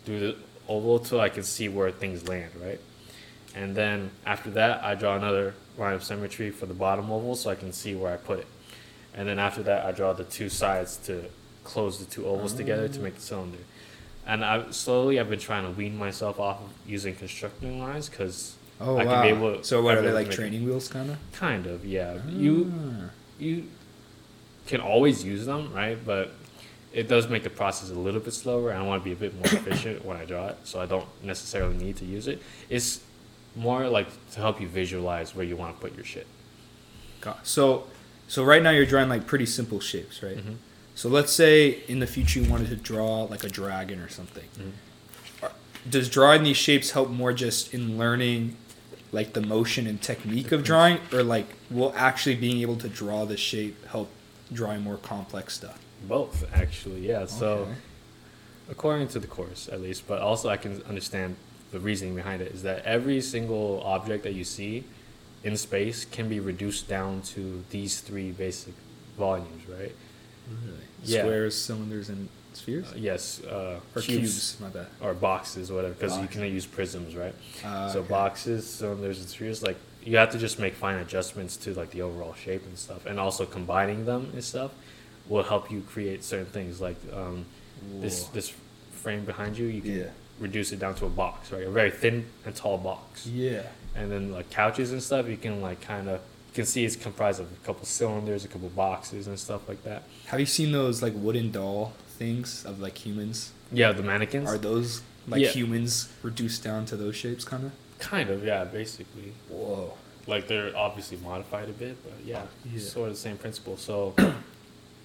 through 0.04 0.20
the 0.20 0.36
oval 0.68 1.00
till 1.00 1.20
I 1.20 1.30
can 1.30 1.42
see 1.42 1.68
where 1.68 1.90
things 1.90 2.28
land, 2.28 2.52
right? 2.62 2.78
And 3.56 3.74
then 3.74 4.10
after 4.24 4.50
that, 4.50 4.84
I 4.84 4.94
draw 4.94 5.16
another 5.16 5.54
line 5.78 5.94
of 5.94 6.04
symmetry 6.04 6.50
for 6.50 6.66
the 6.66 6.74
bottom 6.74 7.10
oval 7.10 7.34
so 7.34 7.50
I 7.50 7.56
can 7.56 7.72
see 7.72 7.96
where 7.96 8.12
I 8.12 8.18
put 8.18 8.38
it. 8.38 8.46
And 9.16 9.26
then 9.28 9.38
after 9.38 9.62
that, 9.64 9.86
I 9.86 9.92
draw 9.92 10.12
the 10.12 10.24
two 10.24 10.48
sides 10.48 10.96
to 11.06 11.24
close 11.64 11.98
the 11.98 12.04
two 12.04 12.26
ovals 12.26 12.52
together 12.52 12.86
to 12.88 13.00
make 13.00 13.14
the 13.16 13.20
cylinder. 13.22 13.58
And 14.26 14.44
I 14.44 14.70
slowly 14.70 15.18
I've 15.18 15.30
been 15.30 15.38
trying 15.38 15.64
to 15.64 15.70
wean 15.70 15.96
myself 15.96 16.38
off 16.38 16.60
of 16.60 16.68
using 16.86 17.14
constructing 17.14 17.80
lines 17.80 18.08
because 18.08 18.56
Oh, 18.80 18.96
I 18.98 19.04
wow. 19.04 19.12
can 19.14 19.22
be 19.22 19.28
able 19.38 19.56
to- 19.58 19.64
so 19.64 19.80
what 19.82 19.96
are 19.96 20.02
they 20.02 20.12
like 20.12 20.26
make 20.26 20.34
it- 20.34 20.36
training 20.36 20.64
wheels, 20.66 20.88
kind 20.88 21.10
of? 21.10 21.16
kind 21.32 21.66
of 21.66 21.84
yeah. 21.86 22.18
You 22.28 22.72
Ah. 22.76 23.10
you 23.38 23.64
can 24.66 24.80
always 24.80 25.24
use 25.24 25.46
them, 25.46 25.72
right? 25.72 25.96
But 26.04 26.32
it 26.92 27.08
does 27.08 27.28
make 27.28 27.42
the 27.42 27.50
process 27.50 27.88
a 27.90 27.94
little 27.94 28.20
bit 28.20 28.34
slower. 28.34 28.70
and 28.70 28.78
I 28.78 28.82
want 28.82 29.02
to 29.02 29.04
be 29.04 29.12
a 29.12 29.16
bit 29.16 29.34
more 29.34 29.44
efficient 29.60 30.04
when 30.04 30.16
I 30.18 30.24
draw 30.26 30.48
it, 30.48 30.56
so 30.64 30.80
I 30.80 30.86
don't 30.86 31.08
necessarily 31.22 31.76
need 31.76 31.96
to 31.98 32.04
use 32.04 32.26
it. 32.28 32.42
It's 32.68 33.00
more 33.54 33.88
like 33.88 34.08
to 34.32 34.40
help 34.40 34.60
you 34.60 34.68
visualize 34.68 35.34
where 35.34 35.44
you 35.46 35.56
want 35.56 35.74
to 35.76 35.80
put 35.80 35.94
your 35.96 36.04
shit. 36.04 36.26
Got- 37.22 37.46
So, 37.46 37.86
so 38.28 38.44
right 38.44 38.62
now 38.62 38.70
you're 38.70 38.86
drawing 38.86 39.08
like 39.08 39.26
pretty 39.26 39.46
simple 39.46 39.80
shapes, 39.80 40.22
right? 40.22 40.36
Mhm. 40.36 40.56
So 40.94 41.08
let's 41.08 41.32
say 41.32 41.82
in 41.88 41.98
the 42.00 42.06
future 42.06 42.40
you 42.40 42.50
wanted 42.50 42.68
to 42.70 42.76
draw 42.76 43.22
like 43.24 43.44
a 43.44 43.48
dragon 43.48 44.00
or 44.00 44.08
something. 44.08 44.48
Mhm. 44.58 45.50
Does 45.88 46.08
drawing 46.08 46.42
these 46.42 46.56
shapes 46.56 46.90
help 46.92 47.10
more 47.10 47.32
just 47.32 47.72
in 47.72 47.96
learning 47.96 48.56
like 49.12 49.34
the 49.34 49.40
motion 49.40 49.86
and 49.86 50.02
technique 50.02 50.50
of 50.50 50.64
drawing, 50.64 50.98
or 51.12 51.22
like 51.22 51.46
will 51.70 51.92
actually 51.96 52.34
being 52.34 52.60
able 52.60 52.76
to 52.76 52.88
draw 52.88 53.24
the 53.24 53.36
shape 53.36 53.86
help 53.86 54.10
drawing 54.52 54.82
more 54.82 54.96
complex 54.96 55.54
stuff? 55.54 55.78
Both, 56.08 56.44
actually, 56.52 57.06
yeah. 57.06 57.26
So, 57.26 57.48
Okay. 57.58 57.72
according 58.70 59.08
to 59.08 59.18
the 59.20 59.26
course, 59.28 59.68
at 59.70 59.80
least, 59.80 60.06
but 60.08 60.20
also 60.20 60.48
I 60.48 60.56
can 60.56 60.82
understand 60.88 61.36
the 61.70 61.78
reasoning 61.80 62.14
behind 62.16 62.42
it 62.42 62.52
is 62.52 62.62
that 62.62 62.84
every 62.84 63.20
single 63.20 63.80
object 63.84 64.24
that 64.24 64.34
you 64.34 64.44
see 64.44 64.84
in 65.44 65.56
space 65.56 66.04
can 66.04 66.28
be 66.28 66.40
reduced 66.40 66.88
down 66.88 67.22
to 67.22 67.62
these 67.70 68.00
three 68.00 68.32
basic 68.32 68.74
volumes, 69.16 69.62
right? 69.68 69.94
Really? 70.64 70.78
Yeah. 71.04 71.20
Squares, 71.20 71.54
cylinders, 71.56 72.08
and 72.08 72.28
spheres, 72.52 72.86
Uh, 72.92 72.96
yes, 72.96 73.42
uh, 73.44 73.80
or 73.94 74.02
cubes. 74.02 74.56
My 74.60 74.68
bad. 74.68 74.86
or 75.00 75.14
boxes, 75.14 75.70
whatever, 75.70 75.94
because 75.94 76.18
you 76.18 76.26
can 76.26 76.42
use 76.42 76.66
prisms, 76.66 77.14
right? 77.14 77.34
Ah, 77.64 77.88
so 77.92 78.00
okay. 78.00 78.08
boxes, 78.08 78.66
cylinders, 78.68 79.18
and 79.20 79.28
spheres, 79.28 79.62
like 79.62 79.76
you 80.04 80.16
have 80.16 80.30
to 80.30 80.38
just 80.38 80.58
make 80.58 80.74
fine 80.74 80.98
adjustments 80.98 81.56
to 81.58 81.74
like 81.74 81.90
the 81.90 82.02
overall 82.02 82.34
shape 82.34 82.64
and 82.64 82.78
stuff, 82.78 83.06
and 83.06 83.18
also 83.20 83.44
combining 83.44 84.04
them 84.06 84.30
and 84.32 84.42
stuff 84.42 84.70
will 85.28 85.42
help 85.42 85.70
you 85.70 85.80
create 85.82 86.22
certain 86.24 86.46
things. 86.46 86.80
Like 86.80 86.96
um, 87.12 87.44
this 88.00 88.24
this 88.28 88.52
frame 88.92 89.24
behind 89.24 89.58
you, 89.58 89.66
you 89.66 89.82
can 89.82 89.98
Yeah. 89.98 90.10
Reduce 90.38 90.72
it 90.72 90.78
down 90.78 90.94
to 90.96 91.06
a 91.06 91.08
box, 91.10 91.50
right? 91.52 91.62
A 91.66 91.70
very 91.70 91.90
thin 91.90 92.26
and 92.44 92.54
tall 92.54 92.78
box, 92.78 93.26
Yeah. 93.26 93.62
and 93.94 94.10
then 94.12 94.32
like 94.32 94.50
couches 94.50 94.92
and 94.92 95.02
stuff, 95.02 95.28
you 95.28 95.36
can 95.36 95.60
like 95.62 95.80
kind 95.80 96.08
of 96.08 96.20
you 96.48 96.62
can 96.62 96.66
see 96.66 96.84
it's 96.84 96.96
comprised 96.96 97.38
of 97.40 97.46
a 97.52 97.66
couple 97.66 97.84
cylinders, 97.84 98.44
a 98.44 98.48
couple 98.48 98.68
boxes, 98.70 99.26
and 99.26 99.38
stuff 99.38 99.68
like 99.68 99.82
that. 99.84 100.04
Have 100.26 100.40
you 100.40 100.46
seen 100.46 100.72
those 100.72 101.02
like 101.02 101.12
wooden 101.14 101.50
doll 101.50 101.92
things 102.18 102.64
of 102.64 102.80
like 102.80 102.96
humans? 103.04 103.52
Yeah, 103.72 103.92
the 103.92 104.02
mannequins. 104.02 104.48
Are 104.48 104.56
those 104.58 105.02
like 105.28 105.42
Yeah. 105.42 105.48
humans 105.50 106.08
reduced 106.22 106.62
down 106.64 106.86
to 106.86 106.96
those 106.96 107.14
shapes, 107.16 107.44
kind 107.44 107.64
of? 107.66 107.72
Kind 107.98 108.30
of, 108.30 108.44
yeah, 108.44 108.64
basically. 108.64 109.32
Whoa. 109.48 109.94
like 110.28 110.48
they're 110.48 110.76
obviously 110.76 111.16
modified 111.18 111.68
a 111.68 111.72
bit, 111.72 111.96
but 112.02 112.14
yeah, 112.24 112.42
Yeah. 112.72 112.80
sort 112.80 113.08
of 113.10 113.14
the 113.14 113.20
same 113.20 113.36
principle. 113.38 113.76
So 113.76 114.12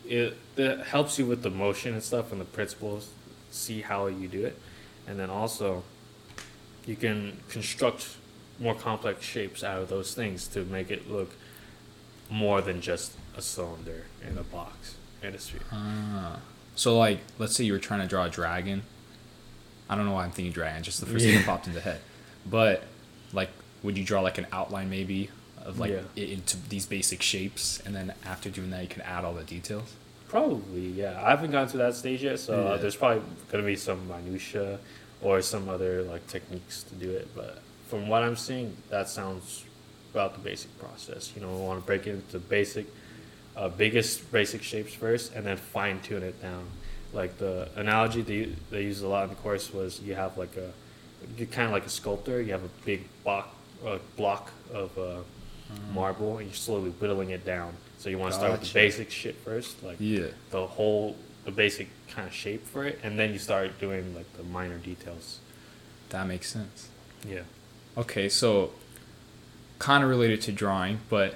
it, 0.08 0.36
it 0.58 0.80
helps 0.80 1.20
you 1.20 1.26
with 1.26 1.44
the 1.44 1.50
motion 1.52 1.94
and 1.94 2.02
stuff 2.04 2.32
and 2.32 2.42
the 2.42 2.46
principles, 2.46 3.10
see 3.52 3.82
how 3.82 4.08
you 4.08 4.28
do 4.28 4.44
it, 4.46 4.58
and 5.08 5.20
then 5.20 5.30
also 5.30 5.84
you 6.86 6.96
can 6.96 7.38
construct 7.50 8.18
more 8.60 8.76
complex 8.76 9.24
shapes 9.26 9.64
out 9.64 9.82
of 9.82 9.90
those 9.90 10.14
things 10.14 10.48
to 10.48 10.64
make 10.66 10.92
it 10.92 11.10
look 11.10 11.32
more 12.30 12.62
than 12.62 12.82
just 12.82 13.14
a 13.36 13.42
cylinder 13.42 14.06
and 14.26 14.38
a 14.38 14.44
box 14.44 14.96
and 15.22 15.36
a 15.36 15.40
sphere. 15.40 15.62
Ah. 15.72 16.40
So 16.76 16.98
like, 16.98 17.20
let's 17.38 17.56
say 17.56 17.64
you 17.64 17.74
were 17.74 17.80
trying 17.80 18.02
to 18.02 18.08
draw 18.08 18.26
a 18.26 18.30
dragon. 18.30 18.84
I 19.90 19.96
don't 19.96 20.06
know 20.06 20.14
why 20.14 20.24
I'm 20.24 20.32
thinking 20.32 20.54
dragon. 20.54 20.84
Just 20.84 21.00
the 21.02 21.06
first 21.06 21.26
thing 21.26 21.36
that 21.36 21.46
popped 21.46 21.68
into 21.68 21.80
the 21.80 21.84
head. 21.84 22.00
But 22.50 22.84
like, 23.34 23.50
would 23.84 23.98
you 23.98 24.04
draw 24.04 24.22
like 24.22 24.38
an 24.38 24.48
outline 24.52 24.90
maybe 24.90 25.30
of 25.64 25.80
like 25.80 25.92
Yeah. 25.92 26.02
it 26.16 26.30
into 26.30 26.58
these 26.70 26.86
basic 26.86 27.22
shapes, 27.22 27.82
and 27.86 27.96
then 27.96 28.14
after 28.26 28.50
doing 28.50 28.70
that, 28.72 28.82
you 28.82 28.88
can 28.88 29.02
add 29.02 29.26
all 29.26 29.34
the 29.34 29.44
details? 29.44 29.94
Probably, 30.32 30.88
yeah. 30.88 31.22
I 31.22 31.32
haven't 31.32 31.52
gotten 31.52 31.68
to 31.72 31.78
that 31.80 31.94
stage 31.94 32.24
yet, 32.24 32.40
so 32.40 32.54
uh, 32.54 32.72
Yeah. 32.72 32.78
there's 32.78 32.96
probably 32.96 33.22
gonna 33.52 33.66
be 33.66 33.76
some 33.76 34.08
minutia 34.08 34.80
or 35.22 35.42
some 35.42 35.68
other 35.68 36.04
like 36.04 36.26
techniques 36.28 36.84
to 36.84 36.96
do 36.96 37.12
it. 37.12 37.28
But 37.36 37.62
from 37.90 38.08
what 38.08 38.24
I'm 38.24 38.38
seeing, 38.38 38.78
that 38.90 39.10
sounds 39.10 39.66
about 40.14 40.34
the 40.36 40.40
basic 40.40 40.72
process. 40.80 41.34
You 41.36 41.42
know, 41.42 41.50
we 41.50 41.62
want 41.62 41.82
to 41.82 41.86
break 41.86 42.08
it 42.08 42.12
into 42.12 42.40
basic, 42.40 42.86
uh, 43.58 43.68
biggest 43.68 44.32
basic 44.32 44.64
shapes 44.64 44.94
first, 44.94 45.34
and 45.36 45.46
then 45.46 45.58
fine 45.58 46.00
tune 46.00 46.24
it 46.24 46.42
down. 46.42 46.66
Like 47.12 47.38
the 47.38 47.68
analogy 47.76 48.22
they 48.22 48.56
they 48.70 48.84
use 48.84 49.02
a 49.02 49.10
lot 49.10 49.24
in 49.26 49.30
the 49.32 49.36
course 49.36 49.74
was 49.74 50.00
you 50.00 50.16
have 50.16 50.38
like 50.38 50.56
a, 50.56 50.72
you 51.38 51.46
kind 51.46 51.66
of 51.68 51.74
like 51.74 51.86
a 51.86 51.90
sculptor. 51.90 52.42
You 52.42 52.54
have 52.54 52.64
a 52.64 52.72
big 52.86 53.02
block, 53.26 53.54
uh, 53.86 53.98
block 54.16 54.50
of 54.74 54.98
uh, 55.72 55.94
marble, 55.94 56.38
and 56.38 56.48
you're 56.48 56.56
slowly 56.56 56.90
whittling 56.92 57.30
it 57.30 57.46
down. 57.46 57.74
So 57.98 58.10
you 58.10 58.18
want 58.18 58.34
to 58.34 58.40
start 58.40 58.52
with 58.54 58.62
the 58.68 58.74
basic 58.74 59.12
shit 59.12 59.36
first, 59.36 59.84
like 59.84 59.98
Yeah. 60.00 60.28
the 60.50 60.66
whole, 60.66 61.16
the 61.46 61.52
basic 61.52 61.90
kind 62.10 62.28
of 62.28 62.34
shape 62.34 62.66
for 62.68 62.86
it, 62.86 63.00
and 63.04 63.18
then 63.20 63.32
you 63.34 63.40
start 63.40 63.80
doing 63.80 64.16
like 64.16 64.32
the 64.38 64.44
minor 64.44 64.78
details. 64.78 65.40
That 66.10 66.28
makes 66.28 66.50
sense. 66.52 66.90
Yeah. 67.28 67.42
Okay, 67.98 68.28
so 68.30 68.72
kind 69.80 70.04
of 70.04 70.10
related 70.10 70.42
to 70.44 70.52
drawing, 70.52 71.00
but 71.10 71.36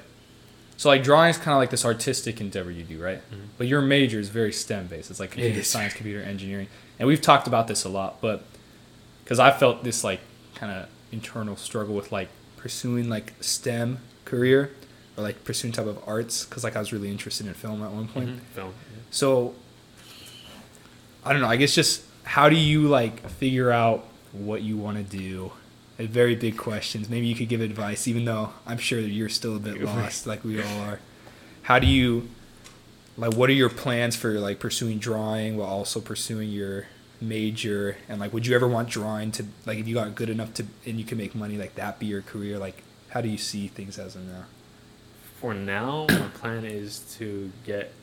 so 0.78 0.90
like 0.90 1.04
drawing 1.04 1.30
is 1.30 1.38
kind 1.38 1.52
of 1.54 1.58
like 1.60 1.70
this 1.70 1.86
artistic 1.86 2.42
endeavor 2.42 2.72
you 2.72 2.84
do, 2.84 3.02
right? 3.02 3.22
Mhm. 3.32 3.48
But 3.58 3.68
your 3.68 3.82
major 3.82 4.20
is 4.20 4.30
very 4.30 4.52
STEM 4.52 4.88
based. 4.88 5.10
It's 5.12 5.20
like 5.20 5.32
computer 5.32 5.60
is. 5.60 5.68
science, 5.68 5.94
computer 5.94 6.22
engineering, 6.22 6.68
and 7.00 7.08
we've 7.08 7.22
talked 7.22 7.48
about 7.48 7.68
this 7.68 7.84
a 7.86 7.90
lot. 7.90 8.20
But 8.22 8.44
because 9.24 9.40
I 9.40 9.52
felt 9.52 9.84
this 9.84 10.04
like 10.04 10.20
kind 10.56 10.72
of 10.72 10.90
internal 11.12 11.56
struggle 11.56 11.96
with 11.96 12.12
like 12.12 12.30
pursuing 12.58 13.08
like 13.10 13.34
STEM 13.40 14.00
career 14.26 14.72
or 15.18 15.24
like 15.24 15.44
pursuing 15.44 15.72
type 15.72 15.86
of 15.88 16.00
arts, 16.08 16.46
because 16.46 16.64
like 16.64 16.76
I 16.76 16.80
was 16.80 16.92
really 16.92 17.10
interested 17.10 17.48
in 17.48 17.54
film 17.54 17.82
at 17.84 17.92
one 17.92 18.08
point. 18.08 18.30
Mhm. 18.30 18.40
Film. 18.54 18.74
So 19.12 19.56
I 21.24 21.32
don't 21.32 21.42
know. 21.42 21.48
I 21.48 21.56
guess 21.56 21.74
just 21.74 22.04
how 22.24 22.50
do 22.50 22.56
you 22.56 22.88
like 22.88 23.28
figure 23.30 23.72
out 23.72 24.06
what 24.34 24.62
you 24.62 24.78
want 24.78 24.98
to 24.98 25.04
do? 25.18 25.52
A 25.98 26.06
very 26.06 26.36
big 26.36 26.58
questions. 26.58 27.10
Maybe 27.10 27.28
you 27.28 27.36
could 27.36 27.48
give 27.48 27.62
advice, 27.62 28.08
even 28.08 28.26
though 28.26 28.50
I'm 28.68 28.78
sure 28.78 29.02
that 29.02 29.10
you're 29.10 29.30
still 29.30 29.56
a 29.56 29.60
bit 29.60 29.82
lost, 29.82 30.28
like 30.28 30.44
we 30.44 30.62
all 30.62 30.80
are. 30.82 31.00
How 31.64 31.80
do 31.80 31.88
you 31.88 32.30
like? 33.18 33.34
What 33.34 33.50
are 33.50 33.54
your 33.54 33.70
plans 33.70 34.16
for 34.16 34.32
like 34.40 34.60
pursuing 34.60 35.00
drawing 35.00 35.56
while 35.56 35.70
also 35.70 36.02
pursuing 36.02 36.50
your 36.50 36.88
major? 37.22 37.96
And 38.10 38.20
like, 38.20 38.34
would 38.34 38.46
you 38.46 38.54
ever 38.56 38.68
want 38.68 38.90
drawing 38.90 39.32
to 39.34 39.46
like 39.66 39.78
if 39.78 39.88
you 39.88 39.96
got 39.96 40.16
good 40.16 40.30
enough 40.30 40.54
to 40.56 40.66
and 40.86 41.00
you 41.00 41.06
can 41.06 41.18
make 41.18 41.34
money 41.34 41.58
like 41.58 41.76
that 41.76 41.98
be 41.98 42.08
your 42.08 42.22
career? 42.22 42.60
Like, 42.60 42.84
how 43.16 43.22
do 43.22 43.30
you 43.30 43.38
see 43.38 43.70
things 43.70 43.98
as 43.98 44.16
of 44.18 44.24
now? 44.28 44.44
For 45.40 45.54
now, 45.54 46.06
my 46.10 46.28
plan 46.34 46.66
is 46.66 47.00
to 47.18 47.50
get 47.66 47.94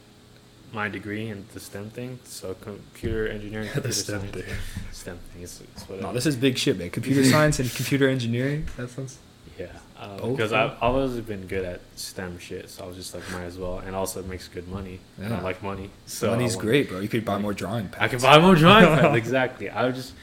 my 0.72 0.88
degree 0.88 1.28
in 1.28 1.44
the 1.52 1.60
STEM 1.60 1.90
thing. 1.90 2.18
So 2.24 2.54
computer 2.54 3.28
engineering, 3.28 3.66
The 3.74 3.82
computer 3.82 3.92
STEM 3.92 4.20
science, 4.20 4.34
thing. 4.34 4.54
STEM 4.92 5.18
thing. 5.34 5.42
It's, 5.42 5.60
it's 5.60 5.90
No, 5.90 6.14
this 6.14 6.24
is 6.24 6.34
big 6.34 6.56
shit, 6.56 6.78
man. 6.78 6.88
Computer 6.88 7.22
science 7.34 7.58
and 7.60 7.70
computer 7.70 8.08
engineering. 8.08 8.66
That 8.78 8.88
sounds. 8.88 9.18
Yeah, 9.58 9.66
um, 10.00 10.16
Both, 10.16 10.36
because 10.38 10.52
yeah. 10.52 10.64
I've 10.64 10.82
always 10.82 11.12
been 11.20 11.46
good 11.46 11.66
at 11.66 11.80
STEM 11.96 12.38
shit, 12.38 12.70
so 12.70 12.84
I 12.84 12.86
was 12.86 12.96
just 12.96 13.12
like, 13.12 13.22
might 13.32 13.42
as 13.44 13.58
well, 13.58 13.80
and 13.80 13.94
also 13.94 14.20
it 14.20 14.26
makes 14.26 14.48
good 14.48 14.66
money. 14.66 14.98
And 15.18 15.28
Yeah. 15.28 15.38
I 15.40 15.42
like 15.42 15.62
money, 15.62 15.90
so 16.06 16.30
Money's 16.30 16.56
want- 16.56 16.66
great, 16.66 16.88
bro. 16.88 17.00
You 17.00 17.08
could 17.08 17.26
buy 17.26 17.36
more 17.36 17.52
drawing 17.52 17.88
pads. 17.88 18.02
I 18.02 18.08
can 18.08 18.18
buy 18.20 18.38
more 18.38 18.54
drawing 18.54 18.86
pads. 18.86 19.14
exactly. 19.14 19.68
I 19.68 19.84
would 19.84 19.94
just, 19.94 20.14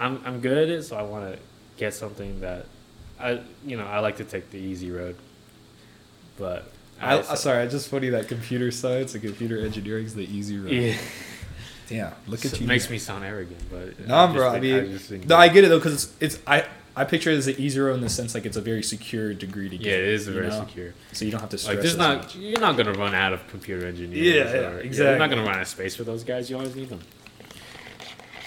I'm 0.00 0.20
I'm 0.24 0.40
good 0.40 0.58
at 0.58 0.68
it, 0.68 0.82
so 0.82 0.96
I 0.96 1.02
want 1.02 1.32
to 1.32 1.38
get 1.76 1.94
something 1.94 2.40
that, 2.40 2.66
I 3.22 3.40
you 3.66 3.76
know 3.76 3.86
I 3.86 4.00
like 4.00 4.16
to 4.16 4.24
take 4.24 4.50
the 4.50 4.58
easy 4.58 4.90
road, 4.90 5.16
but 6.38 6.70
I, 7.00 7.18
I, 7.18 7.34
sorry, 7.34 7.62
I 7.62 7.66
just 7.66 7.88
funny 7.88 8.10
that 8.10 8.28
computer 8.28 8.70
science 8.70 9.14
and 9.14 9.22
computer 9.22 9.58
engineering 9.58 10.04
is 10.06 10.14
the 10.14 10.24
easy 10.24 10.58
road. 10.58 10.72
yeah, 10.72 10.96
Damn, 11.88 12.12
look 12.26 12.44
at 12.44 12.58
you. 12.60 12.64
it 12.64 12.68
makes 12.68 12.88
me 12.90 12.98
sound 12.98 13.24
arrogant, 13.24 13.60
but 13.70 14.06
Nah, 14.06 14.26
just 14.26 14.36
bro. 14.36 14.50
I 14.50 14.60
mean, 14.60 14.98
think 14.98 15.26
no, 15.28 15.36
I 15.36 15.48
get 15.48 15.64
it 15.64 15.68
though, 15.68 15.78
because 15.78 15.94
it's, 16.20 16.36
it's 16.36 16.38
I 16.46 16.66
I 16.94 17.04
picture 17.04 17.30
it 17.30 17.36
as 17.38 17.46
an 17.48 17.54
easy 17.58 17.80
road 17.80 17.94
in 17.94 18.00
the 18.02 18.08
sense 18.10 18.34
like 18.34 18.44
it's 18.44 18.56
a 18.56 18.60
very 18.60 18.82
secure 18.82 19.32
degree 19.32 19.68
to 19.68 19.78
get. 19.78 19.86
yeah, 19.86 19.92
it 19.94 20.04
is 20.08 20.28
very 20.28 20.48
know? 20.48 20.60
secure. 20.60 20.92
So 21.12 21.24
you 21.24 21.30
don't 21.30 21.40
have 21.40 21.50
to 21.50 21.58
stress. 21.58 21.76
Like, 21.76 21.82
there's 21.82 21.96
not 21.96 22.18
much. 22.18 22.36
you're 22.36 22.60
not 22.60 22.76
gonna 22.76 22.92
run 22.92 23.14
out 23.14 23.32
of 23.32 23.46
computer 23.48 23.86
engineers. 23.86 24.26
Yeah, 24.26 24.60
yeah, 24.60 24.68
or- 24.68 24.82
You're 24.84 25.18
not 25.18 25.30
gonna 25.30 25.42
run 25.42 25.54
out 25.54 25.62
of 25.62 25.68
space 25.68 25.96
for 25.96 26.04
those 26.04 26.22
guys. 26.24 26.50
You 26.50 26.56
always 26.56 26.76
need 26.76 26.88
them. 26.90 27.00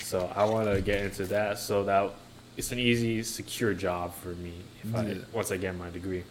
So 0.01 0.31
I 0.35 0.45
want 0.45 0.71
to 0.71 0.81
get 0.81 1.01
into 1.01 1.25
that 1.25 1.57
so 1.57 1.83
that 1.85 2.13
it's 2.57 2.71
an 2.71 2.79
easy, 2.79 3.21
secure 3.23 3.73
job 3.73 4.13
for 4.13 4.29
me 4.29 4.53
if 4.83 4.95
I 4.95 5.17
once 5.33 5.51
I 5.51 5.57
get 5.57 5.75
my 5.75 5.89
degree. 5.89 6.23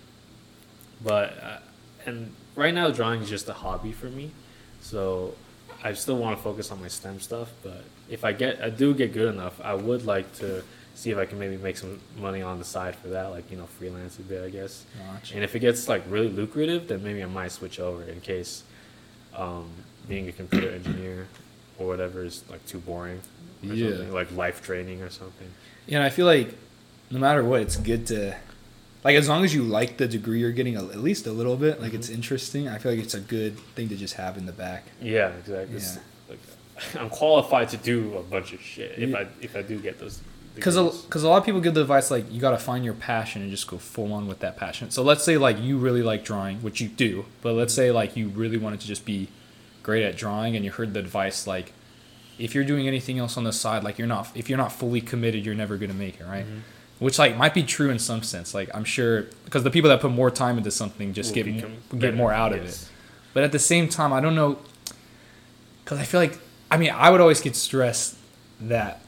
But 1.03 1.39
uh, 1.43 1.59
and 2.07 2.33
right 2.57 2.73
now 2.75 2.91
drawing 2.91 3.21
is 3.23 3.29
just 3.29 3.49
a 3.49 3.53
hobby 3.53 3.93
for 3.93 4.07
me, 4.07 4.31
so 4.81 5.35
I 5.83 5.93
still 5.95 6.17
want 6.17 6.37
to 6.37 6.43
focus 6.43 6.71
on 6.71 6.81
my 6.81 6.89
STEM 6.89 7.21
stuff. 7.21 7.51
But 7.63 7.85
if 8.09 8.25
I 8.25 8.33
get 8.33 8.63
I 8.63 8.71
do 8.71 8.95
get 8.95 9.13
good 9.13 9.33
enough, 9.35 9.61
I 9.63 9.75
would 9.75 10.07
like 10.07 10.33
to 10.37 10.63
see 10.95 11.11
if 11.11 11.19
I 11.19 11.27
can 11.27 11.39
maybe 11.41 11.57
make 11.57 11.77
some 11.77 12.01
money 12.19 12.41
on 12.41 12.59
the 12.59 12.65
side 12.65 12.95
for 12.97 13.09
that, 13.09 13.31
like 13.31 13.51
you 13.51 13.57
know 13.57 13.67
freelance 13.67 14.19
a 14.19 14.23
bit, 14.23 14.45
I 14.45 14.51
guess. 14.51 14.85
Gotcha. 15.13 15.35
And 15.35 15.45
if 15.45 15.55
it 15.55 15.59
gets 15.61 15.89
like 15.89 16.03
really 16.09 16.29
lucrative, 16.29 16.89
then 16.89 17.03
maybe 17.03 17.23
I 17.23 17.27
might 17.27 17.53
switch 17.53 17.81
over 17.81 18.03
in 18.05 18.21
case 18.21 18.63
um, 19.37 19.69
being 20.09 20.29
a 20.29 20.33
computer 20.33 20.71
engineer 20.71 21.27
or 21.79 21.89
whatever 21.89 22.25
is 22.25 22.45
like 22.49 22.65
too 22.67 22.79
boring. 22.79 23.21
Or 23.63 23.75
Yeah. 23.75 23.89
something, 23.91 24.13
like 24.13 24.31
life 24.37 24.63
training 24.63 25.03
or 25.03 25.11
something. 25.11 25.51
Yeah, 25.87 25.99
and 25.99 26.05
I 26.07 26.11
feel 26.11 26.27
like 26.27 26.55
no 27.11 27.19
matter 27.19 27.45
what, 27.45 27.61
it's 27.61 27.77
good 27.77 28.07
to 28.09 28.35
like 29.05 29.17
as 29.17 29.29
long 29.29 29.45
as 29.45 29.55
you 29.55 29.63
like 29.63 29.99
the 29.99 30.09
degree 30.09 30.41
you're 30.41 30.51
getting 30.53 30.77
a, 30.77 30.83
at 30.85 30.99
least 31.01 31.27
a 31.27 31.33
little 31.33 31.57
bit, 31.57 31.81
like 31.81 31.93
it's 31.95 32.09
Mhm. 32.09 32.15
interesting. 32.15 32.69
I 32.69 32.79
feel 32.79 32.93
like 32.93 33.01
it's 33.03 33.15
a 33.15 33.21
good 33.21 33.59
thing 33.75 33.89
to 33.91 33.97
just 33.97 34.15
have 34.15 34.37
in 34.39 34.47
the 34.47 34.53
back. 34.53 34.85
Yeah, 35.01 35.29
exactly. 35.39 35.79
Yeah. 35.79 35.97
like, 36.31 36.39
I'm 36.99 37.11
qualified 37.11 37.69
to 37.71 37.77
do 37.77 38.17
a 38.17 38.23
bunch 38.23 38.53
of 38.53 38.61
shit 38.63 38.93
if 38.99 39.11
Yeah. 39.11 39.19
I 39.19 39.27
if 39.43 39.55
I 39.57 39.63
do 39.63 39.79
get 39.79 39.99
those. 40.01 40.21
Because 40.55 40.77
a, 40.77 40.83
a 40.83 41.19
lot 41.29 41.39
of 41.39 41.45
people 41.45 41.61
give 41.61 41.75
the 41.75 41.81
advice 41.81 42.11
like 42.13 42.33
you 42.33 42.41
got 42.41 42.53
to 42.53 42.59
find 42.59 42.85
your 42.85 42.95
passion 42.95 43.43
and 43.43 43.51
just 43.51 43.67
go 43.67 43.77
full 43.77 44.13
on 44.13 44.27
with 44.29 44.39
that 44.39 44.57
passion. 44.57 44.91
So 44.91 45.03
let's 45.03 45.23
say 45.25 45.37
like 45.37 45.61
you 45.61 45.79
really 45.79 46.03
like 46.03 46.25
drawing, 46.25 46.59
which 46.59 46.81
you 46.81 46.87
do, 46.89 47.27
but 47.43 47.55
let's 47.55 47.75
say 47.75 47.91
like 47.91 48.17
you 48.17 48.29
really 48.29 48.57
wanted 48.57 48.81
to 48.81 48.87
just 48.87 49.05
be 49.05 49.29
great 49.83 50.05
at 50.05 50.17
drawing 50.17 50.55
and 50.57 50.65
you 50.65 50.71
heard 50.71 50.95
the 50.95 51.01
advice 51.01 51.47
like 51.47 51.73
if 52.39 52.55
you're 52.55 52.65
doing 52.65 52.87
anything 52.89 53.19
else 53.19 53.37
on 53.37 53.45
the 53.45 53.53
side, 53.53 53.85
like 53.85 53.99
you're 53.99 54.09
not 54.09 54.29
if 54.35 54.49
you're 54.49 54.59
not 54.59 54.73
fully 54.73 55.01
committed, 55.01 55.45
you're 55.47 55.55
never 55.55 55.77
gonna 55.77 55.95
make 55.95 56.21
it, 56.21 56.25
right? 56.25 56.47
Mhm. 56.47 56.61
Which 56.99 57.19
like 57.19 57.37
might 57.37 57.55
be 57.55 57.63
true 57.63 57.91
in 57.91 57.99
some 57.99 58.23
sense. 58.23 58.55
Like 58.55 58.71
I'm 58.75 58.85
sure 58.85 59.23
because 59.45 59.63
the 59.65 59.71
people 59.71 59.91
that 59.91 60.01
put 60.01 60.11
more 60.13 60.31
time 60.31 60.59
into 60.59 60.71
something 60.71 61.13
just 61.13 61.35
Will 61.35 61.45
get 61.45 61.65
m- 61.65 61.99
get 61.99 62.15
more 62.15 62.33
out 62.33 62.53
of 62.53 62.65
it. 62.65 62.89
But 63.35 63.43
at 63.45 63.53
the 63.53 63.59
same 63.59 63.89
time, 63.89 64.13
I 64.13 64.21
don't 64.21 64.35
know, 64.37 64.59
because 65.85 65.99
I 65.99 66.05
feel 66.05 66.21
like 66.21 66.39
I 66.71 66.77
mean 66.77 66.91
I 66.91 67.11
would 67.11 67.21
always 67.21 67.41
get 67.41 67.57
stressed 67.57 68.17
that 68.61 69.01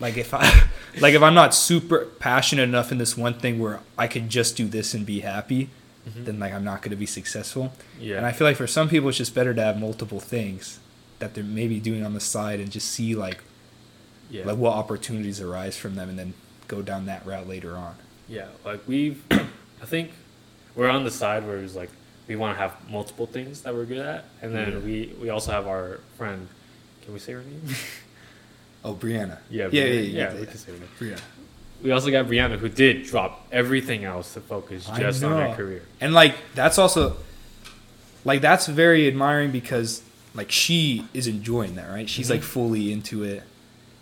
like 0.00 0.16
if 0.16 0.34
I 0.34 0.40
like 1.00 1.14
if 1.14 1.22
I'm 1.22 1.34
not 1.34 1.54
super 1.54 2.06
passionate 2.18 2.62
enough 2.64 2.90
in 2.92 2.98
this 2.98 3.16
one 3.16 3.34
thing 3.34 3.58
where 3.58 3.80
I 3.96 4.06
could 4.08 4.28
just 4.28 4.56
do 4.56 4.66
this 4.66 4.94
and 4.94 5.06
be 5.06 5.20
happy, 5.20 5.70
Mhm. 6.08 6.24
then 6.24 6.38
like 6.40 6.52
I'm 6.52 6.64
not 6.64 6.82
going 6.82 6.90
to 6.90 6.96
be 6.96 7.06
successful. 7.06 7.72
Yeah. 8.00 8.16
And 8.16 8.26
I 8.26 8.32
feel 8.32 8.46
like 8.46 8.56
for 8.56 8.66
some 8.66 8.88
people 8.88 9.08
it's 9.10 9.18
just 9.18 9.34
better 9.34 9.52
to 9.54 9.62
have 9.62 9.78
multiple 9.78 10.18
things 10.20 10.78
that 11.20 11.34
they're 11.34 11.44
maybe 11.44 11.78
doing 11.78 12.04
on 12.04 12.14
the 12.14 12.20
side 12.20 12.58
and 12.60 12.70
just 12.70 12.88
see 12.90 13.14
like 13.14 13.38
yeah. 14.30 14.44
like 14.44 14.56
what 14.58 14.74
opportunities 14.74 15.40
arise 15.40 15.76
from 15.76 15.94
them 15.94 16.08
and 16.08 16.18
then 16.18 16.34
go 16.66 16.82
down 16.82 17.06
that 17.06 17.24
route 17.24 17.48
later 17.48 17.76
on. 17.76 17.94
Yeah, 18.28 18.46
like 18.64 18.86
we've, 18.86 19.22
I 19.30 19.86
think 19.86 20.12
we're 20.74 20.88
on 20.88 21.04
the 21.04 21.10
side 21.10 21.46
where 21.46 21.58
it's 21.58 21.74
like 21.74 21.90
we 22.26 22.36
want 22.36 22.56
to 22.56 22.60
have 22.62 22.74
multiple 22.90 23.26
things 23.26 23.62
that 23.62 23.74
we're 23.74 23.86
good 23.86 23.98
at, 24.06 24.24
and 24.42 24.54
then 24.54 24.72
Yeah. 24.72 24.78
we 24.78 25.14
we 25.20 25.30
also 25.30 25.52
have 25.52 25.66
our 25.66 26.00
friend. 26.16 26.48
Can 27.04 27.12
we 27.12 27.18
say 27.20 27.32
her 27.34 27.42
name? 27.42 27.62
Oh, 28.82 28.94
Brianna. 28.94 29.36
Yeah, 29.50 29.68
yeah, 29.70 29.82
Brianna. 29.82 29.94
yeah, 29.94 30.00
yeah, 30.00 30.32
yeah. 30.32 30.40
we 30.40 30.46
can 30.46 30.56
say 30.56 30.72
her 30.72 30.78
name. 30.78 30.88
Brianna. 30.98 31.20
We 31.82 31.90
also 31.90 32.10
got 32.10 32.24
Brianna, 32.24 32.56
who 32.56 32.70
did 32.70 33.04
drop 33.04 33.46
everything 33.52 34.04
else 34.04 34.32
to 34.32 34.40
focus 34.40 34.88
just 34.96 35.22
on 35.22 35.32
her 35.32 35.54
career. 35.54 35.82
And 36.00 36.14
like 36.14 36.34
that's 36.54 36.78
also 36.78 37.18
like 38.24 38.40
that's 38.40 38.66
very 38.66 39.06
admiring 39.06 39.50
because 39.50 40.02
like 40.34 40.50
she 40.50 41.06
is 41.14 41.26
enjoying 41.26 41.74
that, 41.76 41.88
right? 41.90 42.08
She's 42.08 42.28
Mhm. 42.28 42.30
like 42.30 42.42
fully 42.42 42.92
into 42.92 43.22
it. 43.24 43.42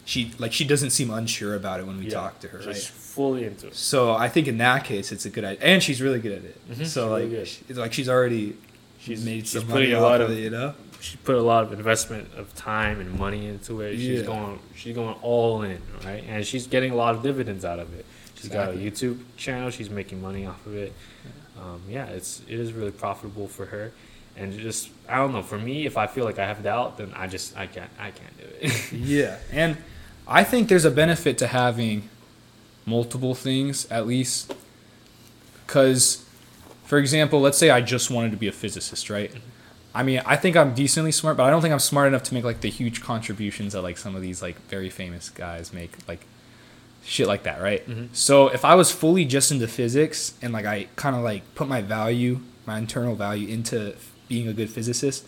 She 0.04 0.32
like 0.38 0.52
she 0.52 0.64
doesn't 0.64 0.90
seem 0.90 1.10
unsure 1.10 1.54
about 1.54 1.80
it 1.80 1.86
when 1.86 1.98
we 1.98 2.04
Yeah, 2.04 2.10
talk 2.14 2.40
to 2.40 2.48
her, 2.48 2.58
She's 2.58 2.66
right? 2.66 2.76
fully 2.76 3.44
into 3.44 3.66
it. 3.68 3.74
So 3.76 4.12
I 4.14 4.28
think 4.28 4.48
in 4.48 4.58
that 4.58 4.84
case 4.84 5.12
it's 5.12 5.24
a 5.26 5.30
good 5.30 5.44
idea, 5.44 5.62
and 5.64 5.82
she's 5.82 6.00
really 6.00 6.18
good 6.18 6.32
at 6.32 6.44
it. 6.44 6.56
Mhm, 6.70 6.76
So 6.76 6.82
she's 6.84 6.96
like, 6.96 7.22
really 7.30 7.44
she- 7.46 7.74
like 7.74 7.92
she's 7.92 8.08
already 8.08 8.56
She's 9.00 9.24
made 9.24 9.40
she's 9.46 9.52
some 9.60 9.62
putting 9.62 9.90
money 9.90 9.92
a 9.92 10.00
lot 10.00 10.20
of 10.20 10.30
of 10.30 10.36
it, 10.38 10.40
you 10.40 10.50
know. 10.50 10.74
she 11.00 11.16
put 11.18 11.36
a 11.36 11.42
lot 11.42 11.62
of 11.64 11.72
investment 11.72 12.28
of 12.36 12.54
time 12.56 13.00
and 13.00 13.18
money 13.18 13.46
into 13.46 13.80
it. 13.82 13.96
She's 13.96 14.20
Yeah. 14.20 14.26
going 14.26 14.58
she's 14.74 14.94
going 14.94 15.14
all 15.22 15.62
in, 15.62 15.78
right? 16.04 16.24
And 16.28 16.44
she's 16.46 16.66
getting 16.66 16.90
a 16.90 16.96
lot 16.96 17.14
of 17.14 17.22
dividends 17.22 17.64
out 17.64 17.78
of 17.78 17.92
it. 17.94 18.04
She's 18.40 18.50
got 18.50 18.70
a 18.70 18.72
YouTube 18.76 19.18
channel. 19.36 19.70
She's 19.70 19.90
making 19.90 20.20
money 20.22 20.46
off 20.46 20.64
of 20.66 20.74
it. 20.74 20.92
Um, 21.60 21.80
yeah, 21.88 22.06
it's 22.06 22.40
it 22.48 22.58
is 22.58 22.72
really 22.72 22.92
profitable 22.92 23.46
for 23.48 23.66
her. 23.66 23.92
And 24.38 24.58
just 24.58 24.90
I 25.08 25.16
don't 25.16 25.32
know. 25.32 25.42
For 25.42 25.58
me, 25.58 25.86
if 25.86 25.96
I 25.96 26.06
feel 26.06 26.24
like 26.24 26.38
I 26.38 26.46
have 26.46 26.62
doubt, 26.62 26.98
then 26.98 27.12
I 27.14 27.26
just 27.26 27.56
I 27.56 27.66
can't 27.66 27.90
I 27.98 28.10
can't 28.10 28.36
do 28.38 28.44
it. 28.60 28.92
Yeah, 28.92 29.36
and 29.52 29.76
I 30.26 30.44
think 30.44 30.68
there's 30.68 30.84
a 30.84 30.90
benefit 30.90 31.38
to 31.38 31.46
having 31.48 32.08
multiple 32.86 33.34
things 33.34 33.86
at 33.90 34.06
least, 34.06 34.54
because, 35.66 36.24
for 36.84 36.98
example, 36.98 37.40
let's 37.40 37.58
say 37.58 37.70
I 37.70 37.80
just 37.80 38.10
wanted 38.10 38.30
to 38.30 38.36
be 38.36 38.48
a 38.48 38.52
physicist, 38.52 39.10
right? 39.10 39.32
I 39.94 40.02
mean, 40.02 40.22
I 40.24 40.36
think 40.36 40.56
I'm 40.56 40.74
decently 40.74 41.12
smart, 41.12 41.36
but 41.36 41.44
I 41.44 41.50
don't 41.50 41.60
think 41.62 41.72
I'm 41.72 41.78
smart 41.80 42.08
enough 42.08 42.22
to 42.24 42.34
make 42.34 42.44
like 42.44 42.60
the 42.60 42.70
huge 42.70 43.02
contributions 43.02 43.72
that 43.72 43.82
like 43.82 43.98
some 43.98 44.14
of 44.14 44.22
these 44.22 44.42
like 44.42 44.60
very 44.68 44.90
famous 44.90 45.30
guys 45.30 45.72
make. 45.72 45.92
Like 46.06 46.26
shit 47.04 47.26
like 47.26 47.42
that, 47.44 47.60
right? 47.60 47.88
Mhm. 47.88 48.08
So 48.12 48.48
if 48.48 48.64
I 48.64 48.74
was 48.74 48.92
fully 48.92 49.24
just 49.24 49.50
into 49.50 49.66
physics 49.66 50.34
and 50.42 50.52
like 50.52 50.66
I 50.66 50.88
kind 50.96 51.16
of 51.16 51.22
like 51.22 51.42
put 51.54 51.68
my 51.68 51.80
value, 51.80 52.40
my 52.66 52.78
internal 52.78 53.14
value 53.14 53.48
into 53.48 53.94
being 54.28 54.48
a 54.48 54.52
good 54.52 54.70
physicist, 54.70 55.24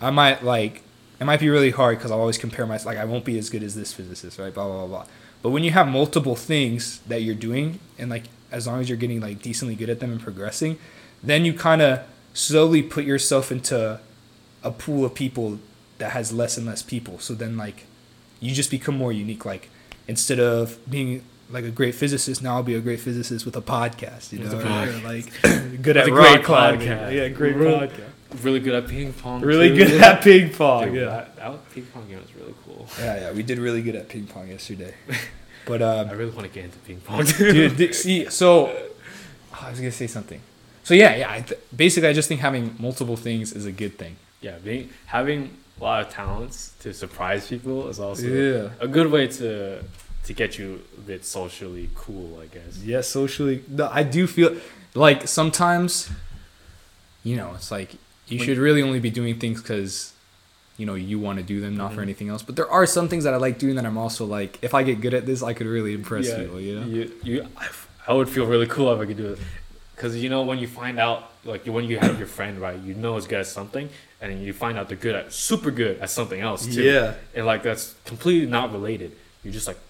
I 0.00 0.10
might 0.10 0.42
like 0.44 0.82
it 1.20 1.24
might 1.24 1.40
be 1.40 1.50
really 1.50 1.70
hard 1.70 1.98
because 1.98 2.10
I'll 2.10 2.20
always 2.20 2.38
compare 2.38 2.66
myself. 2.66 2.86
Like 2.86 2.98
I 2.98 3.04
won't 3.04 3.24
be 3.24 3.38
as 3.38 3.50
good 3.50 3.62
as 3.62 3.74
this 3.74 3.92
physicist, 3.92 4.38
right? 4.38 4.52
Blah 4.52 4.66
blah 4.66 4.78
blah 4.78 4.86
blah. 4.86 5.06
But 5.42 5.50
when 5.50 5.64
you 5.64 5.70
have 5.70 5.88
multiple 5.88 6.36
things 6.36 7.00
that 7.08 7.22
you're 7.22 7.34
doing, 7.34 7.78
and 7.98 8.10
like 8.10 8.24
as 8.50 8.66
long 8.66 8.80
as 8.80 8.88
you're 8.88 8.98
getting 8.98 9.20
like 9.20 9.42
decently 9.42 9.74
good 9.74 9.90
at 9.90 10.00
them 10.00 10.10
and 10.10 10.20
progressing, 10.20 10.78
then 11.22 11.44
you 11.44 11.52
kind 11.52 11.82
of 11.82 12.00
slowly 12.32 12.82
put 12.82 13.04
yourself 13.04 13.52
into 13.52 14.00
a 14.62 14.70
pool 14.70 15.04
of 15.04 15.14
people 15.14 15.58
that 15.98 16.12
has 16.12 16.32
less 16.32 16.56
and 16.56 16.66
less 16.66 16.82
people. 16.82 17.18
So 17.18 17.34
then 17.34 17.56
like 17.56 17.84
you 18.40 18.54
just 18.54 18.70
become 18.70 18.96
more 18.96 19.12
unique. 19.12 19.44
Like 19.44 19.68
instead 20.08 20.40
of 20.40 20.78
being 20.90 21.22
like 21.50 21.64
a 21.64 21.70
great 21.70 21.94
physicist, 21.94 22.42
now 22.42 22.56
I'll 22.56 22.62
be 22.62 22.74
a 22.74 22.80
great 22.80 23.00
physicist 23.00 23.44
with 23.44 23.56
a 23.56 23.62
podcast. 23.62 24.32
You 24.32 24.38
know, 24.40 24.58
or, 24.58 25.00
like 25.02 25.82
good 25.82 25.96
at 25.96 26.08
a 26.08 26.12
rock 26.12 26.42
great 26.42 26.44
podcast. 26.44 27.12
Yeah, 27.12 27.28
great 27.28 27.56
podcast. 27.56 28.10
Really 28.42 28.60
good 28.60 28.74
at 28.74 28.88
ping 28.88 29.12
pong. 29.12 29.40
Really 29.40 29.70
too. 29.70 29.76
good 29.86 30.00
at 30.00 30.22
ping 30.22 30.50
pong. 30.52 30.84
Dude, 30.86 30.94
yeah. 30.94 31.04
that, 31.06 31.36
that 31.36 31.70
ping 31.74 31.86
pong 31.86 32.08
game 32.08 32.20
was 32.20 32.34
really 32.34 32.54
cool. 32.64 32.86
Yeah, 32.98 33.20
yeah, 33.20 33.32
we 33.32 33.42
did 33.42 33.58
really 33.58 33.82
good 33.82 33.96
at 33.96 34.08
ping 34.08 34.26
pong 34.26 34.48
yesterday. 34.48 34.94
But 35.66 35.82
I 35.82 35.98
um, 35.98 36.08
really 36.16 36.30
want 36.30 36.46
to 36.48 36.52
get 36.52 36.64
into 36.64 36.78
ping 36.78 37.00
pong. 37.00 37.24
dude, 37.24 37.76
th- 37.76 37.94
see, 37.94 38.28
so 38.30 38.68
oh, 38.68 39.58
I 39.60 39.70
was 39.70 39.78
gonna 39.78 39.92
say 39.92 40.06
something. 40.06 40.40
So 40.84 40.94
yeah, 40.94 41.14
yeah. 41.16 41.30
I 41.30 41.40
th- 41.42 41.60
basically, 41.76 42.08
I 42.08 42.12
just 42.14 42.28
think 42.28 42.40
having 42.40 42.74
multiple 42.78 43.14
things 43.16 43.52
is 43.52 43.66
a 43.66 43.72
good 43.72 43.98
thing. 43.98 44.16
yeah, 44.40 44.56
being 44.64 44.88
having 45.06 45.56
a 45.78 45.84
lot 45.84 46.06
of 46.06 46.12
talents 46.12 46.72
to 46.80 46.92
surprise 46.94 47.46
people 47.48 47.88
is 47.88 48.00
also 48.00 48.26
Yeah. 48.26 48.70
a 48.80 48.88
good 48.88 49.10
way 49.12 49.26
to 49.28 49.84
to 50.24 50.32
get 50.32 50.58
you 50.58 50.82
a 50.96 51.00
bit 51.02 51.24
socially 51.24 51.90
cool, 51.94 52.40
I 52.40 52.46
guess. 52.46 52.78
Yeah, 52.82 53.02
socially. 53.02 53.62
No, 53.68 53.88
I 53.92 54.02
do 54.02 54.26
feel 54.26 54.56
like 54.94 55.28
sometimes, 55.28 56.10
you 57.22 57.36
know, 57.36 57.52
it's 57.54 57.70
like 57.70 57.96
you 58.30 58.38
When- 58.38 58.46
should 58.46 58.58
really 58.58 58.82
only 58.82 59.00
be 59.00 59.10
doing 59.10 59.38
things 59.38 59.60
because, 59.60 60.12
you 60.76 60.86
know, 60.86 60.94
you 60.94 61.18
want 61.18 61.38
to 61.38 61.44
do 61.44 61.60
them, 61.60 61.76
not 61.76 61.92
for 61.92 62.00
Mhm. 62.00 62.04
anything 62.04 62.28
else. 62.28 62.42
But 62.42 62.56
there 62.56 62.70
are 62.70 62.86
some 62.86 63.08
things 63.08 63.24
that 63.24 63.34
I 63.34 63.36
like 63.36 63.58
doing 63.58 63.74
that 63.76 63.84
I'm 63.86 63.98
also 63.98 64.24
like, 64.24 64.58
if 64.62 64.72
I 64.74 64.82
get 64.82 65.00
good 65.00 65.14
at 65.14 65.26
this, 65.26 65.42
I 65.42 65.52
could 65.52 65.66
really 65.66 65.92
impress 65.94 66.26
Yeah, 66.28 66.38
people. 66.38 66.60
You 66.60 66.80
know? 66.80 66.86
You, 66.86 67.12
you, 67.22 67.46
I, 67.56 67.66
I 68.08 68.12
would 68.14 68.28
feel 68.28 68.46
really 68.46 68.66
cool 68.66 68.92
if 68.94 69.00
I 69.00 69.06
could 69.06 69.16
do 69.16 69.32
it, 69.32 69.38
because 69.94 70.16
you 70.16 70.28
know 70.30 70.42
when 70.42 70.58
you 70.58 70.66
find 70.68 70.98
out, 70.98 71.30
like 71.44 71.66
when 71.66 71.84
you 71.84 71.98
have 71.98 72.18
your 72.18 72.28
friend, 72.28 72.58
right, 72.60 72.78
you 72.78 72.94
know 72.94 73.16
is 73.16 73.26
good 73.26 73.40
at 73.40 73.46
something, 73.46 73.88
and 74.20 74.42
you 74.44 74.52
find 74.52 74.78
out 74.78 74.88
they're 74.88 74.96
good 74.96 75.14
at 75.14 75.32
super 75.32 75.70
good 75.70 75.98
at 76.00 76.10
something 76.10 76.40
else 76.40 76.66
too. 76.66 76.82
Yeah. 76.82 77.14
and 77.34 77.46
like 77.46 77.62
that's 77.62 77.94
completely 78.04 78.46
not 78.48 78.72
related. 78.72 79.12
You're 79.42 79.52
just 79.54 79.66
like, 79.66 79.76
what 79.76 79.82
the 79.82 79.89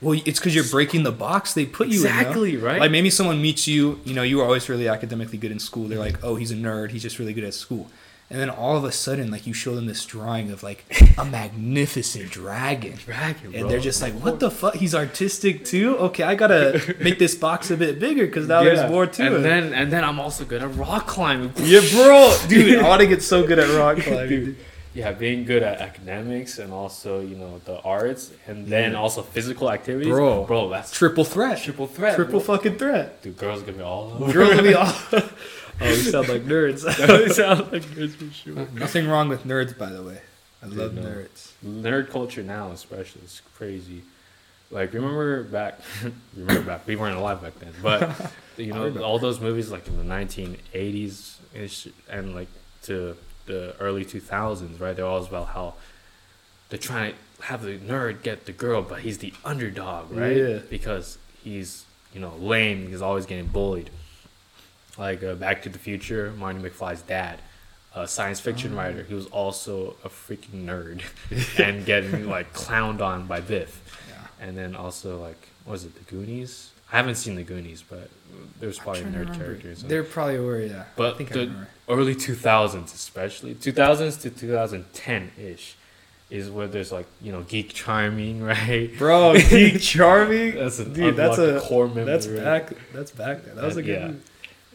Well, 0.00 0.18
it's 0.24 0.38
because 0.38 0.54
you're 0.54 0.64
breaking 0.64 1.02
the 1.02 1.12
box 1.12 1.52
they 1.54 1.66
put 1.66 1.88
you 1.88 2.00
in. 2.00 2.06
Exactly, 2.06 2.56
right? 2.56 2.80
Like 2.80 2.90
maybe 2.90 3.10
someone 3.10 3.40
meets 3.42 3.66
you, 3.68 4.00
you 4.04 4.14
know, 4.14 4.22
you 4.22 4.38
were 4.38 4.44
always 4.44 4.68
really 4.68 4.88
academically 4.88 5.38
good 5.38 5.52
in 5.52 5.58
school. 5.58 5.88
They're 5.88 5.98
like, 5.98 6.22
oh, 6.24 6.36
he's 6.36 6.50
a 6.50 6.56
nerd. 6.56 6.90
He's 6.90 7.02
just 7.02 7.18
really 7.18 7.34
good 7.34 7.44
at 7.44 7.54
school. 7.54 7.90
And 8.32 8.38
then 8.38 8.48
all 8.48 8.76
of 8.76 8.84
a 8.84 8.92
sudden, 8.92 9.30
like 9.32 9.44
you 9.48 9.52
show 9.52 9.74
them 9.74 9.86
this 9.86 10.06
drawing 10.06 10.52
of 10.52 10.62
like 10.62 10.84
a 11.18 11.24
magnificent 11.24 12.30
dragon. 12.30 12.94
Dragon, 13.04 13.46
And 13.46 13.60
bro. 13.62 13.68
they're 13.68 13.80
just 13.80 14.00
like, 14.00 14.14
what 14.14 14.38
the 14.38 14.50
fuck? 14.52 14.74
He's 14.76 14.94
artistic 14.94 15.64
too? 15.64 15.96
Okay, 15.98 16.22
I 16.22 16.36
gotta 16.36 16.94
make 17.00 17.18
this 17.18 17.34
box 17.34 17.72
a 17.72 17.76
bit 17.76 17.98
bigger 17.98 18.26
because 18.26 18.46
now 18.46 18.60
Yeah. 18.60 18.74
there's 18.76 18.90
more 18.90 19.06
to 19.06 19.22
and 19.26 19.34
it. 19.34 19.42
then 19.42 19.74
and 19.74 19.92
then 19.92 20.04
I'm 20.04 20.20
also 20.20 20.44
good 20.44 20.62
at 20.62 20.72
rock 20.76 21.08
climbing. 21.08 21.52
Yeah, 21.56 21.80
bro, 21.92 22.36
dude, 22.48 22.78
I 22.78 22.88
want 22.88 23.00
to 23.00 23.08
get 23.08 23.22
so 23.22 23.44
good 23.46 23.58
at 23.58 23.68
rock 23.76 23.98
climbing. 23.98 24.28
Dude. 24.28 24.56
Yeah, 24.92 25.12
being 25.12 25.44
good 25.44 25.62
at 25.62 25.80
academics 25.80 26.58
and 26.58 26.72
also 26.72 27.20
you 27.20 27.36
know 27.36 27.60
the 27.64 27.80
arts 27.82 28.32
and 28.48 28.66
then 28.66 28.92
Yeah. 28.92 28.98
also 28.98 29.22
physical 29.22 29.70
activities, 29.70 30.08
Bro. 30.12 30.44
Bro, 30.44 30.70
that's 30.70 30.90
Triple 30.90 31.24
threat. 31.24 31.62
triple 31.62 31.86
threat. 31.86 32.16
Triple 32.16 32.40
bro. 32.40 32.56
fucking 32.56 32.76
threat. 32.78 33.22
Dude, 33.22 33.36
girls 33.36 33.62
gonna 33.62 33.78
be 33.78 33.82
all 33.84 34.12
over. 34.20 34.32
Girls 34.32 34.50
gonna 34.50 34.62
be 34.62 34.74
all. 34.74 34.92
oh, 35.12 35.28
we 35.80 35.94
sound 35.96 36.28
like 36.28 36.42
nerds. 36.44 36.82
They 37.06 37.28
sound 37.28 37.70
like 37.72 37.82
nerds 37.82 38.14
for 38.14 38.34
sure. 38.34 38.66
Nothing 38.74 39.06
wrong 39.08 39.28
with 39.28 39.44
nerds, 39.44 39.76
by 39.78 39.90
the 39.90 40.02
way. 40.02 40.20
I 40.62 40.66
Dude, 40.66 40.76
love 40.76 40.94
no. 40.94 41.02
nerds. 41.02 41.52
Nerd 41.64 42.10
culture 42.10 42.42
now, 42.42 42.70
especially, 42.72 43.22
is 43.22 43.40
crazy. 43.56 44.02
Like 44.72 44.92
remember 44.92 45.44
back, 45.44 45.80
remember 46.36 46.62
back. 46.62 46.86
We 46.86 46.96
weren't 46.96 47.16
alive 47.16 47.42
back 47.42 47.58
then, 47.60 47.72
but 47.82 48.10
you 48.56 48.72
know 48.72 48.92
all 49.02 49.18
those 49.20 49.40
movies 49.40 49.70
like 49.70 49.86
in 49.88 49.96
the 49.96 50.04
1980s 50.14 51.36
ish 51.54 51.88
and 52.08 52.34
like 52.34 52.48
to 52.82 53.16
the 53.46 53.74
early 53.80 54.04
2000s, 54.04 54.80
right? 54.80 54.94
They're 54.94 55.04
always 55.06 55.28
about 55.28 55.48
how 55.48 55.74
they're 56.68 56.78
trying 56.78 57.12
to 57.38 57.42
have 57.46 57.62
the 57.62 57.78
nerd 57.78 58.22
get 58.22 58.46
the 58.46 58.52
girl, 58.52 58.82
but 58.82 59.00
he's 59.00 59.18
the 59.18 59.32
underdog, 59.44 60.10
right? 60.10 60.36
Yeah. 60.36 60.58
Because 60.68 61.18
he's 61.42 61.84
you 62.14 62.20
know 62.20 62.34
lame. 62.38 62.88
He's 62.88 63.02
always 63.02 63.26
getting 63.26 63.46
bullied. 63.46 63.90
Like 64.98 65.22
uh, 65.22 65.34
Back 65.34 65.62
to 65.62 65.68
the 65.68 65.78
Future, 65.78 66.32
Marty 66.36 66.58
McFly's 66.58 67.02
dad, 67.02 67.38
a 67.94 68.06
science 68.06 68.40
fiction 68.40 68.74
Oh. 68.74 68.76
writer. 68.76 69.02
He 69.04 69.14
was 69.14 69.26
also 69.26 69.96
a 70.04 70.08
freaking 70.08 70.64
nerd 70.66 71.02
and 71.64 71.84
getting 71.86 72.28
like 72.28 72.52
clowned 72.52 73.00
on 73.00 73.26
by 73.26 73.40
Biff. 73.40 73.80
Yeah. 74.08 74.46
And 74.46 74.56
then 74.56 74.76
also 74.76 75.20
like 75.20 75.48
what 75.64 75.72
was 75.72 75.84
it 75.84 75.94
the 75.94 76.04
Goonies? 76.14 76.70
I 76.92 76.96
haven't 76.96 77.14
seen 77.16 77.34
the 77.36 77.42
Goonies, 77.44 77.82
but 77.88 78.10
there's 78.58 78.78
probably 78.78 79.02
nerd 79.02 79.36
characters. 79.36 79.80
in 79.80 79.86
it. 79.86 79.88
There 79.88 80.02
probably 80.04 80.38
were, 80.40 80.60
yeah. 80.60 80.82
I 80.82 80.84
But 80.96 81.16
think 81.18 81.30
the 81.30 81.40
remember. 81.40 81.68
early 81.88 82.14
2000s, 82.14 82.92
especially 82.94 83.54
2000s 83.54 84.20
to 84.22 84.30
2010 84.30 85.32
ish, 85.38 85.76
is 86.30 86.48
where 86.50 86.68
there's 86.68 86.92
like 86.92 87.06
you 87.20 87.32
know 87.32 87.42
geek 87.42 87.72
charming, 87.74 88.42
right? 88.54 88.90
Bro, 88.98 89.34
geek 89.50 89.80
charming. 89.80 90.54
That's 90.54 90.78
a 90.78 90.84
Dude, 90.84 91.16
that's 91.16 91.38
a 91.38 91.60
core 91.60 91.88
memory. 91.88 92.04
That's 92.04 92.26
right? 92.28 92.42
back. 92.44 92.72
That's 92.92 93.10
back 93.10 93.44
then. 93.44 93.56
That 93.56 93.64
was 93.64 93.76
a 93.76 93.80
Uh, 93.80 93.82
good. 93.82 93.88
yeah. 94.00 94.06
movie. 94.08 94.20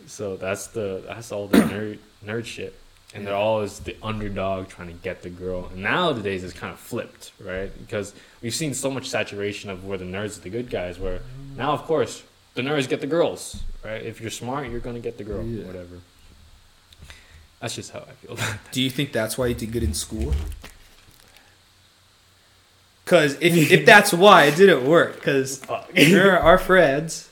So 0.08 0.36
that's 0.38 0.68
the 0.68 1.04
that's 1.08 1.32
all 1.32 1.48
the 1.48 1.58
nerd 1.60 1.98
nerd 2.26 2.46
shit, 2.46 2.76
and 3.14 3.26
they're 3.26 3.34
always 3.36 3.80
the 3.80 3.96
underdog 4.04 4.68
trying 4.68 4.88
to 4.90 4.94
get 4.94 5.22
the 5.24 5.30
girl. 5.30 5.70
And 5.74 5.82
nowadays 5.82 6.44
it's 6.44 6.54
kind 6.54 6.72
of 6.74 6.80
flipped, 6.80 7.32
right? 7.44 7.72
Because 7.80 8.14
we've 8.42 8.54
seen 8.54 8.74
so 8.74 8.92
much 8.92 9.08
saturation 9.10 9.70
of 9.70 9.84
where 9.86 9.98
the 9.98 10.06
nerds 10.06 10.38
are 10.38 10.42
the 10.42 10.50
good 10.50 10.70
guys, 10.70 11.00
where 11.00 11.22
now 11.56 11.72
of 11.72 11.84
course 11.84 12.24
the 12.56 12.62
nerds 12.62 12.88
get 12.88 13.02
the 13.02 13.08
girls, 13.08 13.62
right? 13.84 14.02
If 14.02 14.22
you're 14.22 14.30
smart, 14.32 14.70
you're 14.70 14.80
gonna 14.80 15.00
get 15.00 15.18
the 15.18 15.24
girl, 15.24 15.44
Yeah. 15.44 15.66
whatever. 15.66 16.00
That's 17.60 17.76
just 17.76 17.92
how 17.92 18.00
I 18.00 18.12
feel. 18.22 18.34
about 18.34 18.54
it. 18.56 18.60
Do 18.72 18.82
you 18.82 18.90
think 18.90 19.12
that's 19.12 19.38
why 19.38 19.48
you 19.48 19.56
did 19.56 19.72
good 19.72 19.84
in 19.84 19.94
school? 19.94 20.34
Cause 23.06 23.38
if 23.40 23.72
if 23.72 23.86
that's 23.86 24.14
why 24.14 24.46
it 24.46 24.56
didn't 24.56 24.86
work, 24.88 25.22
cause 25.22 25.62
our 25.70 26.58
friends. 26.58 27.30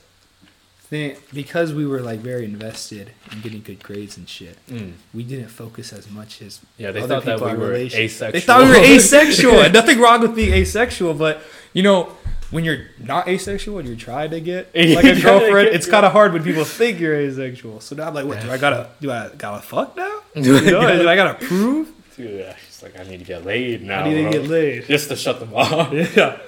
Think 0.86 1.18
because 1.32 1.72
we 1.72 1.86
were 1.86 2.00
like 2.02 2.20
very 2.20 2.44
invested 2.44 3.12
in 3.32 3.40
getting 3.40 3.62
good 3.62 3.82
grades 3.82 4.18
and 4.18 4.28
shit, 4.28 4.58
Mm. 4.68 4.92
we 5.14 5.22
didn't 5.24 5.48
focus 5.48 5.94
as 5.94 6.10
much 6.10 6.42
as 6.42 6.60
Yeah, 6.76 6.90
they 6.92 7.00
other 7.00 7.14
thought 7.16 7.24
that 7.24 7.38
people 7.38 7.52
we 7.52 7.56
were 7.56 7.72
asexual. 7.74 8.32
They 8.32 8.40
thought 8.40 8.62
we 8.64 8.68
were 8.68 8.76
asexual. 8.96 9.70
Nothing 9.70 9.98
wrong 9.98 10.20
with 10.20 10.36
being 10.36 10.52
asexual, 10.52 11.14
but 11.14 11.40
you 11.72 11.82
know, 11.82 12.12
when 12.54 12.64
you're 12.64 12.86
not 12.98 13.26
asexual 13.28 13.78
and 13.78 13.88
you're 13.88 13.96
trying 13.96 14.30
to 14.30 14.40
get 14.40 14.72
like 14.74 14.94
Like 14.94 15.04
a 15.04 15.10
a 15.10 15.14
girlfriend, 15.14 15.22
girlfriend, 15.22 15.68
it's 15.68 15.86
kind 15.86 16.06
of 16.06 16.12
hard 16.12 16.32
when 16.32 16.42
people 16.44 16.64
think 16.64 17.00
you're 17.00 17.14
asexual. 17.14 17.80
So 17.80 17.96
now 17.96 18.08
I'm 18.08 18.14
like, 18.14 18.26
what? 18.26 18.40
Do 18.40 18.50
I 18.50 18.58
gotta 18.58 18.90
do 19.00 19.10
I 19.10 19.28
gotta 19.36 19.60
fuck 19.62 19.96
now? 19.96 20.20
Do 20.34 20.56
I 20.56 20.60
You 20.60 20.70
know, 20.70 20.80
gotta- 20.82 20.98
do 21.02 21.08
I 21.08 21.16
gotta 21.16 21.34
prove? 21.46 21.88
Dude, 22.16 22.38
yeah, 22.38 22.54
she's 22.64 22.80
like, 22.80 22.96
I 22.98 23.02
need 23.02 23.18
to 23.18 23.24
get 23.24 23.44
laid 23.44 23.82
now. 23.82 24.00
I 24.04 24.08
need 24.08 24.14
to 24.14 24.22
bro. 24.22 24.32
get 24.32 24.48
laid. 24.48 24.86
Just 24.86 25.08
to 25.08 25.16
shut 25.16 25.40
them 25.40 25.52
off. 25.52 25.92
Yeah. 25.92 26.38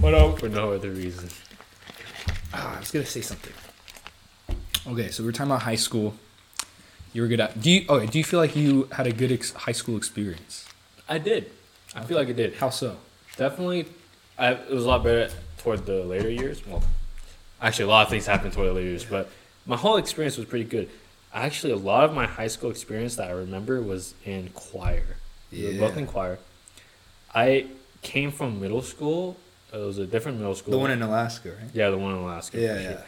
What 0.00 0.12
else? 0.12 0.40
For 0.40 0.48
no 0.48 0.72
other 0.72 0.90
reason. 0.90 1.28
Ah, 2.52 2.76
I 2.76 2.80
was 2.80 2.90
gonna 2.90 3.06
say 3.06 3.20
something. 3.20 3.52
Okay, 4.86 5.10
so 5.10 5.22
we 5.22 5.28
we're 5.28 5.32
talking 5.32 5.50
about 5.52 5.62
high 5.62 5.76
school. 5.76 6.14
You 7.12 7.22
were 7.22 7.28
good 7.28 7.38
at. 7.40 7.60
Do 7.60 7.70
you? 7.70 7.86
Okay, 7.88 8.06
do 8.06 8.18
you 8.18 8.24
feel 8.24 8.40
like 8.40 8.56
you 8.56 8.88
had 8.92 9.06
a 9.06 9.12
good 9.12 9.30
ex- 9.30 9.52
high 9.52 9.72
school 9.72 9.96
experience? 9.96 10.66
I 11.08 11.18
did. 11.18 11.50
I 11.94 12.02
feel 12.02 12.18
like 12.18 12.28
I 12.28 12.32
did. 12.32 12.56
How 12.56 12.70
so? 12.70 12.96
Definitely, 13.36 13.86
I, 14.36 14.52
it 14.54 14.70
was 14.70 14.84
a 14.84 14.88
lot 14.88 15.04
better 15.04 15.30
toward 15.64 15.86
the 15.86 16.04
later 16.04 16.30
years. 16.30 16.64
Well, 16.66 16.82
actually, 17.60 17.86
a 17.86 17.88
lot 17.88 18.02
of 18.02 18.10
things 18.10 18.26
happened 18.26 18.52
toward 18.52 18.68
the 18.68 18.72
later 18.74 18.88
years, 18.88 19.04
but 19.04 19.30
my 19.66 19.76
whole 19.76 19.96
experience 19.96 20.36
was 20.36 20.46
pretty 20.46 20.66
good. 20.66 20.90
Actually, 21.32 21.72
a 21.72 21.76
lot 21.76 22.04
of 22.04 22.14
my 22.14 22.26
high 22.26 22.46
school 22.46 22.70
experience 22.70 23.16
that 23.16 23.28
I 23.28 23.32
remember 23.32 23.80
was 23.80 24.14
in 24.24 24.50
choir. 24.50 25.16
We 25.50 25.66
were 25.66 25.88
both 25.88 25.96
in 25.96 26.06
choir. 26.06 26.38
I 27.34 27.66
came 28.02 28.30
from 28.30 28.60
middle 28.60 28.82
school. 28.82 29.36
It 29.72 29.78
was 29.78 29.98
a 29.98 30.06
different 30.06 30.38
middle 30.38 30.54
school. 30.54 30.72
The 30.72 30.78
one 30.78 30.92
in 30.92 31.02
Alaska, 31.02 31.48
right? 31.48 31.70
yeah, 31.72 31.90
the 31.90 31.98
one 31.98 32.12
in 32.12 32.18
Alaska. 32.18 32.60
Yeah, 32.60 32.80
yeah. 32.80 33.00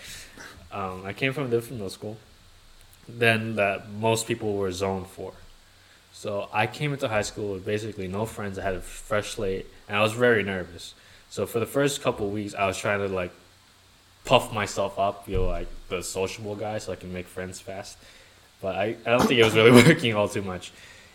Um, 0.72 1.04
I 1.04 1.12
came 1.12 1.32
from 1.32 1.44
a 1.44 1.48
different 1.48 1.74
middle 1.74 1.90
school 1.90 2.16
than 3.08 3.54
that 3.56 3.88
most 3.90 4.26
people 4.26 4.54
were 4.54 4.72
zoned 4.72 5.06
for. 5.06 5.32
So 6.12 6.48
I 6.52 6.66
came 6.66 6.92
into 6.92 7.06
high 7.06 7.22
school 7.22 7.52
with 7.52 7.64
basically 7.64 8.08
no 8.08 8.24
friends. 8.24 8.58
I 8.58 8.62
had 8.62 8.74
a 8.74 8.80
fresh 8.80 9.34
slate, 9.34 9.66
and 9.88 9.96
I 9.96 10.02
was 10.02 10.12
very 10.12 10.42
nervous. 10.42 10.94
So 11.30 11.46
for 11.46 11.58
the 11.60 11.66
first 11.66 12.02
couple 12.02 12.28
weeks, 12.30 12.54
I 12.54 12.66
was 12.66 12.78
trying 12.78 13.00
to 13.00 13.08
like 13.08 13.32
puff 14.24 14.52
myself 14.52 14.98
up, 14.98 15.26
feel 15.26 15.46
like 15.46 15.68
the 15.88 16.02
sociable 16.02 16.54
guy, 16.54 16.78
so 16.78 16.92
I 16.92 16.96
can 16.96 17.12
make 17.12 17.26
friends 17.26 17.60
fast. 17.60 17.98
But 18.62 18.76
I, 18.76 18.96
I 19.04 19.10
don't 19.10 19.26
think 19.26 19.38
it 19.40 19.44
was 19.44 19.54
really 19.54 19.70
working 19.86 20.14
all 20.14 20.28
too 20.28 20.42
much. 20.42 20.72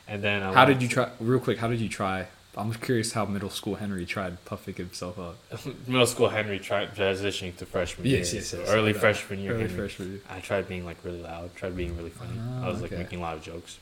And 0.08 0.22
then 0.22 0.44
I 0.44 0.54
How 0.54 0.66
did 0.66 0.82
you 0.82 0.88
try? 0.88 1.10
Real 1.20 1.40
quick, 1.40 1.58
how 1.58 1.68
did 1.68 1.80
you 1.80 1.90
try 1.90 2.28
I'm 2.58 2.74
curious 2.74 3.14
how 3.14 3.26
middle 3.26 3.50
school 3.50 3.76
Henry 3.76 4.06
tried 4.06 4.44
puffing 4.44 4.74
himself 4.76 5.18
up. 5.18 5.38
Middle 5.88 6.06
school 6.06 6.28
Henry 6.28 6.60
tried 6.60 6.94
transitioning 6.94 7.56
to 7.58 7.66
freshman 7.66 8.06
Yes, 8.08 8.34
year. 8.34 8.42
yes, 8.42 8.50
so 8.50 8.60
yes. 8.60 8.70
early 8.70 8.94
Uh, 8.94 9.00
freshman 9.00 9.40
year. 9.40 9.54
Early 9.54 9.62
Henry. 9.64 9.78
freshman 9.78 10.12
year. 10.12 10.22
I 10.30 10.42
tried 10.42 10.68
being 10.68 10.86
like 10.86 10.98
really 11.04 11.22
loud. 11.22 11.56
Tried 11.56 11.78
being 11.78 11.96
really 11.96 12.10
funny. 12.10 12.34
Ah, 12.38 12.66
I 12.66 12.68
was 12.68 12.82
like 12.82 12.92
okay. 12.92 13.02
making 13.02 13.20
a 13.20 13.22
lot 13.22 13.38
of 13.38 13.44
jokes. 13.44 13.78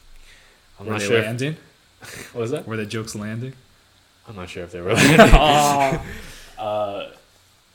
I'm 0.80 0.86
Were 0.86 0.93
not 0.93 1.01
sure. 1.01 1.17
If, 1.17 1.25
landing? 1.25 1.57
what 2.34 2.41
was 2.41 2.51
that? 2.51 2.67
Were 2.67 2.77
the 2.77 2.86
jokes 2.86 3.15
landing? 3.15 3.53
I'm 4.30 4.36
not 4.36 4.47
sure 4.49 4.63
if 4.63 4.71
they 4.71 4.80
were. 4.82 4.93
landing. 4.93 5.19
uh, 6.59 7.09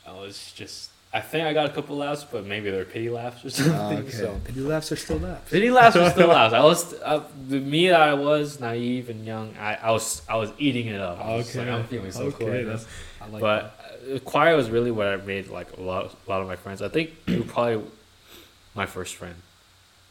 I 0.07 0.11
was 0.13 0.51
just. 0.55 0.91
I 1.13 1.21
think 1.21 1.47
I 1.47 1.53
got 1.53 1.69
a 1.69 1.73
couple 1.73 1.95
laughs, 1.95 2.25
but 2.29 2.45
maybe 2.45 2.69
they're 2.71 2.83
pity 2.83 3.09
laughs 3.09 3.45
or 3.45 3.49
something. 3.57 3.73
Oh, 3.75 4.01
okay. 4.01 4.09
So 4.09 4.39
Pity 4.43 4.59
laughs 4.61 4.91
are 4.91 4.97
still 4.97 5.17
laughs. 5.19 5.49
pity 5.49 5.71
laughs 5.71 5.95
were 5.95 6.09
still 6.09 6.27
laughs. 6.27 6.53
I 6.53 6.61
was 6.63 6.93
uh, 6.95 7.23
the 7.47 7.59
me 7.61 7.87
that 7.89 8.01
I 8.01 8.13
was 8.15 8.59
naive 8.59 9.09
and 9.09 9.25
young. 9.25 9.55
I, 9.57 9.75
I 9.75 9.91
was 9.91 10.21
I 10.27 10.35
was 10.35 10.51
eating 10.57 10.87
it 10.87 10.99
up. 10.99 11.19
I 11.23 11.35
was 11.37 11.55
like, 11.55 11.69
I'm 11.69 11.85
feeling 11.85 12.11
so 12.11 12.31
cool. 12.31 12.49
right 12.49 12.65
that's, 12.65 12.85
I 13.21 13.27
like 13.27 13.39
but 13.41 13.79
uh, 14.13 14.19
choir 14.19 14.57
was 14.57 14.69
really 14.69 14.91
what 14.91 15.07
I 15.07 15.15
made 15.17 15.47
like 15.47 15.77
a 15.77 15.81
lot, 15.81 16.13
a 16.27 16.29
lot 16.29 16.41
of 16.41 16.47
my 16.47 16.57
friends. 16.57 16.81
I 16.81 16.89
think 16.89 17.11
you 17.27 17.39
were 17.39 17.45
probably 17.45 17.85
my 18.73 18.85
first 18.85 19.15
friend. 19.15 19.35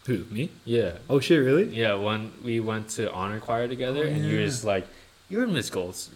Who, 0.07 0.25
me? 0.31 0.51
Yeah, 0.65 0.93
Oh 1.11 1.21
shit, 1.21 1.39
really? 1.43 1.65
yeah. 1.65 1.95
When 1.95 2.33
we 2.43 2.61
went 2.61 2.89
to 2.91 3.13
honor 3.13 3.41
choir 3.41 3.69
together, 3.69 4.05
Oh, 4.05 4.09
and 4.09 4.25
you 4.25 4.39
were 4.39 4.45
just 4.47 4.65
like, 4.65 4.87
"You're 5.29 5.45
in 5.45 5.53
Miss 5.53 5.69
Golds." 5.69 6.09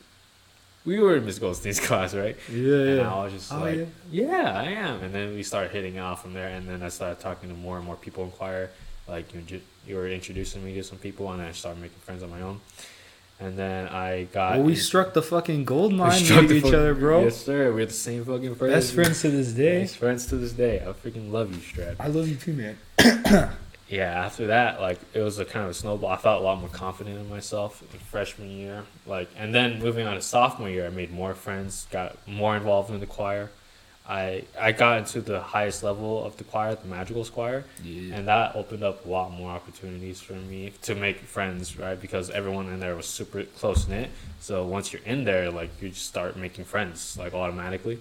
We 0.84 0.98
were 1.00 1.16
in 1.16 1.24
Miss 1.26 1.38
Goldstein's 1.38 1.80
class, 1.86 2.14
right? 2.14 2.36
Yeah, 2.50 2.74
And 2.74 2.96
yeah. 2.98 3.14
I 3.14 3.24
was 3.24 3.32
just 3.34 3.52
Oh, 3.52 3.58
like, 3.60 3.76
yeah. 3.76 3.84
yeah. 4.10 4.52
I 4.58 4.64
am. 4.64 5.02
And 5.02 5.14
then 5.14 5.34
we 5.34 5.42
started 5.42 5.70
hitting 5.72 5.96
it 5.96 6.00
off 6.00 6.22
from 6.22 6.32
there, 6.32 6.48
and 6.48 6.66
then 6.68 6.82
I 6.82 6.88
started 6.88 7.20
talking 7.20 7.48
to 7.50 7.54
more 7.54 7.76
and 7.76 7.84
more 7.84 7.96
people 7.96 8.24
in 8.24 8.30
choir. 8.30 8.70
Like 9.06 9.32
you, 9.34 9.40
ju- 9.42 9.60
you 9.86 9.96
were 9.96 10.08
introducing 10.08 10.64
me 10.64 10.74
to 10.74 10.82
some 10.82 10.98
people, 10.98 11.30
and 11.32 11.40
then 11.40 11.48
I 11.48 11.52
started 11.52 11.80
making 11.80 11.98
friends 12.00 12.22
on 12.22 12.30
my 12.30 12.40
own. 12.42 12.60
And 13.40 13.56
then 13.56 13.86
I 13.88 14.24
got. 14.32 14.56
Well, 14.56 14.64
we 14.64 14.72
in- 14.72 14.78
struck 14.78 15.14
the 15.14 15.22
fucking 15.22 15.64
gold 15.64 15.92
we 15.92 15.98
mine 15.98 16.12
struck 16.24 16.40
with 16.42 16.48
the 16.50 16.56
each 16.56 16.62
fuck- 16.64 16.74
other, 16.74 16.94
bro. 16.94 17.24
Yes, 17.24 17.36
sir. 17.36 17.72
We're 17.72 17.86
the 17.86 17.92
same 17.92 18.24
fucking 18.24 18.56
person. 18.56 18.74
Best 18.74 18.94
friends 18.94 19.20
to 19.22 19.30
this 19.30 19.52
day. 19.52 19.80
Best 19.82 19.96
friends 19.96 20.26
to 20.26 20.36
this 20.36 20.52
day. 20.52 20.80
I 20.80 20.92
freaking 20.92 21.30
love 21.30 21.54
you, 21.54 21.60
Strad. 21.60 21.96
I 22.00 22.08
love 22.08 22.28
you 22.28 22.36
too, 22.36 22.52
man. 22.54 22.76
Yeah, 23.88 24.24
after 24.24 24.48
that, 24.48 24.80
like 24.82 24.98
it 25.14 25.20
was 25.20 25.38
a 25.38 25.44
kind 25.46 25.64
of 25.64 25.70
a 25.70 25.74
snowball. 25.74 26.10
I 26.10 26.16
felt 26.16 26.42
a 26.42 26.44
lot 26.44 26.60
more 26.60 26.68
confident 26.68 27.18
in 27.18 27.28
myself 27.30 27.82
in 27.92 27.98
freshman 28.00 28.50
year. 28.50 28.84
Like, 29.06 29.28
and 29.38 29.54
then 29.54 29.78
moving 29.78 30.06
on 30.06 30.14
to 30.14 30.20
sophomore 30.20 30.68
year, 30.68 30.86
I 30.86 30.90
made 30.90 31.10
more 31.10 31.34
friends, 31.34 31.86
got 31.90 32.16
more 32.28 32.54
involved 32.56 32.90
in 32.90 33.00
the 33.00 33.06
choir. 33.06 33.50
I 34.06 34.44
I 34.60 34.72
got 34.72 34.98
into 34.98 35.20
the 35.22 35.40
highest 35.40 35.82
level 35.82 36.24
of 36.24 36.36
the 36.36 36.44
choir, 36.44 36.74
the 36.74 36.86
magical 36.86 37.24
choir, 37.24 37.64
Yeah. 37.82 38.14
and 38.16 38.28
that 38.28 38.56
opened 38.56 38.82
up 38.82 39.04
a 39.06 39.08
lot 39.08 39.30
more 39.32 39.50
opportunities 39.50 40.20
for 40.20 40.34
me 40.34 40.72
to 40.82 40.94
make 40.94 41.20
friends, 41.20 41.78
right? 41.78 41.98
Because 42.00 42.28
everyone 42.30 42.66
in 42.68 42.80
there 42.80 42.94
was 42.94 43.06
super 43.06 43.44
close 43.44 43.88
knit. 43.88 44.10
So 44.40 44.66
once 44.66 44.92
you're 44.92 45.02
in 45.04 45.24
there, 45.24 45.50
like 45.50 45.70
you 45.80 45.88
just 45.90 46.06
start 46.06 46.36
making 46.36 46.64
friends 46.66 47.16
like 47.18 47.32
automatically. 47.34 47.98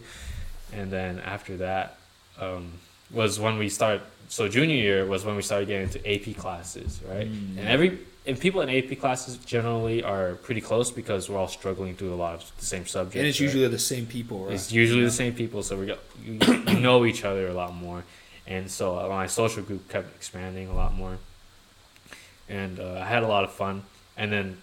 And 0.73 0.91
then 0.91 1.19
after 1.19 1.55
that, 1.57 1.97
um, 2.41 2.73
was 3.11 3.39
when 3.39 3.57
we 3.57 3.69
start. 3.69 4.01
So 4.29 4.47
junior 4.47 4.75
year 4.75 5.05
was 5.05 5.23
when 5.25 5.35
we 5.35 5.41
started 5.41 5.67
getting 5.67 5.83
into 5.87 5.99
AP 6.05 6.35
classes, 6.37 6.99
right? 7.07 7.27
Mm, 7.27 7.57
And 7.59 7.67
every 7.67 7.99
and 8.25 8.37
people 8.37 8.59
in 8.59 8.69
AP 8.69 8.99
classes 8.99 9.37
generally 9.37 10.03
are 10.03 10.33
pretty 10.35 10.59
close 10.59 10.91
because 10.91 11.29
we're 11.29 11.37
all 11.37 11.47
struggling 11.47 11.95
through 11.95 12.13
a 12.13 12.15
lot 12.15 12.33
of 12.35 12.51
the 12.59 12.65
same 12.65 12.85
subjects. 12.85 13.15
And 13.15 13.25
it's 13.25 13.39
right? 13.39 13.45
usually 13.45 13.67
the 13.69 13.79
same 13.79 14.05
people, 14.05 14.45
right? 14.45 14.53
It's 14.55 14.69
usually 14.71 14.99
Yeah. 15.01 15.05
the 15.07 15.13
same 15.13 15.33
people, 15.33 15.63
so 15.63 15.77
we 15.77 15.85
got 15.85 15.99
you, 16.25 16.33
you 16.73 16.79
know 16.81 17.05
each 17.05 17.23
other 17.23 17.47
a 17.47 17.53
lot 17.53 17.73
more, 17.73 18.03
and 18.45 18.69
so 18.69 18.99
uh, 18.99 19.07
my 19.07 19.27
social 19.27 19.63
group 19.63 19.87
kept 19.89 20.13
expanding 20.15 20.67
a 20.67 20.75
lot 20.75 20.93
more, 20.93 21.19
and 22.49 22.79
uh, 22.81 22.99
I 23.01 23.05
had 23.05 23.23
a 23.23 23.27
lot 23.27 23.45
of 23.45 23.51
fun. 23.53 23.83
And 24.17 24.31
then 24.31 24.57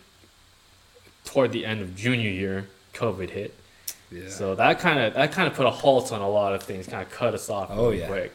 toward 1.24 1.52
the 1.52 1.64
end 1.64 1.80
of 1.80 1.96
junior 1.96 2.28
year, 2.30 2.68
COVID 2.92 3.30
hit, 3.30 3.54
Yeah. 4.12 4.28
so 4.28 4.54
that 4.56 4.78
kind 4.78 4.98
of 5.00 5.14
that 5.14 5.32
kind 5.32 5.48
of 5.48 5.54
put 5.54 5.64
a 5.64 5.70
halt 5.70 6.12
on 6.12 6.20
a 6.20 6.28
lot 6.28 6.54
of 6.54 6.62
things, 6.62 6.86
kind 6.86 7.02
of 7.02 7.10
cut 7.10 7.32
us 7.32 7.48
off 7.48 7.68
Oh, 7.72 7.90
yeah. 7.92 8.06
quick. 8.08 8.32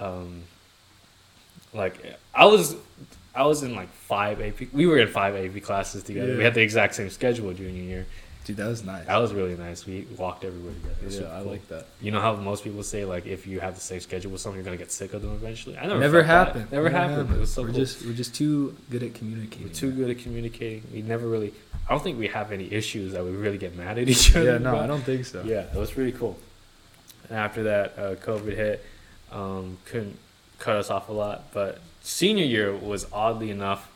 Um, 0.00 0.42
like 1.72 2.18
I 2.34 2.46
was, 2.46 2.74
I 3.34 3.46
was 3.46 3.62
in 3.62 3.74
like 3.76 3.90
five 3.92 4.40
AP. 4.40 4.72
We 4.72 4.86
were 4.86 4.98
in 4.98 5.08
five 5.08 5.36
AP 5.36 5.62
classes 5.62 6.02
together. 6.02 6.36
We 6.36 6.42
had 6.42 6.54
the 6.54 6.62
exact 6.62 6.94
same 6.94 7.10
schedule 7.10 7.52
junior 7.52 7.82
year. 7.82 8.06
Dude, 8.46 8.56
that 8.56 8.68
was 8.68 8.82
nice. 8.82 9.06
That 9.06 9.18
was 9.18 9.34
really 9.34 9.54
nice. 9.54 9.86
We 9.86 10.06
walked 10.16 10.44
everywhere 10.44 10.72
together. 10.72 11.22
Yeah, 11.22 11.36
I 11.36 11.42
cool. 11.42 11.52
like 11.52 11.68
that. 11.68 11.86
You 12.00 12.10
know 12.10 12.20
how 12.20 12.34
most 12.36 12.64
people 12.64 12.82
say 12.82 13.04
like 13.04 13.26
if 13.26 13.46
you 13.46 13.60
have 13.60 13.74
the 13.74 13.80
same 13.80 14.00
schedule 14.00 14.32
with 14.32 14.40
someone, 14.40 14.56
you're 14.56 14.64
gonna 14.64 14.78
get 14.78 14.90
sick 14.90 15.12
of 15.12 15.20
them 15.20 15.32
eventually. 15.32 15.76
I 15.76 15.86
never. 15.86 16.00
Never 16.00 16.22
happened. 16.22 16.72
Never, 16.72 16.88
happened. 16.88 17.30
It 17.32 17.38
was 17.38 17.52
so 17.52 17.62
we're 17.62 17.68
cool. 17.68 17.76
just 17.76 18.04
we're 18.04 18.14
just 18.14 18.34
too 18.34 18.76
good 18.90 19.02
at 19.02 19.14
communicating. 19.14 19.68
We're 19.68 19.74
too 19.74 19.92
good 19.92 20.10
at 20.10 20.18
communicating. 20.18 20.82
We 20.92 21.02
never 21.02 21.28
really. 21.28 21.52
I 21.86 21.92
don't 21.92 22.02
think 22.02 22.18
we 22.18 22.28
have 22.28 22.50
any 22.50 22.72
issues 22.72 23.12
that 23.12 23.24
we 23.24 23.30
really 23.30 23.58
get 23.58 23.76
mad 23.76 23.98
at 23.98 24.08
each 24.08 24.34
other. 24.34 24.52
Yeah, 24.52 24.58
no. 24.58 24.78
I 24.78 24.86
don't 24.86 25.02
think 25.02 25.26
so. 25.26 25.42
Yeah, 25.42 25.66
it 25.72 25.76
was 25.76 25.90
pretty 25.90 26.12
cool. 26.12 26.38
And 27.28 27.38
after 27.38 27.64
that, 27.64 27.98
uh, 27.98 28.14
COVID 28.16 28.56
hit. 28.56 28.84
Um, 29.32 29.78
couldn't 29.84 30.18
cut 30.58 30.76
us 30.76 30.90
off 30.90 31.08
a 31.08 31.12
lot, 31.12 31.44
but 31.52 31.80
senior 32.02 32.44
year 32.44 32.74
was 32.74 33.06
oddly 33.12 33.50
enough 33.50 33.90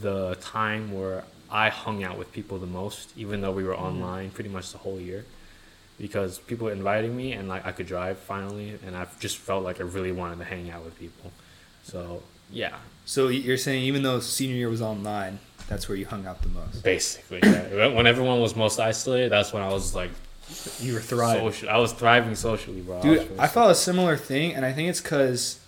the 0.00 0.36
time 0.40 0.92
where 0.92 1.24
I 1.50 1.68
hung 1.68 2.02
out 2.02 2.18
with 2.18 2.32
people 2.32 2.58
the 2.58 2.66
most, 2.66 3.12
even 3.16 3.40
though 3.42 3.52
we 3.52 3.64
were 3.64 3.74
Mm-hmm. 3.74 3.84
online 3.84 4.30
pretty 4.30 4.50
much 4.50 4.72
the 4.72 4.78
whole 4.78 4.98
year, 4.98 5.24
because 5.98 6.38
people 6.38 6.66
were 6.66 6.72
inviting 6.72 7.16
me 7.16 7.32
and 7.32 7.48
like 7.48 7.64
I 7.66 7.72
could 7.72 7.86
drive 7.86 8.18
finally, 8.18 8.78
and 8.86 8.96
I 8.96 9.06
just 9.20 9.36
felt 9.36 9.62
like 9.64 9.80
I 9.80 9.84
really 9.84 10.12
wanted 10.12 10.38
to 10.38 10.44
hang 10.44 10.70
out 10.70 10.84
with 10.84 10.98
people. 10.98 11.30
So 11.82 12.22
yeah, 12.50 12.76
So 13.04 13.28
you're 13.28 13.56
saying 13.58 13.84
even 13.84 14.02
though 14.02 14.20
senior 14.20 14.56
year 14.56 14.68
was 14.68 14.82
online, 14.82 15.38
that's 15.68 15.88
where 15.88 15.96
you 15.96 16.06
hung 16.06 16.26
out 16.26 16.40
the 16.42 16.48
most. 16.48 16.82
basically, 16.82 17.40
yeah. 17.42 17.88
when 17.88 18.06
everyone 18.06 18.40
was 18.40 18.54
most 18.56 18.78
isolated, 18.80 19.30
that's 19.30 19.52
when 19.52 19.62
I 19.62 19.68
was 19.68 19.94
like 19.94 20.10
You 20.80 20.94
were 20.94 21.00
thriving. 21.00 21.42
social. 21.52 21.70
I 21.70 21.78
was 21.78 21.92
thriving 21.92 22.34
socially, 22.34 22.80
bro. 22.82 23.00
Dude, 23.00 23.18
was 23.18 23.26
really 23.28 23.40
I 23.40 23.48
felt 23.48 23.70
a 23.70 23.74
similar 23.74 24.16
thing, 24.16 24.54
and 24.54 24.64
I 24.64 24.72
think 24.72 24.88
it's 24.90 25.00
because 25.00 25.58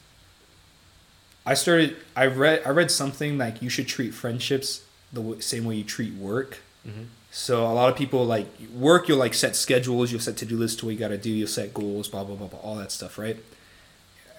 I 1.45 1.55
started. 1.55 1.97
I 2.14 2.27
read. 2.27 2.62
I 2.66 2.70
read 2.70 2.91
something 2.91 3.39
like 3.39 3.62
you 3.62 3.68
should 3.70 3.87
treat 3.89 4.12
friendships 4.14 4.83
the 5.12 5.20
w- 5.22 5.41
same 5.41 5.64
way 5.64 5.77
you 5.77 5.85
treat 5.85 6.14
work. 6.14 6.59
Mhm. 6.87 7.07
So 7.31 7.64
a 7.66 7.72
lot 7.72 7.91
of 7.91 7.97
people 7.97 8.24
like 8.24 8.47
work. 8.74 9.09
You'll 9.09 9.18
like 9.18 9.35
set 9.35 9.57
schedules. 9.57 10.11
You'll 10.11 10.20
set 10.20 10.37
to 10.39 10.45
do 10.47 10.57
lists. 10.57 10.83
What 10.83 10.91
you 10.91 10.99
got 10.99 11.09
to 11.09 11.18
do. 11.18 11.31
You'll 11.31 11.49
set 11.49 11.72
goals. 11.72 12.09
Blah 12.09 12.24
blah 12.24 12.37
blah 12.37 12.49
blah. 12.49 12.59
All 12.61 12.74
that 12.77 12.91
stuff, 12.93 13.18
right? 13.18 13.37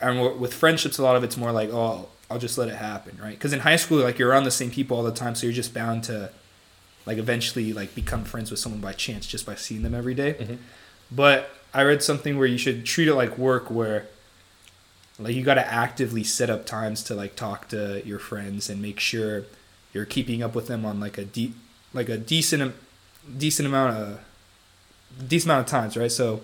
And 0.01 0.17
w- 0.17 0.38
with 0.38 0.53
friendships, 0.53 0.97
a 0.97 1.03
lot 1.03 1.15
of 1.15 1.23
it's 1.23 1.38
more 1.38 1.51
like, 1.51 1.69
oh, 1.71 2.09
I'll 2.29 2.39
just 2.39 2.57
let 2.57 2.67
it 2.67 2.75
happen, 2.75 3.17
right? 3.21 3.31
Because 3.31 3.53
in 3.53 3.61
high 3.61 3.77
school, 3.77 3.99
like 3.99 4.19
you're 4.19 4.29
around 4.29 4.43
the 4.43 4.51
same 4.51 4.69
people 4.69 4.97
all 4.97 5.03
the 5.03 5.11
time, 5.11 5.33
so 5.33 5.47
you're 5.47 5.53
just 5.53 5.73
bound 5.73 6.03
to, 6.05 6.29
like, 7.08 7.18
eventually 7.18 7.74
like 7.74 7.95
become 7.95 8.24
friends 8.24 8.51
with 8.51 8.60
someone 8.60 8.82
by 8.82 8.93
chance 8.93 9.26
just 9.26 9.45
by 9.45 9.55
seeing 9.55 9.82
them 9.82 9.95
every 9.95 10.14
day. 10.14 10.36
Mhm. 10.39 10.58
But 11.10 11.49
I 11.74 11.82
read 11.82 12.03
something 12.03 12.38
where 12.38 12.47
you 12.47 12.58
should 12.60 12.86
treat 12.86 13.08
it 13.08 13.16
like 13.16 13.38
work, 13.38 13.72
where 13.72 14.05
like 15.18 15.34
you 15.34 15.43
got 15.43 15.55
to 15.55 15.74
actively 15.74 16.24
set 16.24 16.49
up 16.49 16.66
times 16.66 17.01
to 17.03 17.16
like 17.16 17.36
talk 17.36 17.70
to 17.70 18.05
your 18.05 18.20
friends 18.20 18.70
and 18.70 18.82
make 18.82 18.99
sure 18.99 19.43
you're 19.93 20.05
keeping 20.05 20.43
up 20.43 20.53
with 20.53 20.68
them 20.68 20.86
on 20.86 20.99
like 20.99 21.18
a 21.18 21.26
deep, 21.26 21.55
like 21.93 22.10
a 22.10 22.18
decent, 22.18 22.76
decent 23.38 23.68
amount 23.68 23.97
of, 23.97 24.20
decent 25.28 25.49
amount 25.49 25.66
of 25.66 25.72
times, 25.72 25.97
right? 25.97 26.12
So 26.12 26.41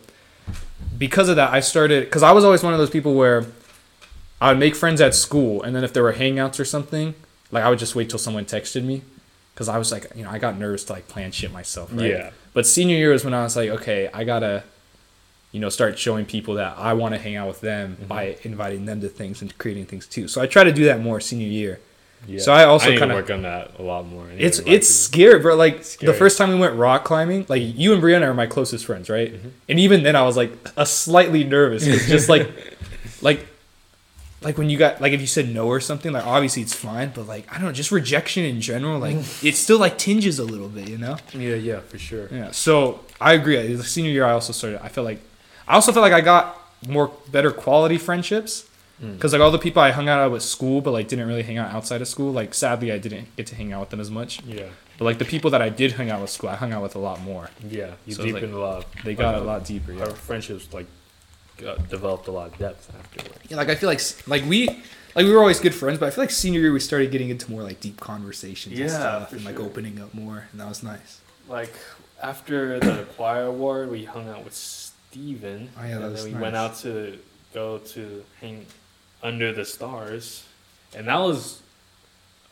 because 0.98 1.30
of 1.30 1.36
that, 1.36 1.54
I 1.54 1.60
started 1.60 2.06
because 2.06 2.24
I 2.24 2.32
was 2.32 2.44
always 2.44 2.64
one 2.64 2.74
of 2.74 2.80
those 2.80 2.90
people 2.90 3.14
where 3.14 3.46
I 4.42 4.50
would 4.50 4.60
make 4.60 4.76
friends 4.76 5.00
at 5.02 5.14
school, 5.14 5.62
and 5.62 5.76
then 5.76 5.84
if 5.84 5.94
there 5.94 6.04
were 6.04 6.14
hangouts 6.14 6.60
or 6.60 6.66
something, 6.66 7.14
like 7.52 7.64
I 7.64 7.70
would 7.70 7.80
just 7.80 7.96
wait 7.96 8.10
till 8.10 8.20
someone 8.20 8.46
texted 8.46 8.84
me, 8.84 9.04
because 9.54 9.70
I 9.70 9.78
was 9.78 9.92
like, 9.92 10.08
you 10.16 10.24
know, 10.24 10.30
I 10.30 10.40
got 10.40 10.58
nervous 10.58 10.84
to 10.86 10.94
like 10.94 11.08
plan 11.08 11.32
shit 11.32 11.52
myself, 11.52 11.90
right? 11.94 12.10
Yeah. 12.10 12.32
But 12.54 12.66
senior 12.68 12.96
year 12.98 13.12
was 13.12 13.24
when 13.26 13.34
I 13.34 13.44
was 13.44 13.56
like, 13.56 13.70
okay, 13.70 14.10
I 14.14 14.24
gotta, 14.24 14.64
you 15.52 15.60
know, 15.60 15.70
start 15.70 15.98
showing 16.00 16.26
people 16.26 16.56
that 16.56 16.78
I 16.78 16.94
want 16.94 17.14
to 17.16 17.20
hang 17.20 17.36
out 17.36 17.48
with 17.48 17.62
them 17.62 17.96
Mm-hmm. 17.98 18.08
by 18.08 18.38
inviting 18.44 18.86
them 18.86 19.02
to 19.02 19.08
things 19.10 19.42
and 19.42 19.56
creating 19.58 19.86
things 19.86 20.08
too. 20.08 20.28
So 20.28 20.42
I 20.42 20.48
try 20.48 20.64
to 20.64 20.72
do 20.72 20.86
that 20.86 21.00
more 21.02 21.20
senior 21.20 21.48
year. 21.48 21.80
Yeah. 22.26 22.40
So 22.40 22.54
I 22.54 22.64
also 22.64 22.98
kinda- 22.98 23.14
work 23.14 23.30
on 23.30 23.42
that 23.42 23.72
a 23.78 23.84
lot 23.84 24.06
more. 24.08 24.26
Need 24.28 24.42
It's 24.42 24.60
invite 24.60 24.74
it's 24.76 24.90
scary, 24.90 25.40
bro. 25.40 25.56
Like 25.56 25.84
Scary. 25.84 26.12
the 26.12 26.18
first 26.18 26.38
time 26.38 26.50
we 26.50 26.56
went 26.56 26.74
rock 26.76 27.04
climbing, 27.04 27.46
like 27.50 27.62
you 27.64 27.94
and 27.94 28.02
Brianna 28.02 28.24
are 28.28 28.34
my 28.34 28.46
closest 28.48 28.86
friends, 28.86 29.10
right? 29.10 29.34
Mm-hmm. 29.34 29.50
And 29.70 29.80
even 29.80 30.04
then, 30.04 30.16
I 30.16 30.22
was 30.24 30.38
like 30.38 30.52
a 30.78 30.86
slightly 30.86 31.44
nervous. 31.44 31.86
It's 31.86 32.08
just 32.08 32.30
like, 32.30 32.50
like, 33.22 33.46
like 34.44 34.58
when 34.58 34.70
you 34.70 34.78
got 34.78 35.02
like 35.02 35.14
if 35.14 35.22
you 35.22 35.28
said 35.28 35.50
no 35.54 35.68
or 35.68 35.80
something, 35.80 36.12
like 36.12 36.26
obviously 36.26 36.62
it's 36.62 36.74
fine, 36.74 37.12
but 37.16 37.28
like 37.28 37.46
I 37.52 37.56
don't 37.56 37.66
know, 37.66 37.72
just 37.74 37.92
rejection 37.92 38.44
in 38.46 38.62
general, 38.62 39.00
like 39.00 39.16
it 39.44 39.56
still 39.56 39.80
like 39.80 39.98
tinges 39.98 40.40
a 40.40 40.44
little 40.44 40.70
bit, 40.70 40.90
you 40.90 40.98
know? 40.98 41.18
Yeah, 41.34 41.56
yeah, 41.56 41.80
for 41.82 41.98
sure. 41.98 42.28
Yeah. 42.32 42.52
So 42.52 43.02
I 43.22 43.34
agree. 43.34 43.74
The 43.74 43.84
senior 43.84 44.12
year, 44.12 44.26
I 44.26 44.32
also 44.32 44.54
started. 44.54 44.84
I 44.84 44.90
felt 44.90 45.06
like, 45.06 45.20
I 45.68 45.76
also 45.76 45.92
felt 45.92 46.04
like 46.04 46.14
I 46.14 46.22
got 46.22 46.58
more 46.88 47.12
better 47.32 47.52
quality 47.52 47.98
friendships 47.98 48.70
Mm. 49.02 49.16
because 49.16 49.34
like 49.34 49.42
all 49.42 49.50
the 49.50 49.58
people 49.58 49.82
I 49.82 49.90
hung 49.90 50.08
out 50.08 50.32
with 50.32 50.44
school, 50.44 50.80
but 50.80 50.92
like 50.92 51.08
didn't 51.08 51.28
really 51.28 51.42
hang 51.42 51.58
out 51.58 51.74
outside 51.74 52.00
of 52.02 52.08
school. 52.08 52.32
Like 52.32 52.54
sadly, 52.54 52.92
I 52.92 53.00
didn't 53.00 53.36
get 53.36 53.48
to 53.48 53.56
hang 53.56 53.74
out 53.74 53.80
with 53.82 53.90
them 53.90 54.00
as 54.00 54.12
much. 54.12 54.40
Yeah, 54.46 54.68
But 55.00 55.06
like 55.06 55.18
the 55.18 55.26
people 55.26 55.50
that 55.50 55.64
I 55.64 55.70
did 55.70 55.94
hang 55.94 56.12
out 56.12 56.22
with 56.22 56.30
school, 56.30 56.50
I 56.52 56.56
hung 56.56 56.72
out 56.72 56.84
with 56.84 56.96
a 56.96 57.00
lot 57.00 57.20
more. 57.20 57.50
yeah. 57.68 57.94
You 58.06 58.14
So 58.14 58.24
deepened 58.24 58.54
a 58.54 58.58
lot. 58.60 58.86
They 59.04 59.16
got 59.16 59.34
a 59.36 59.42
lot 59.42 59.66
deeper. 59.66 59.94
Yeah. 59.94 60.04
Our 60.04 60.12
friendships 60.12 60.72
like 60.72 60.86
got, 61.58 61.90
developed 61.90 62.28
a 62.28 62.32
lot 62.32 62.52
of 62.54 62.58
depth 62.58 62.92
afterward. 62.98 63.38
yeah. 63.50 63.58
Like 63.58 63.70
I 63.70 63.76
feel 63.76 63.90
like 63.90 64.02
like 64.28 64.44
we 64.46 64.68
like 65.16 65.26
we 65.26 65.32
were 65.32 65.40
always 65.40 65.60
good 65.60 65.76
friends, 65.76 66.00
but 66.00 66.08
I 66.08 66.10
feel 66.12 66.24
like 66.24 66.32
senior 66.32 66.60
year 66.62 66.74
we 66.74 66.80
started 66.80 67.12
getting 67.12 67.30
into 67.30 67.50
more 67.52 67.64
like 67.64 67.80
deep 67.80 68.00
conversations 68.00 68.76
Yeah, 68.78 68.86
and 68.86 68.92
stuff 68.94 69.30
for 69.30 69.36
and 69.38 69.46
like 69.46 69.58
sure. 69.58 69.66
opening 69.66 70.00
up 70.02 70.14
more, 70.14 70.48
and 70.52 70.60
that 70.62 70.68
was 70.68 70.84
nice. 70.84 71.22
like 71.48 71.74
after 72.22 72.80
the 72.80 73.06
choir 73.16 73.46
award, 73.46 73.92
we 73.92 74.06
hung 74.06 74.30
out 74.30 74.44
with 74.46 74.54
Steven. 74.54 75.70
Oh, 75.78 75.82
yeah, 75.84 75.90
that 75.90 76.02
and 76.04 76.12
was 76.14 76.24
then 76.24 76.34
we 76.36 76.40
went 76.42 76.56
out 76.56 76.78
to 76.78 77.20
go 77.54 77.78
to 77.80 78.24
hang 78.42 78.66
under 79.22 79.52
the 79.54 79.66
stars, 79.66 80.46
and 80.96 81.08
that 81.08 81.18
was, 81.20 81.62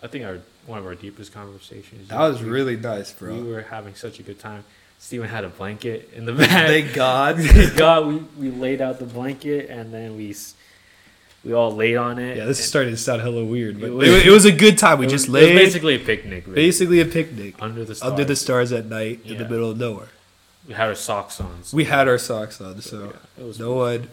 I 0.03 0.07
think, 0.07 0.25
our 0.25 0.39
one 0.67 0.77
of 0.77 0.85
our 0.85 0.93
deepest 0.93 1.33
conversations. 1.33 2.09
That 2.09 2.19
was 2.19 2.41
We- 2.43 2.49
really 2.49 2.75
nice, 2.75 3.11
bro. 3.11 3.33
We 3.33 3.41
were 3.51 3.61
having 3.63 3.95
such 3.95 4.19
a 4.19 4.23
good 4.23 4.37
time. 4.39 4.63
Steven 5.03 5.27
had 5.27 5.43
a 5.43 5.49
blanket 5.49 6.09
in 6.15 6.25
the 6.25 6.31
back. 6.33 6.67
Thank 6.67 6.93
God. 6.93 7.35
Thank 7.39 7.75
God, 7.75 8.05
we, 8.07 8.49
we 8.49 8.51
laid 8.51 8.81
out 8.81 8.99
the 8.99 9.05
blanket 9.05 9.69
and 9.69 9.91
then 9.93 10.15
we 10.15 10.35
we 11.43 11.53
all 11.53 11.75
laid 11.75 11.95
on 11.97 12.19
it. 12.19 12.37
Yeah, 12.37 12.45
this 12.45 12.63
starting 12.63 12.91
to 12.93 12.97
sound 12.97 13.19
hella 13.21 13.43
weird, 13.43 13.79
but 13.81 13.87
It 13.87 13.89
it 13.89 13.93
was- 13.95 14.09
was, 14.11 14.25
it 14.25 14.29
was 14.29 14.45
a 14.45 14.51
good 14.51 14.77
time. 14.77 14.99
We 14.99 15.07
just 15.07 15.27
was, 15.27 15.41
it 15.41 15.47
was 15.47 15.55
laid 15.55 15.65
basically 15.65 15.95
a 15.95 15.99
picnic. 15.99 16.43
Really. 16.45 16.55
basically 16.55 16.99
a 17.01 17.05
picnic 17.05 17.55
under 17.59 17.83
the 17.83 17.95
stars. 17.95 18.11
under 18.11 18.23
the 18.25 18.35
stars 18.35 18.71
at 18.71 18.85
night 18.85 19.21
in 19.25 19.37
the 19.39 19.49
middle 19.49 19.71
of 19.71 19.77
nowhere. 19.77 20.09
We 20.67 20.75
had 20.75 20.87
our 20.87 20.95
socks 20.95 21.41
on. 21.41 21.63
so- 21.63 21.75
We 21.75 21.85
had 21.85 22.07
our 22.07 22.19
socks 22.19 22.61
on, 22.61 22.79
so 22.81 23.05
yeah, 23.37 23.43
it 23.43 23.47
was 23.47 23.59
no 23.59 23.73
one. 23.73 24.07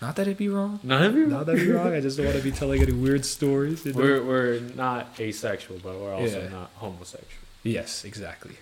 Not 0.00 0.14
that 0.16 0.22
it'd 0.22 0.38
be 0.38 0.48
wrong. 0.48 0.78
None 0.84 1.02
of 1.02 1.14
you. 1.16 1.26
Not 1.26 1.44
that 1.46 1.56
it'd 1.56 1.66
be 1.66 1.72
wrong. 1.74 1.92
I 1.92 2.00
just 2.00 2.16
don't 2.16 2.24
want 2.26 2.38
to 2.38 2.42
be 2.44 2.52
telling 2.52 2.80
any 2.80 2.92
weird 2.92 3.24
stories. 3.26 3.84
you 3.84 3.92
know? 3.92 3.98
We're 3.98 4.22
we're 4.22 4.60
not 4.76 5.08
asexual, 5.18 5.80
but 5.82 5.98
we're 6.00 6.14
also 6.14 6.40
Yeah. 6.44 6.48
not 6.48 6.70
homosexual. 6.76 7.42
yes, 7.64 8.04
exactly. 8.04 8.54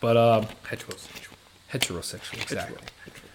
But 0.00 0.16
um, 0.16 0.46
Heterosexual. 0.64 1.34
heterosexual, 1.72 2.42
exactly. 2.42 2.78
Hetero. 3.04 3.28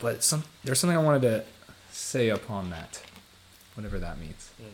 But 0.00 0.22
some 0.22 0.44
there's 0.64 0.80
something 0.80 0.96
I 0.96 1.02
wanted 1.02 1.22
to 1.22 1.44
say 1.90 2.28
upon 2.28 2.70
that, 2.70 3.02
whatever 3.74 3.98
that 3.98 4.18
means. 4.18 4.50
Mm. 4.60 4.66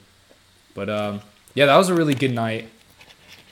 But 0.74 0.88
um, 0.88 1.20
yeah, 1.54 1.66
that 1.66 1.76
was 1.76 1.88
a 1.88 1.94
really 1.94 2.14
good 2.14 2.32
night. 2.32 2.68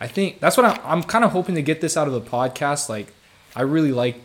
I 0.00 0.06
think 0.06 0.40
that's 0.40 0.56
what 0.56 0.66
I'm, 0.66 0.80
I'm 0.84 1.02
kind 1.02 1.24
of 1.24 1.32
hoping 1.32 1.54
to 1.54 1.62
get 1.62 1.80
this 1.80 1.96
out 1.96 2.06
of 2.06 2.12
the 2.12 2.20
podcast. 2.20 2.88
Like, 2.88 3.12
I 3.54 3.62
really 3.62 3.92
like 3.92 4.20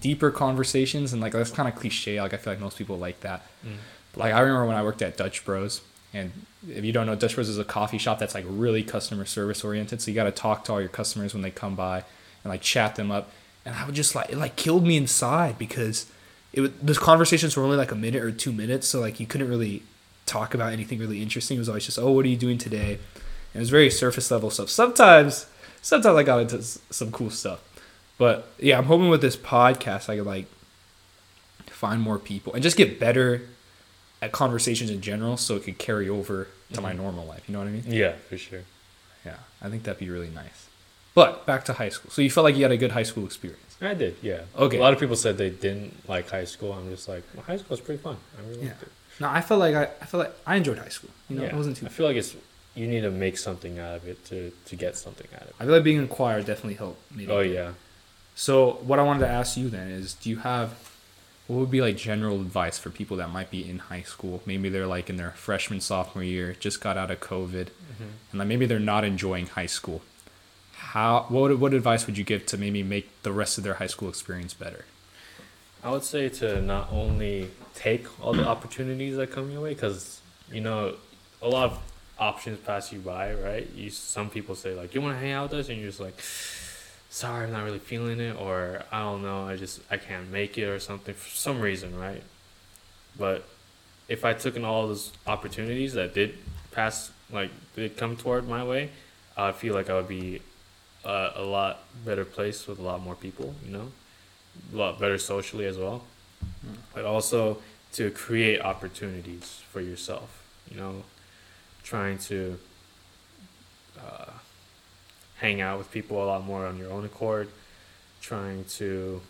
deeper 0.00 0.30
conversations, 0.30 1.12
and 1.12 1.22
like 1.22 1.32
that's 1.32 1.50
kind 1.50 1.68
of 1.68 1.74
cliche. 1.74 2.20
Like, 2.20 2.34
I 2.34 2.36
feel 2.36 2.52
like 2.52 2.60
most 2.60 2.76
people 2.76 2.98
like 2.98 3.20
that. 3.20 3.46
Mm. 3.64 3.76
Like, 4.16 4.34
I 4.34 4.40
remember 4.40 4.66
when 4.66 4.76
I 4.76 4.82
worked 4.82 5.02
at 5.02 5.16
Dutch 5.16 5.44
Bros, 5.44 5.80
and 6.12 6.32
if 6.68 6.84
you 6.84 6.92
don't 6.92 7.06
know, 7.06 7.14
Dutch 7.14 7.34
Bros 7.34 7.48
is 7.48 7.58
a 7.58 7.64
coffee 7.64 7.98
shop 7.98 8.18
that's 8.18 8.34
like 8.34 8.44
really 8.46 8.82
customer 8.82 9.24
service 9.24 9.64
oriented. 9.64 10.02
So 10.02 10.10
you 10.10 10.14
got 10.14 10.24
to 10.24 10.32
talk 10.32 10.64
to 10.64 10.72
all 10.72 10.80
your 10.80 10.90
customers 10.90 11.32
when 11.32 11.42
they 11.42 11.50
come 11.50 11.74
by 11.74 12.04
and 12.44 12.50
like 12.50 12.60
chat 12.62 12.96
them 12.96 13.10
up. 13.10 13.30
And 13.64 13.74
I 13.74 13.84
would 13.86 13.94
just 13.94 14.14
like 14.14 14.30
it 14.30 14.36
like 14.38 14.56
killed 14.56 14.84
me 14.86 14.96
inside 14.96 15.58
because 15.58 16.06
it 16.52 16.60
was 16.62 16.70
those 16.82 16.98
conversations 16.98 17.56
were 17.56 17.62
only 17.64 17.76
like 17.76 17.92
a 17.92 17.96
minute 17.96 18.22
or 18.22 18.32
two 18.32 18.52
minutes, 18.52 18.88
so 18.88 19.00
like 19.00 19.20
you 19.20 19.26
couldn't 19.26 19.48
really 19.48 19.82
talk 20.26 20.54
about 20.54 20.72
anything 20.72 20.98
really 20.98 21.22
interesting. 21.22 21.56
It 21.56 21.60
was 21.60 21.68
always 21.68 21.84
just, 21.86 21.98
oh, 21.98 22.10
what 22.12 22.24
are 22.24 22.28
you 22.28 22.36
doing 22.36 22.58
today? 22.58 22.94
And 23.52 23.56
it 23.56 23.58
was 23.60 23.70
very 23.70 23.90
surface 23.90 24.30
level 24.30 24.48
stuff. 24.50 24.68
Sometimes, 24.70 25.46
sometimes 25.82 26.16
I 26.16 26.22
got 26.22 26.40
into 26.40 26.62
some 26.62 27.10
cool 27.12 27.30
stuff, 27.30 27.60
but 28.18 28.48
yeah, 28.58 28.78
I'm 28.78 28.84
hoping 28.84 29.08
with 29.10 29.20
this 29.22 29.36
podcast 29.36 30.08
I 30.08 30.16
could 30.16 30.26
like 30.26 30.46
find 31.66 32.00
more 32.00 32.18
people 32.18 32.52
and 32.54 32.62
just 32.62 32.76
get 32.76 33.00
better 33.00 33.42
at 34.22 34.32
conversations 34.32 34.90
in 34.90 35.00
general, 35.00 35.36
so 35.36 35.56
it 35.56 35.64
could 35.64 35.78
carry 35.78 36.08
over 36.08 36.48
to 36.72 36.80
my 36.80 36.92
Mhm. 36.92 36.96
normal 36.98 37.26
life. 37.26 37.42
You 37.48 37.52
know 37.54 37.58
what 37.60 37.68
I 37.68 37.72
mean? 37.72 37.84
Yeah, 37.86 38.12
for 38.28 38.36
sure. 38.36 38.62
Yeah, 39.24 39.36
I 39.62 39.68
think 39.70 39.82
that'd 39.84 39.98
be 39.98 40.10
really 40.10 40.28
nice. 40.28 40.66
But 41.14 41.46
back 41.46 41.64
to 41.66 41.72
high 41.72 41.88
school. 41.88 42.10
So 42.10 42.22
you 42.22 42.30
felt 42.30 42.44
like 42.44 42.56
you 42.56 42.62
had 42.62 42.72
a 42.72 42.76
good 42.76 42.92
high 42.92 43.02
school 43.02 43.24
experience. 43.24 43.76
I 43.80 43.94
did. 43.94 44.16
Yeah. 44.22 44.42
Okay. 44.56 44.76
A 44.76 44.80
lot 44.80 44.92
of 44.92 45.00
people 45.00 45.16
said 45.16 45.38
they 45.38 45.50
didn't 45.50 46.08
like 46.08 46.30
high 46.30 46.44
school. 46.44 46.72
I'm 46.72 46.90
just 46.90 47.08
like, 47.08 47.24
well, 47.34 47.44
high 47.44 47.56
school 47.56 47.74
is 47.74 47.80
pretty 47.80 48.02
fun. 48.02 48.16
I 48.38 48.48
really 48.48 48.62
Yeah. 48.62 48.68
liked 48.68 48.82
it. 48.82 48.92
No, 49.20 49.28
I 49.28 49.40
felt 49.40 49.60
like 49.60 49.74
I, 49.74 49.84
I 50.00 50.06
felt 50.06 50.24
like 50.24 50.34
I 50.46 50.56
enjoyed 50.56 50.78
high 50.78 50.88
school. 50.88 51.10
You 51.28 51.36
know, 51.36 51.42
yeah. 51.42 51.48
it 51.50 51.54
wasn't 51.54 51.76
too. 51.76 51.86
I 51.86 51.88
feel 51.88 52.06
like 52.06 52.16
it's 52.16 52.36
you 52.74 52.86
need 52.86 53.02
to 53.02 53.10
make 53.10 53.36
something 53.36 53.78
out 53.78 53.96
of 53.96 54.06
it 54.06 54.24
to 54.26 54.52
to 54.66 54.76
get 54.76 54.96
something 54.96 55.26
out 55.34 55.42
of 55.42 55.48
it. 55.48 55.54
I 55.60 55.64
feel 55.64 55.74
like 55.74 55.84
being 55.84 55.98
in 55.98 56.08
choir 56.08 56.40
definitely 56.42 56.74
helped. 56.74 57.14
me. 57.14 57.26
Oh 57.28 57.40
yeah. 57.40 57.72
So 58.34 58.78
what 58.82 58.98
I 58.98 59.02
wanted 59.02 59.20
to 59.20 59.28
ask 59.28 59.56
you 59.56 59.68
then 59.68 59.88
is, 59.88 60.14
do 60.14 60.30
you 60.30 60.38
have 60.38 60.90
what 61.46 61.58
would 61.58 61.70
be 61.70 61.80
like 61.80 61.96
general 61.96 62.40
advice 62.40 62.78
for 62.78 62.90
people 62.90 63.16
that 63.16 63.28
might 63.30 63.50
be 63.50 63.68
in 63.68 63.80
high 63.80 64.02
school? 64.02 64.40
Maybe 64.46 64.68
they're 64.68 64.86
like 64.86 65.10
in 65.10 65.16
their 65.16 65.32
freshman 65.32 65.80
sophomore 65.80 66.22
year, 66.22 66.54
just 66.58 66.80
got 66.80 66.96
out 66.96 67.10
of 67.10 67.20
COVID, 67.20 67.66
mm-hmm. 67.66 68.04
and 68.30 68.38
like 68.38 68.46
maybe 68.46 68.66
they're 68.66 68.78
not 68.78 69.04
enjoying 69.04 69.48
high 69.48 69.66
school. 69.66 70.00
How 70.90 71.26
what 71.28 71.56
what 71.60 71.72
advice 71.72 72.06
would 72.06 72.18
you 72.18 72.24
give 72.24 72.46
to 72.46 72.58
maybe 72.58 72.82
make 72.82 73.22
the 73.22 73.30
rest 73.30 73.58
of 73.58 73.62
their 73.62 73.74
high 73.74 73.86
school 73.86 74.08
experience 74.08 74.54
better? 74.54 74.86
I 75.84 75.90
would 75.92 76.02
say 76.02 76.28
to 76.40 76.60
not 76.60 76.88
only 76.90 77.52
take 77.76 78.08
all 78.20 78.32
the 78.32 78.44
opportunities 78.46 79.16
that 79.16 79.30
come 79.30 79.52
your 79.52 79.60
way, 79.60 79.74
because 79.74 80.20
you 80.50 80.60
know, 80.60 80.96
a 81.40 81.48
lot 81.48 81.70
of 81.70 81.78
options 82.18 82.58
pass 82.58 82.92
you 82.92 82.98
by, 82.98 83.32
right? 83.34 83.70
You 83.72 83.90
some 83.90 84.30
people 84.30 84.56
say 84.56 84.74
like, 84.74 84.92
"You 84.92 85.00
want 85.00 85.14
to 85.14 85.20
hang 85.20 85.30
out 85.30 85.50
with 85.50 85.60
us," 85.60 85.68
and 85.68 85.78
you're 85.78 85.90
just 85.90 86.00
like, 86.00 86.20
"Sorry, 87.08 87.44
I'm 87.44 87.52
not 87.52 87.62
really 87.62 87.78
feeling 87.78 88.18
it," 88.18 88.34
or 88.34 88.82
"I 88.90 88.98
don't 88.98 89.22
know, 89.22 89.46
I 89.46 89.54
just 89.54 89.80
I 89.92 89.96
can't 89.96 90.28
make 90.28 90.58
it," 90.58 90.64
or 90.64 90.80
something 90.80 91.14
for 91.14 91.30
some 91.30 91.60
reason, 91.60 91.96
right? 91.96 92.24
But 93.16 93.48
if 94.08 94.24
I 94.24 94.32
took 94.32 94.56
in 94.56 94.64
all 94.64 94.88
those 94.88 95.12
opportunities 95.24 95.92
that 95.92 96.14
did 96.14 96.36
pass, 96.72 97.12
like 97.30 97.52
did 97.76 97.96
come 97.96 98.16
toward 98.16 98.48
my 98.48 98.64
way, 98.64 98.90
I 99.36 99.52
feel 99.52 99.72
like 99.72 99.88
I 99.88 99.94
would 99.94 100.08
be 100.08 100.42
uh, 101.04 101.30
a 101.34 101.42
lot 101.42 101.80
better 102.04 102.24
place 102.24 102.66
with 102.66 102.78
a 102.78 102.82
lot 102.82 103.02
more 103.02 103.14
people, 103.14 103.54
you 103.64 103.72
know, 103.72 103.92
a 104.72 104.76
lot 104.76 104.98
better 104.98 105.18
socially 105.18 105.66
as 105.66 105.78
well, 105.78 106.04
but 106.94 107.04
also 107.04 107.58
to 107.92 108.10
create 108.10 108.60
opportunities 108.60 109.62
for 109.70 109.80
yourself, 109.80 110.42
you 110.70 110.76
know, 110.76 111.02
trying 111.82 112.18
to 112.18 112.58
uh, 113.98 114.30
hang 115.36 115.60
out 115.60 115.78
with 115.78 115.90
people 115.90 116.22
a 116.22 116.26
lot 116.26 116.44
more 116.44 116.66
on 116.66 116.78
your 116.78 116.90
own 116.90 117.04
accord, 117.04 117.48
trying 118.20 118.64
to 118.64 119.20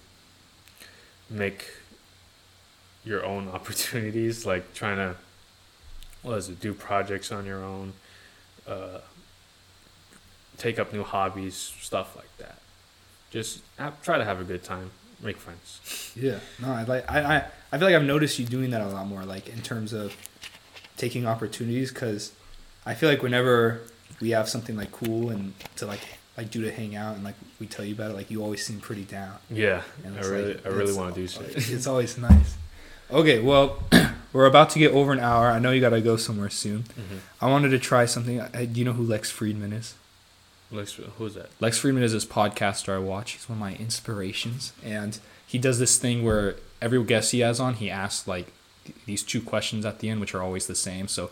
make 1.28 1.66
your 3.04 3.24
own 3.24 3.48
opportunities, 3.54 4.44
like 4.44 4.74
trying 4.74 4.96
to, 4.96 5.16
what 6.22 6.36
is 6.36 6.48
it, 6.48 6.60
do 6.60 6.74
projects 6.74 7.32
on 7.32 7.46
your 7.46 7.62
own, 7.62 7.92
uh, 8.66 8.98
take 10.61 10.78
up 10.78 10.92
new 10.92 11.02
hobbies, 11.02 11.56
stuff 11.80 12.14
like 12.16 12.30
that. 12.38 12.58
Just 13.30 13.62
have, 13.78 14.00
try 14.02 14.18
to 14.18 14.24
have 14.24 14.40
a 14.40 14.44
good 14.44 14.62
time, 14.62 14.90
make 15.22 15.36
friends. 15.38 15.80
Yeah, 16.16 16.40
no, 16.61 16.72
I 16.72 16.82
like 16.84 17.08
I, 17.11 17.20
I 17.36 17.44
I 17.72 17.78
feel 17.78 17.86
like 17.86 17.94
I've 17.94 18.02
noticed 18.04 18.38
you 18.40 18.44
doing 18.44 18.70
that 18.70 18.80
a 18.82 18.88
lot 18.88 19.06
more, 19.06 19.24
like 19.24 19.48
in 19.48 19.61
terms 19.62 19.92
of 19.92 20.14
taking 20.96 21.24
opportunities, 21.26 21.92
because 21.92 22.32
I 22.84 22.94
feel 22.94 23.08
like 23.08 23.22
whenever 23.22 23.80
we 24.20 24.30
have 24.30 24.48
something 24.48 24.76
like 24.76 24.90
cool 24.90 25.30
and 25.30 25.54
to 25.76 25.86
like 25.86 26.00
like 26.36 26.50
do 26.50 26.62
to 26.62 26.72
hang 26.72 26.96
out 26.96 27.14
and 27.14 27.22
like 27.24 27.36
we 27.61 27.66
tell 27.66 27.84
you 27.84 27.94
about 27.94 28.11
it, 28.11 28.14
like 28.14 28.30
you 28.30 28.42
always 28.42 28.64
seem 28.66 28.80
pretty 28.80 29.04
down. 29.04 29.34
Yeah, 29.50 29.82
I 30.04 30.08
really, 30.20 30.54
like- 30.54 30.66
I 30.66 30.68
really 30.70 30.92
want 30.94 31.14
to 31.14 31.20
do 31.20 31.26
shit. 31.28 31.70
It's 31.70 31.86
always 31.86 32.18
nice. 32.18 32.56
Okay, 33.11 33.38
well, 33.40 33.82
we're 34.32 34.46
about 34.46 34.70
to 34.70 34.78
get 34.80 34.92
over 34.92 35.12
an 35.12 35.20
hour. 35.20 35.46
I 35.48 35.58
know 35.61 35.70
you 35.70 35.80
gotta 35.80 36.00
go 36.00 36.16
somewhere 36.16 36.50
soon. 36.50 36.82
Mm-hmm. 36.82 37.16
I 37.40 37.48
wanted 37.48 37.70
to 37.70 37.78
try 37.78 38.04
something. 38.06 38.38
Do 38.52 38.78
you 38.80 38.84
know 38.84 38.92
who 38.94 39.04
Lex 39.04 39.32
Fridman 39.32 39.72
is? 39.72 39.94
Lex, 40.72 40.98
who's 41.18 41.34
that? 41.34 41.50
Lex 41.60 41.80
Fridman 41.80 42.02
is 42.02 42.12
this 42.12 42.24
podcaster 42.24 42.94
I 42.94 42.98
watch. 42.98 43.32
He's 43.32 43.48
one 43.48 43.56
of 43.56 43.60
my 43.60 43.74
inspirations, 43.74 44.72
and 44.84 45.18
he 45.46 45.58
does 45.58 45.78
this 45.78 45.98
thing 45.98 46.22
where 46.24 46.56
every 46.80 47.02
guest 47.04 47.32
he 47.32 47.40
has 47.40 47.58
on, 47.60 47.74
he 47.74 47.90
asks 47.90 48.28
like 48.28 48.52
th- 48.84 48.96
these 49.06 49.22
two 49.22 49.40
questions 49.40 49.84
at 49.84 49.98
the 49.98 50.08
end, 50.08 50.20
which 50.20 50.34
are 50.34 50.42
always 50.42 50.66
the 50.66 50.74
same. 50.76 51.08
So 51.08 51.30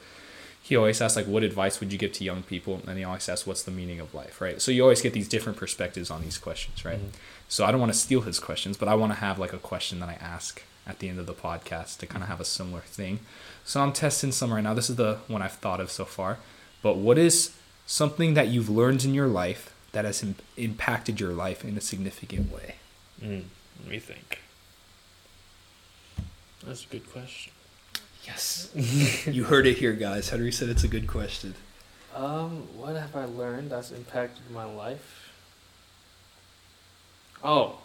he 0.61 0.75
always 0.77 1.01
asks 1.01 1.17
like, 1.17 1.27
"What 1.27 1.43
advice 1.45 1.79
would 1.81 1.93
you 1.93 1.99
give 1.99 2.13
to 2.15 2.25
young 2.25 2.43
people?" 2.43 2.83
And 2.87 2.99
he 2.99 3.05
always 3.05 3.29
asks, 3.29 3.47
"What's 3.47 3.63
the 3.63 3.71
meaning 3.71 4.01
of 4.01 4.13
life?" 4.13 4.41
Right. 4.41 4.61
So 4.61 4.71
you 4.73 4.83
always 4.83 5.01
get 5.03 5.13
these 5.13 5.29
different 5.29 5.57
perspectives 5.57 6.11
on 6.11 6.23
these 6.23 6.37
questions, 6.37 6.85
right? 6.85 6.99
Mhm. 7.01 7.13
So 7.49 7.65
I 7.65 7.71
don't 7.71 7.81
want 7.81 7.93
to 7.93 7.99
steal 7.99 8.23
his 8.23 8.39
questions, 8.41 8.77
but 8.77 8.89
I 8.89 8.95
want 8.95 9.13
to 9.13 9.19
have 9.21 9.39
like 9.39 9.53
a 9.53 9.59
question 9.59 10.01
that 10.01 10.09
I 10.09 10.15
ask 10.21 10.63
at 10.87 10.99
the 10.99 11.09
end 11.09 11.19
of 11.21 11.27
the 11.27 11.35
podcast 11.35 11.99
to 11.99 12.07
kind 12.07 12.23
of 12.23 12.29
have 12.29 12.41
a 12.41 12.45
similar 12.45 12.81
thing. 12.81 13.21
So 13.65 13.81
I'm 13.83 13.93
testing 13.93 14.33
some 14.33 14.53
right 14.53 14.65
now. 14.65 14.75
This 14.75 14.91
is 14.91 14.97
the 14.97 15.19
one 15.29 15.43
I've 15.43 15.53
thought 15.53 15.81
of 15.81 15.91
so 15.91 16.05
far. 16.05 16.39
But 16.83 16.97
what 16.97 17.19
is 17.19 17.51
something 17.89 18.35
that 18.35 18.49
you've 18.49 18.69
learned 18.69 19.03
in 19.05 19.15
your 19.15 19.27
life 19.27 19.75
that 19.93 20.05
has 20.05 20.23
Im- 20.23 20.37
impacted 20.57 21.19
your 21.19 21.33
life 21.33 21.65
in 21.65 21.77
a 21.77 21.81
significant 21.81 22.53
way? 22.53 22.75
Mm, 23.21 23.45
let 23.81 23.91
me 23.91 23.99
think. 23.99 24.41
That's 26.65 26.85
a 26.85 26.89
good 26.89 27.11
question. 27.11 27.53
Yes. 28.25 28.71
you 29.27 29.45
heard 29.45 29.67
it 29.67 29.79
here, 29.79 29.95
guys. 29.95 30.29
Henry 30.29 30.53
said 30.53 30.69
it's 30.69 30.85
a 30.85 30.89
good 30.89 31.07
question. 31.07 31.55
Um, 32.15 32.67
what 32.77 32.95
have 32.95 33.17
I 33.17 33.25
learned 33.25 33.71
that's 33.71 33.91
impacted 33.91 34.51
my 34.51 34.65
life? 34.65 35.33
Oh, 37.43 37.79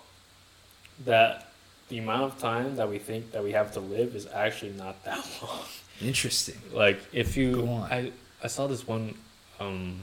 that 1.06 1.50
the 1.88 2.00
amount 2.00 2.24
of 2.24 2.40
time 2.40 2.76
that 2.76 2.90
we 2.90 2.98
think 2.98 3.32
that 3.32 3.44
we 3.44 3.52
have 3.54 3.72
to 3.74 3.80
live 3.80 4.16
is 4.16 4.28
actually 4.28 4.74
not 4.74 5.02
that 5.06 5.26
long. 5.42 5.62
Interesting. 6.02 6.60
like 6.74 7.00
if 7.14 7.38
you 7.38 7.54
Go 7.56 7.68
on. 7.70 7.92
I 7.92 8.12
I 8.44 8.48
saw 8.48 8.68
this 8.68 8.86
one 8.86 9.16
um 9.64 10.02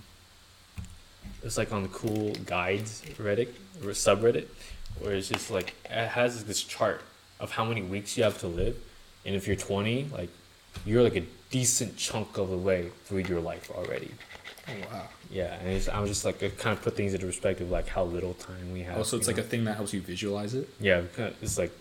it's 1.43 1.57
like 1.57 1.73
on 1.73 1.83
the 1.83 1.89
cool 1.89 2.33
guides 2.47 3.03
Reddit 3.19 3.49
or 3.83 3.91
subreddit 3.91 4.47
where 4.99 5.15
it's 5.15 5.29
just 5.29 5.51
like 5.51 5.75
it 5.85 6.09
has 6.09 6.45
this 6.45 6.63
chart 6.63 7.03
of 7.39 7.53
how 7.53 7.65
many 7.65 7.83
weeks 7.83 8.17
you 8.17 8.25
have 8.25 8.39
to 8.41 8.47
live 8.47 8.77
and 9.25 9.35
if 9.35 9.47
you're 9.47 9.57
20 9.57 10.11
like 10.13 10.31
you're 10.85 11.03
like 11.03 11.17
a 11.17 11.25
decent 11.51 11.97
chunk 11.97 12.39
of 12.39 12.51
the 12.51 12.57
way 12.57 12.91
through 13.05 13.19
your 13.21 13.41
life 13.41 13.71
already 13.71 14.11
Oh 14.69 14.93
wow. 14.93 15.09
Yeah, 15.31 15.55
and 15.55 15.69
it's, 15.69 15.89
I 15.89 16.01
was 16.01 16.11
just 16.11 16.25
like 16.25 16.43
it 16.43 16.59
kind 16.59 16.77
of 16.77 16.83
put 16.83 16.97
things 16.97 17.15
into 17.15 17.27
perspective, 17.27 17.71
like 17.71 17.89
how 17.89 18.05
little 18.05 18.35
time 18.35 18.73
we 18.73 18.83
have. 18.83 18.99
Oh, 18.99 19.03
so 19.03 19.17
it's 19.17 19.27
like 19.27 19.37
know? 19.37 19.43
a 19.43 19.47
thing 19.47 19.65
that 19.65 19.75
helps 19.75 19.93
you 19.93 20.01
visualize 20.01 20.55
it. 20.55 20.69
Yeah, 20.81 21.03
it's 21.41 21.59
like 21.59 21.73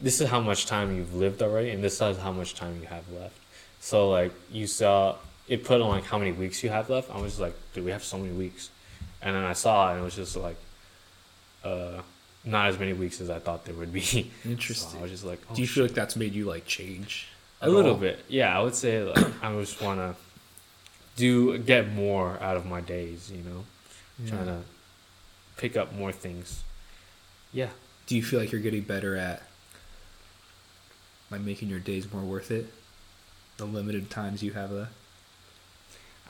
this 0.00 0.20
is 0.20 0.28
how 0.28 0.40
much 0.40 0.66
time 0.66 0.96
you've 0.96 1.14
lived 1.14 1.42
already, 1.42 1.70
and 1.70 1.84
this 1.84 2.00
is 2.00 2.18
how 2.18 2.32
much 2.32 2.54
time 2.54 2.78
you 2.80 2.86
have 2.88 3.10
left. 3.12 3.36
So 3.80 4.10
like 4.10 4.32
you 4.50 4.66
saw 4.66 5.16
it 5.50 5.64
put 5.64 5.82
on 5.82 5.88
like 5.90 6.04
how 6.04 6.16
many 6.18 6.32
weeks 6.32 6.62
you 6.64 6.70
have 6.70 6.88
left. 6.88 7.10
I 7.10 7.20
was 7.20 7.32
just 7.32 7.40
like, 7.40 7.54
dude, 7.74 7.84
we 7.84 7.90
have 7.90 8.02
so 8.04 8.16
many 8.16 8.32
weeks, 8.32 8.70
and 9.20 9.36
then 9.36 9.44
I 9.44 9.52
saw 9.52 9.88
it, 9.88 9.92
and 9.94 10.00
it 10.00 10.04
was 10.04 10.16
just 10.16 10.34
like, 10.36 10.56
uh, 11.64 12.00
not 12.44 12.68
as 12.68 12.78
many 12.78 12.94
weeks 12.94 13.20
as 13.20 13.28
I 13.28 13.38
thought 13.38 13.66
there 13.66 13.74
would 13.74 13.92
be. 13.92 14.00
So 14.44 14.48
Interesting. 14.48 14.98
I 14.98 15.02
was 15.02 15.10
just 15.10 15.24
like, 15.24 15.40
oh, 15.50 15.54
Do 15.54 15.60
you 15.60 15.68
feel 15.68 15.84
like 15.84 15.92
that's 15.92 16.16
made 16.16 16.32
you 16.32 16.46
like 16.46 16.64
change? 16.66 17.28
a 17.60 17.68
little 17.68 17.90
all? 17.92 17.96
bit? 17.98 18.24
Yeah, 18.28 18.58
I 18.58 18.62
would 18.62 18.74
say 18.74 19.02
like, 19.02 19.18
I 19.44 19.52
just 19.60 19.82
want 19.82 20.00
to 20.00 20.14
do 21.16 21.58
get 21.58 21.92
more 21.92 22.38
out 22.40 22.56
of 22.56 22.64
my 22.64 22.80
days. 22.80 23.30
You 23.30 23.42
know, 23.42 23.64
trying 24.26 24.46
to 24.46 24.60
pick 25.58 25.76
up 25.76 25.92
more 25.92 26.12
things. 26.12 26.62
Yeah. 27.52 27.68
Do 28.06 28.16
you 28.16 28.22
feel 28.22 28.40
like 28.40 28.50
you're 28.52 28.62
getting 28.62 28.82
better 28.82 29.16
at 29.16 29.42
like 31.30 31.42
making 31.42 31.68
your 31.68 31.80
days 31.80 32.10
more 32.12 32.22
worth 32.22 32.50
it? 32.50 32.66
The 33.58 33.66
limited 33.66 34.08
times 34.08 34.42
you 34.42 34.52
have 34.52 34.70
left. 34.72 34.92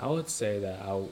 I 0.00 0.06
would 0.06 0.28
say 0.28 0.58
that 0.60 0.80
I, 0.82 1.02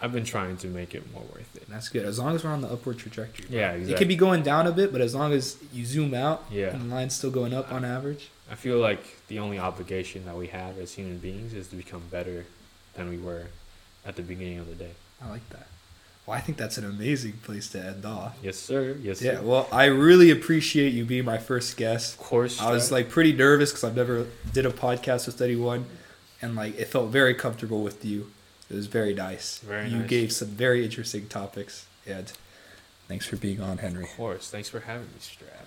I've 0.00 0.12
been 0.12 0.24
trying 0.24 0.56
to 0.58 0.68
make 0.68 0.94
it 0.94 1.12
more 1.12 1.22
worth 1.34 1.54
it. 1.56 1.68
That's 1.68 1.88
good. 1.88 2.04
As 2.06 2.18
long 2.18 2.34
as 2.34 2.44
we're 2.44 2.50
on 2.50 2.60
the 2.60 2.68
upward 2.68 2.98
trajectory. 2.98 3.46
bro. 3.48 3.58
Yeah, 3.58 3.72
It 3.72 3.96
could 3.96 4.08
be 4.08 4.16
going 4.16 4.42
down 4.42 4.66
a 4.66 4.72
bit, 4.72 4.92
but 4.92 5.00
as 5.00 5.14
long 5.14 5.32
as 5.32 5.56
you 5.72 5.84
zoom 5.84 6.14
out 6.14 6.44
Yeah. 6.50 6.68
and 6.68 6.90
the 6.90 6.94
line's 6.94 7.14
still 7.14 7.30
going 7.30 7.52
up 7.52 7.70
on 7.72 7.84
average. 7.84 8.28
I 8.50 8.54
feel 8.54 8.78
like 8.78 9.02
the 9.28 9.38
only 9.38 9.58
obligation 9.58 10.24
that 10.26 10.36
we 10.36 10.48
have 10.48 10.78
as 10.78 10.94
human 10.94 11.18
beings 11.18 11.52
is 11.54 11.68
to 11.68 11.76
become 11.76 12.02
better 12.10 12.46
than 12.94 13.08
we 13.08 13.16
were 13.18 13.46
at 14.06 14.16
the 14.16 14.22
beginning 14.22 14.58
of 14.58 14.68
the 14.68 14.74
day. 14.74 14.90
I 15.24 15.28
like 15.30 15.48
that. 15.50 15.66
Well, 16.26 16.36
I 16.36 16.40
think 16.40 16.56
that's 16.58 16.78
an 16.78 16.84
amazing 16.84 17.32
place 17.42 17.68
to 17.70 17.82
end 17.84 18.04
off. 18.04 18.36
Yes, 18.42 18.56
sir. 18.56 18.96
Yes, 19.02 19.20
Yeah, 19.20 19.38
sir. 19.38 19.42
well, 19.42 19.68
I 19.72 19.86
really 19.86 20.30
appreciate 20.30 20.92
you 20.92 21.04
being 21.04 21.24
my 21.24 21.38
first 21.38 21.76
guest. 21.76 22.14
Of 22.14 22.20
course. 22.20 22.60
I 22.60 22.70
was 22.70 22.92
like 22.92 23.08
pretty 23.10 23.32
nervous 23.32 23.70
because 23.70 23.82
I've 23.84 23.96
never 23.96 24.26
did 24.52 24.64
a 24.66 24.70
podcast 24.70 25.26
with 25.26 25.40
anyone, 25.40 25.86
and 26.42 26.56
like 26.56 26.78
it 26.78 26.88
felt 26.88 27.10
very 27.10 27.34
comfortable 27.34 27.82
with 27.82 28.04
you. 28.04 28.30
It 28.68 28.74
was 28.74 28.86
very 28.86 29.14
nice. 29.14 29.58
Very 29.58 29.88
you 29.88 29.98
nice. 29.98 30.08
gave 30.08 30.32
some 30.32 30.48
very 30.48 30.84
interesting 30.84 31.28
topics, 31.28 31.86
and 32.06 32.32
thanks 33.08 33.26
for 33.26 33.36
being 33.36 33.60
on, 33.60 33.78
Henry. 33.78 34.04
of 34.04 34.10
course. 34.10 34.50
Thanks 34.50 34.68
for 34.68 34.80
having 34.80 35.06
me, 35.06 35.20
right. 35.40 35.61